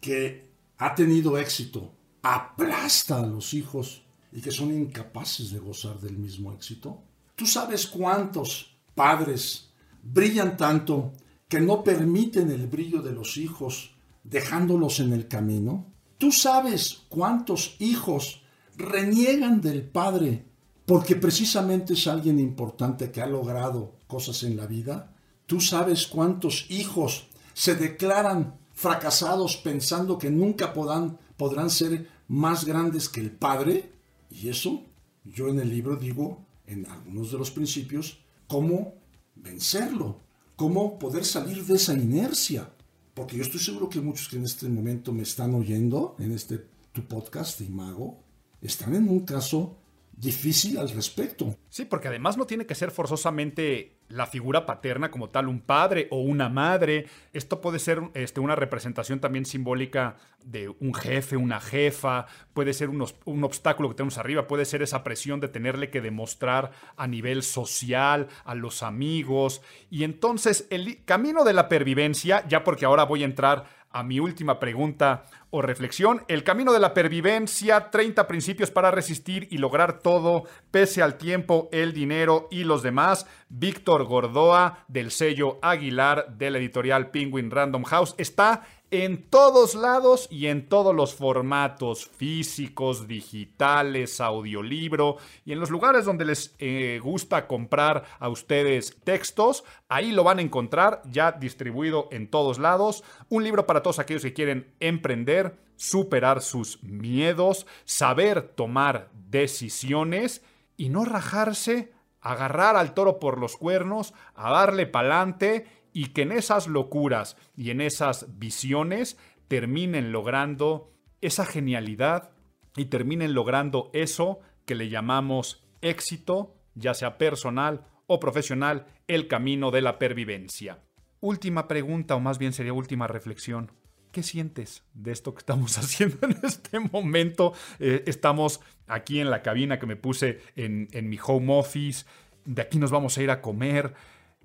que 0.00 0.50
ha 0.78 0.94
tenido 0.94 1.36
éxito 1.36 1.92
aplasta 2.22 3.18
a 3.18 3.26
los 3.26 3.54
hijos 3.54 4.02
y 4.30 4.40
que 4.40 4.50
son 4.50 4.72
incapaces 4.72 5.50
de 5.50 5.58
gozar 5.58 5.98
del 6.00 6.16
mismo 6.16 6.52
éxito? 6.52 7.02
¿Tú 7.34 7.44
sabes 7.44 7.86
cuántos 7.86 8.76
padres 8.94 9.70
brillan 10.02 10.56
tanto 10.56 11.12
que 11.52 11.60
no 11.60 11.84
permiten 11.84 12.50
el 12.50 12.66
brillo 12.66 13.02
de 13.02 13.12
los 13.12 13.36
hijos 13.36 13.90
dejándolos 14.24 15.00
en 15.00 15.12
el 15.12 15.28
camino? 15.28 15.84
¿Tú 16.16 16.32
sabes 16.32 17.02
cuántos 17.10 17.76
hijos 17.78 18.40
reniegan 18.78 19.60
del 19.60 19.82
padre 19.82 20.46
porque 20.86 21.14
precisamente 21.14 21.92
es 21.92 22.06
alguien 22.06 22.38
importante 22.38 23.10
que 23.10 23.20
ha 23.20 23.26
logrado 23.26 23.96
cosas 24.06 24.44
en 24.44 24.56
la 24.56 24.64
vida? 24.64 25.14
¿Tú 25.44 25.60
sabes 25.60 26.06
cuántos 26.06 26.70
hijos 26.70 27.26
se 27.52 27.74
declaran 27.74 28.54
fracasados 28.72 29.58
pensando 29.58 30.16
que 30.16 30.30
nunca 30.30 30.72
podrán, 30.72 31.18
podrán 31.36 31.68
ser 31.68 32.08
más 32.28 32.64
grandes 32.64 33.10
que 33.10 33.20
el 33.20 33.30
padre? 33.30 33.92
Y 34.30 34.48
eso 34.48 34.84
yo 35.22 35.48
en 35.48 35.60
el 35.60 35.68
libro 35.68 35.96
digo, 35.96 36.46
en 36.66 36.86
algunos 36.86 37.30
de 37.30 37.36
los 37.36 37.50
principios, 37.50 38.20
cómo 38.48 38.94
vencerlo, 39.34 40.31
cómo 40.62 40.96
poder 40.96 41.24
salir 41.24 41.64
de 41.66 41.74
esa 41.74 41.92
inercia. 41.92 42.70
Porque 43.14 43.36
yo 43.36 43.42
estoy 43.42 43.58
seguro 43.58 43.88
que 43.88 44.00
muchos 44.00 44.28
que 44.28 44.36
en 44.36 44.44
este 44.44 44.68
momento 44.68 45.12
me 45.12 45.24
están 45.24 45.56
oyendo, 45.56 46.14
en 46.20 46.30
este 46.30 46.64
tu 46.92 47.02
podcast 47.04 47.58
de 47.58 47.68
Mago, 47.68 48.22
están 48.60 48.94
en 48.94 49.08
un 49.08 49.26
caso 49.26 49.76
difícil 50.12 50.78
al 50.78 50.88
respecto. 50.90 51.56
Sí, 51.68 51.84
porque 51.84 52.06
además 52.06 52.36
no 52.36 52.46
tiene 52.46 52.64
que 52.64 52.76
ser 52.76 52.92
forzosamente 52.92 53.96
la 54.12 54.26
figura 54.26 54.66
paterna 54.66 55.10
como 55.10 55.30
tal, 55.30 55.48
un 55.48 55.60
padre 55.60 56.06
o 56.10 56.20
una 56.20 56.50
madre. 56.50 57.06
Esto 57.32 57.62
puede 57.62 57.78
ser 57.78 58.02
este, 58.12 58.40
una 58.40 58.54
representación 58.54 59.20
también 59.20 59.46
simbólica 59.46 60.16
de 60.44 60.68
un 60.68 60.92
jefe, 60.92 61.36
una 61.36 61.60
jefa, 61.60 62.26
puede 62.52 62.74
ser 62.74 62.90
un 62.90 63.44
obstáculo 63.44 63.88
que 63.88 63.94
tenemos 63.94 64.18
arriba, 64.18 64.46
puede 64.46 64.66
ser 64.66 64.82
esa 64.82 65.02
presión 65.02 65.40
de 65.40 65.48
tenerle 65.48 65.88
que 65.88 66.02
demostrar 66.02 66.72
a 66.96 67.06
nivel 67.06 67.42
social, 67.42 68.28
a 68.44 68.54
los 68.54 68.82
amigos. 68.82 69.62
Y 69.88 70.04
entonces 70.04 70.66
el 70.68 71.04
camino 71.04 71.44
de 71.44 71.54
la 71.54 71.68
pervivencia, 71.68 72.46
ya 72.48 72.64
porque 72.64 72.84
ahora 72.84 73.04
voy 73.04 73.22
a 73.22 73.26
entrar 73.26 73.81
a 73.92 74.02
mi 74.02 74.20
última 74.20 74.58
pregunta 74.58 75.24
o 75.50 75.62
reflexión. 75.62 76.24
El 76.28 76.44
camino 76.44 76.72
de 76.72 76.80
la 76.80 76.94
pervivencia, 76.94 77.90
30 77.90 78.26
principios 78.26 78.70
para 78.70 78.90
resistir 78.90 79.48
y 79.50 79.58
lograr 79.58 79.98
todo, 80.00 80.44
pese 80.70 81.02
al 81.02 81.18
tiempo, 81.18 81.68
el 81.72 81.92
dinero 81.92 82.48
y 82.50 82.64
los 82.64 82.82
demás. 82.82 83.26
Víctor 83.48 84.04
Gordoa, 84.04 84.84
del 84.88 85.10
sello 85.10 85.58
Aguilar, 85.62 86.36
de 86.36 86.50
la 86.50 86.58
editorial 86.58 87.10
Penguin 87.10 87.50
Random 87.50 87.84
House, 87.84 88.14
está 88.18 88.62
en 88.92 89.22
todos 89.22 89.74
lados 89.74 90.28
y 90.30 90.48
en 90.48 90.68
todos 90.68 90.94
los 90.94 91.14
formatos 91.14 92.06
físicos, 92.06 93.08
digitales, 93.08 94.20
audiolibro 94.20 95.16
y 95.46 95.52
en 95.52 95.60
los 95.60 95.70
lugares 95.70 96.04
donde 96.04 96.26
les 96.26 96.54
eh, 96.58 97.00
gusta 97.02 97.48
comprar 97.48 98.04
a 98.18 98.28
ustedes 98.28 98.98
textos, 99.02 99.64
ahí 99.88 100.12
lo 100.12 100.24
van 100.24 100.40
a 100.40 100.42
encontrar 100.42 101.00
ya 101.10 101.32
distribuido 101.32 102.08
en 102.12 102.28
todos 102.28 102.58
lados. 102.58 103.02
Un 103.30 103.44
libro 103.44 103.66
para 103.66 103.82
todos 103.82 103.98
aquellos 103.98 104.22
que 104.22 104.34
quieren 104.34 104.74
emprender, 104.78 105.56
superar 105.76 106.42
sus 106.42 106.82
miedos, 106.82 107.66
saber 107.86 108.42
tomar 108.42 109.08
decisiones 109.14 110.42
y 110.76 110.90
no 110.90 111.06
rajarse, 111.06 111.94
agarrar 112.20 112.76
al 112.76 112.92
toro 112.92 113.18
por 113.18 113.38
los 113.38 113.56
cuernos, 113.56 114.12
a 114.34 114.50
darle 114.50 114.86
pa'lante 114.86 115.81
y 115.92 116.06
que 116.08 116.22
en 116.22 116.32
esas 116.32 116.66
locuras 116.66 117.36
y 117.56 117.70
en 117.70 117.80
esas 117.80 118.38
visiones 118.38 119.18
terminen 119.48 120.12
logrando 120.12 120.92
esa 121.20 121.44
genialidad 121.44 122.30
y 122.76 122.86
terminen 122.86 123.34
logrando 123.34 123.90
eso 123.92 124.40
que 124.64 124.74
le 124.74 124.88
llamamos 124.88 125.64
éxito, 125.82 126.54
ya 126.74 126.94
sea 126.94 127.18
personal 127.18 127.86
o 128.06 128.20
profesional, 128.20 128.86
el 129.08 129.28
camino 129.28 129.70
de 129.70 129.82
la 129.82 129.98
pervivencia. 129.98 130.80
Última 131.20 131.68
pregunta, 131.68 132.16
o 132.16 132.20
más 132.20 132.38
bien 132.38 132.52
sería 132.52 132.72
última 132.72 133.06
reflexión. 133.06 133.70
¿Qué 134.10 134.22
sientes 134.22 134.84
de 134.94 135.12
esto 135.12 135.34
que 135.34 135.38
estamos 135.38 135.78
haciendo 135.78 136.26
en 136.26 136.36
este 136.42 136.80
momento? 136.80 137.52
Eh, 137.78 138.04
estamos 138.06 138.60
aquí 138.86 139.20
en 139.20 139.30
la 139.30 139.42
cabina 139.42 139.78
que 139.78 139.86
me 139.86 139.96
puse 139.96 140.40
en, 140.56 140.88
en 140.92 141.08
mi 141.08 141.18
home 141.24 141.58
office. 141.58 142.04
De 142.44 142.62
aquí 142.62 142.78
nos 142.78 142.90
vamos 142.90 143.16
a 143.16 143.22
ir 143.22 143.30
a 143.30 143.40
comer. 143.40 143.94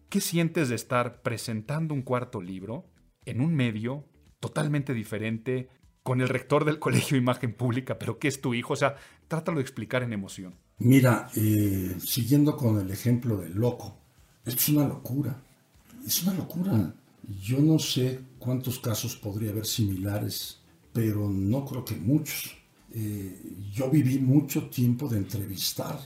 ¿Qué 0.10 0.22
sientes 0.22 0.70
de 0.70 0.76
estar 0.76 1.22
presentando 1.22 1.93
un 1.93 2.01
cuarto 2.01 2.41
libro 2.41 2.86
en 3.26 3.41
un 3.41 3.53
medio 3.53 4.05
totalmente 4.39 4.93
diferente, 4.93 5.70
con 6.01 6.22
el 6.22 6.30
rector 6.30 6.64
del 6.64 6.80
Colegio 6.86 7.18
Imagen 7.18 7.53
Pública, 7.53 7.99
pero 7.99 8.18
que 8.18 8.30
es 8.30 8.39
tu 8.39 8.53
hijo? 8.53 8.74
O 8.74 8.78
sea, 8.78 8.95
trátalo 9.28 9.58
de 9.58 9.64
explicar 9.64 10.03
en 10.03 10.14
emoción. 10.14 10.55
Mira, 10.80 11.30
eh, 11.36 11.97
siguiendo 11.99 12.55
con 12.55 12.80
el 12.80 12.89
ejemplo 12.89 13.36
del 13.38 13.55
loco, 13.55 13.97
esto 14.45 14.62
es 14.62 14.70
una 14.70 14.88
locura. 14.88 15.43
Es 16.05 16.24
una 16.24 16.36
locura. 16.36 16.93
Yo 17.43 17.60
no 17.60 17.78
sé 17.78 18.22
cuántos 18.39 18.80
casos 18.80 19.18
podría 19.18 19.51
haber 19.51 19.66
similares, 19.66 20.62
pero 20.93 21.30
no 21.30 21.66
creo 21.66 21.84
que 21.84 21.95
muchos. 21.95 22.55
Eh, 22.93 23.58
yo 23.74 23.89
viví 23.89 24.20
mucho 24.20 24.70
tiempo 24.70 25.10
de 25.10 25.18
entrevistar 25.18 25.99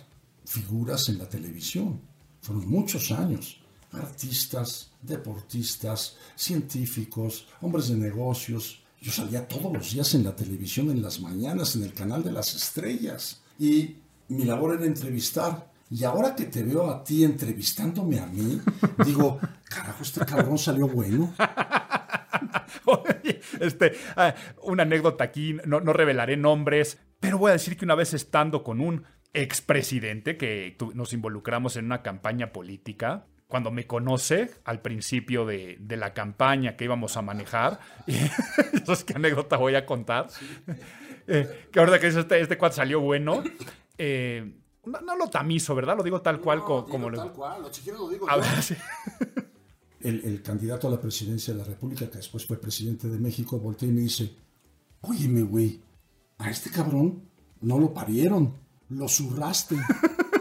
figuras 0.44 1.08
en 1.10 1.20
la 1.20 1.30
televisión. 1.30 2.02
Fueron 2.42 2.68
muchos 2.68 3.12
años 3.12 3.61
artistas, 3.94 4.92
deportistas, 5.02 6.18
científicos, 6.36 7.48
hombres 7.62 7.90
de 7.90 7.96
negocios. 7.96 8.84
Yo 9.02 9.12
salía 9.12 9.48
todos 9.48 9.74
los 9.74 9.92
días 9.92 10.14
en 10.14 10.24
la 10.24 10.36
televisión, 10.36 10.92
en 10.92 11.02
las 11.02 11.20
mañanas, 11.20 11.76
en 11.76 11.84
el 11.84 11.94
canal 11.94 12.24
de 12.24 12.32
las 12.32 12.56
estrellas. 12.56 13.42
Y 13.58 13.96
mi 14.30 14.46
labor 14.46 14.76
era 14.76 14.86
entrevistar. 14.86 15.72
Y 15.90 16.04
ahora 16.04 16.36
que 16.36 16.46
te 16.46 16.64
veo 16.64 16.90
a 16.90 17.04
ti 17.04 17.24
entrevistándome 17.24 18.20
a 18.20 18.28
mí, 18.28 18.62
digo, 19.06 19.40
carajo, 19.66 20.04
este 20.04 20.26
cabrón 20.26 20.58
salió 20.58 20.88
bueno. 20.88 21.34
este, 23.60 23.94
ah, 24.16 24.34
una 24.64 24.84
anécdota 24.84 25.26
aquí, 25.26 25.58
no, 25.66 25.82
no 25.82 25.94
revelaré 25.94 26.38
nombres, 26.38 26.98
pero 27.20 27.38
voy 27.38 27.50
a 27.50 27.54
decir 27.54 27.76
que 27.76 27.86
una 27.86 27.96
vez 27.96 28.14
estando 28.14 28.64
con 28.64 28.80
un 28.80 29.04
expresidente 29.34 30.38
que 30.38 30.78
nos 30.94 31.14
involucramos 31.14 31.78
en 31.78 31.86
una 31.86 32.02
campaña 32.02 32.52
política, 32.52 33.26
cuando 33.52 33.70
me 33.70 33.86
conoce 33.86 34.50
al 34.64 34.82
principio 34.82 35.46
de, 35.46 35.78
la 35.90 36.14
campaña 36.14 36.76
que 36.76 36.86
íbamos 36.86 37.18
a 37.18 37.22
manejar. 37.22 37.80
Y, 38.08 38.16
es 38.92 39.04
qué 39.04 39.14
anécdota 39.14 39.58
voy 39.58 39.76
a 39.76 39.86
contar. 39.86 40.28
Eh, 41.28 41.68
que 41.72 41.80
ahora 41.80 42.00
que 42.00 42.08
este, 42.08 42.42
este 42.42 42.58
cuad 42.58 42.72
salió 42.72 43.00
bueno. 43.00 43.44
Eh, 43.96 44.54
no, 44.86 45.16
lo 45.16 45.30
tamizo, 45.30 45.76
¿verdad? 45.76 45.96
Lo 45.96 46.04
digo 46.04 46.20
tal 46.20 46.42
cual 46.42 46.64
como, 46.64 47.10
lo... 47.12 47.18
Tal 47.18 47.32
cual, 47.32 47.64
si 47.72 47.90
lo 47.92 48.10
digo 48.10 48.28
el, 50.02 50.42
candidato 50.42 50.88
a 50.88 50.92
la 50.92 51.00
presidencia 51.00 51.54
de 51.54 51.60
la 51.60 51.66
República, 51.66 52.10
que 52.10 52.18
después 52.18 52.46
fue 52.46 52.58
presidente 52.58 53.08
de 53.08 53.20
México, 53.20 53.60
volteó 53.60 53.88
y 53.88 53.92
me 53.92 54.02
dice, 54.02 54.34
óyeme, 55.02 55.44
güey, 55.44 55.80
a 56.40 56.50
este 56.50 56.72
cabrón 56.72 57.22
no 57.62 57.80
lo 57.80 57.94
parieron, 57.94 58.56
lo 58.90 59.08
zurraste. 59.08 59.76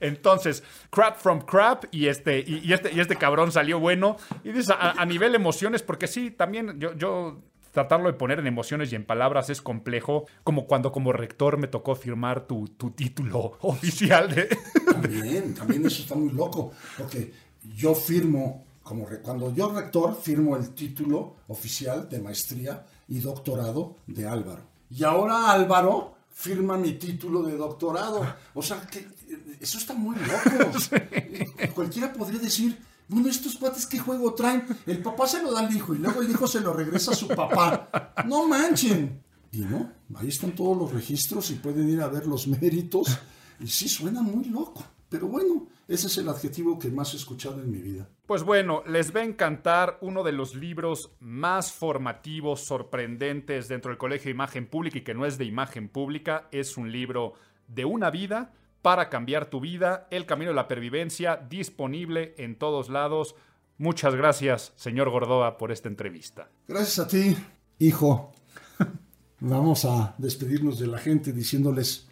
Entonces, 0.00 0.62
crap 0.90 1.18
from 1.18 1.40
crap 1.40 1.84
y 1.90 2.06
este, 2.06 2.44
y, 2.46 2.72
este, 2.72 2.92
y 2.92 3.00
este 3.00 3.16
cabrón 3.16 3.52
salió 3.52 3.78
bueno. 3.78 4.16
Y 4.44 4.52
dices, 4.52 4.74
a, 4.76 5.04
nivel 5.06 5.34
emociones, 5.34 5.82
porque 5.82 6.06
sí, 6.06 6.30
también 6.30 6.78
yo, 6.78 6.94
yo 6.94 7.42
tratarlo 7.72 8.08
de 8.08 8.14
poner 8.14 8.38
en 8.40 8.46
emociones 8.46 8.92
y 8.92 8.96
en 8.96 9.04
palabras 9.04 9.50
es 9.50 9.60
complejo, 9.60 10.26
como 10.44 10.66
cuando 10.66 10.92
como 10.92 11.12
rector 11.12 11.58
me 11.58 11.68
tocó 11.68 11.94
firmar 11.94 12.46
tu, 12.46 12.68
tu 12.68 12.90
título 12.90 13.52
oficial 13.60 14.34
de... 14.34 14.48
También, 14.84 15.54
también 15.54 15.86
eso 15.86 16.02
está 16.02 16.14
muy 16.14 16.32
loco, 16.32 16.72
porque 16.98 17.32
yo 17.76 17.94
firmo, 17.94 18.64
como 18.82 19.06
cuando 19.22 19.54
yo 19.54 19.72
rector, 19.72 20.16
firmo 20.20 20.56
el 20.56 20.70
título 20.70 21.36
oficial 21.48 22.08
de 22.08 22.20
maestría 22.20 22.84
y 23.08 23.20
doctorado 23.20 23.96
de 24.06 24.26
Álvaro. 24.26 24.62
Y 24.90 25.04
ahora 25.04 25.52
Álvaro 25.52 26.16
firma 26.32 26.76
mi 26.76 26.92
título 26.92 27.42
de 27.42 27.56
doctorado. 27.56 28.36
O 28.54 28.62
sea, 28.62 28.80
que 28.86 29.06
eso 29.60 29.78
está 29.78 29.94
muy 29.94 30.16
loco. 30.16 30.78
Cualquiera 31.74 32.12
podría 32.12 32.40
decir, 32.40 32.78
bueno, 33.08 33.28
estos 33.28 33.56
cuates, 33.56 33.86
¿qué 33.86 33.98
juego 33.98 34.34
traen? 34.34 34.64
El 34.86 35.02
papá 35.02 35.26
se 35.26 35.42
lo 35.42 35.52
da 35.52 35.60
al 35.60 35.74
hijo 35.74 35.94
y 35.94 35.98
luego 35.98 36.22
el 36.22 36.30
hijo 36.30 36.46
se 36.46 36.60
lo 36.60 36.72
regresa 36.72 37.10
a 37.12 37.16
su 37.16 37.28
papá. 37.28 38.12
No 38.26 38.46
manchen. 38.46 39.22
Y 39.52 39.60
no, 39.60 39.90
ahí 40.14 40.28
están 40.28 40.54
todos 40.54 40.76
los 40.76 40.92
registros 40.92 41.50
y 41.50 41.54
pueden 41.54 41.88
ir 41.88 42.00
a 42.00 42.08
ver 42.08 42.26
los 42.26 42.46
méritos. 42.46 43.18
Y 43.58 43.66
sí, 43.66 43.88
suena 43.88 44.22
muy 44.22 44.44
loco. 44.44 44.84
Pero 45.10 45.26
bueno, 45.26 45.66
ese 45.88 46.06
es 46.06 46.16
el 46.18 46.28
adjetivo 46.28 46.78
que 46.78 46.88
más 46.88 47.12
he 47.12 47.16
escuchado 47.16 47.60
en 47.60 47.70
mi 47.70 47.78
vida. 47.78 48.08
Pues 48.26 48.44
bueno, 48.44 48.84
les 48.86 49.14
va 49.14 49.20
a 49.20 49.24
encantar 49.24 49.98
uno 50.00 50.22
de 50.22 50.30
los 50.30 50.54
libros 50.54 51.10
más 51.18 51.72
formativos, 51.72 52.60
sorprendentes 52.60 53.66
dentro 53.66 53.90
del 53.90 53.98
Colegio 53.98 54.26
de 54.26 54.36
Imagen 54.36 54.68
Pública 54.68 54.98
y 54.98 55.02
que 55.02 55.14
no 55.14 55.26
es 55.26 55.36
de 55.36 55.46
imagen 55.46 55.88
pública, 55.88 56.48
es 56.52 56.76
un 56.76 56.92
libro 56.92 57.34
de 57.66 57.84
una 57.84 58.10
vida 58.10 58.52
para 58.82 59.10
cambiar 59.10 59.50
tu 59.50 59.58
vida, 59.58 60.06
El 60.12 60.26
Camino 60.26 60.52
de 60.52 60.54
la 60.54 60.68
Pervivencia, 60.68 61.36
disponible 61.36 62.36
en 62.38 62.56
todos 62.56 62.88
lados. 62.88 63.34
Muchas 63.78 64.14
gracias, 64.14 64.72
señor 64.76 65.10
Gordoa, 65.10 65.58
por 65.58 65.72
esta 65.72 65.88
entrevista. 65.88 66.48
Gracias 66.68 67.00
a 67.00 67.08
ti, 67.08 67.36
hijo. 67.80 68.32
Vamos 69.40 69.84
a 69.84 70.14
despedirnos 70.18 70.78
de 70.78 70.86
la 70.86 70.98
gente 70.98 71.32
diciéndoles, 71.32 72.06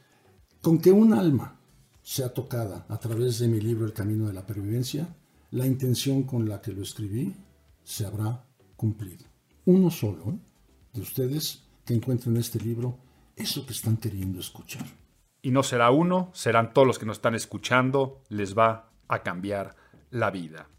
con 0.60 0.78
que 0.78 0.90
un 0.90 1.14
alma 1.14 1.57
sea 2.08 2.32
tocada 2.32 2.86
a 2.88 2.96
través 2.98 3.38
de 3.38 3.48
mi 3.48 3.60
libro 3.60 3.84
El 3.84 3.92
Camino 3.92 4.28
de 4.28 4.32
la 4.32 4.46
Pervivencia, 4.46 5.14
la 5.50 5.66
intención 5.66 6.22
con 6.22 6.48
la 6.48 6.62
que 6.62 6.72
lo 6.72 6.82
escribí 6.82 7.36
se 7.84 8.06
habrá 8.06 8.46
cumplido. 8.76 9.26
Uno 9.66 9.90
solo 9.90 10.30
¿eh? 10.30 10.38
de 10.94 11.02
ustedes 11.02 11.64
que 11.84 11.92
encuentren 11.92 12.34
en 12.34 12.40
este 12.40 12.60
libro 12.60 12.96
eso 13.36 13.66
que 13.66 13.74
están 13.74 13.98
queriendo 13.98 14.40
escuchar. 14.40 14.86
Y 15.42 15.50
no 15.50 15.62
será 15.62 15.90
uno, 15.90 16.30
serán 16.32 16.72
todos 16.72 16.86
los 16.86 16.98
que 16.98 17.04
nos 17.04 17.18
están 17.18 17.34
escuchando, 17.34 18.22
les 18.30 18.56
va 18.56 18.90
a 19.06 19.22
cambiar 19.22 19.76
la 20.08 20.30
vida. 20.30 20.70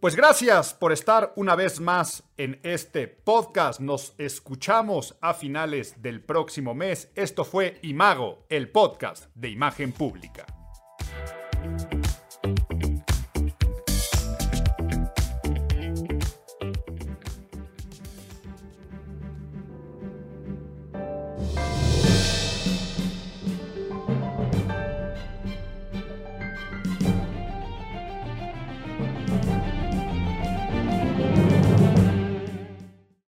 Pues 0.00 0.16
gracias 0.16 0.72
por 0.72 0.92
estar 0.92 1.34
una 1.36 1.54
vez 1.54 1.80
más 1.80 2.24
en 2.38 2.60
este 2.62 3.08
podcast. 3.08 3.80
Nos 3.80 4.14
escuchamos 4.16 5.18
a 5.20 5.34
finales 5.34 6.00
del 6.00 6.24
próximo 6.24 6.74
mes. 6.74 7.12
Esto 7.14 7.44
fue 7.44 7.78
Imago, 7.82 8.46
el 8.48 8.70
podcast 8.70 9.26
de 9.34 9.50
imagen 9.50 9.92
pública. 9.92 10.46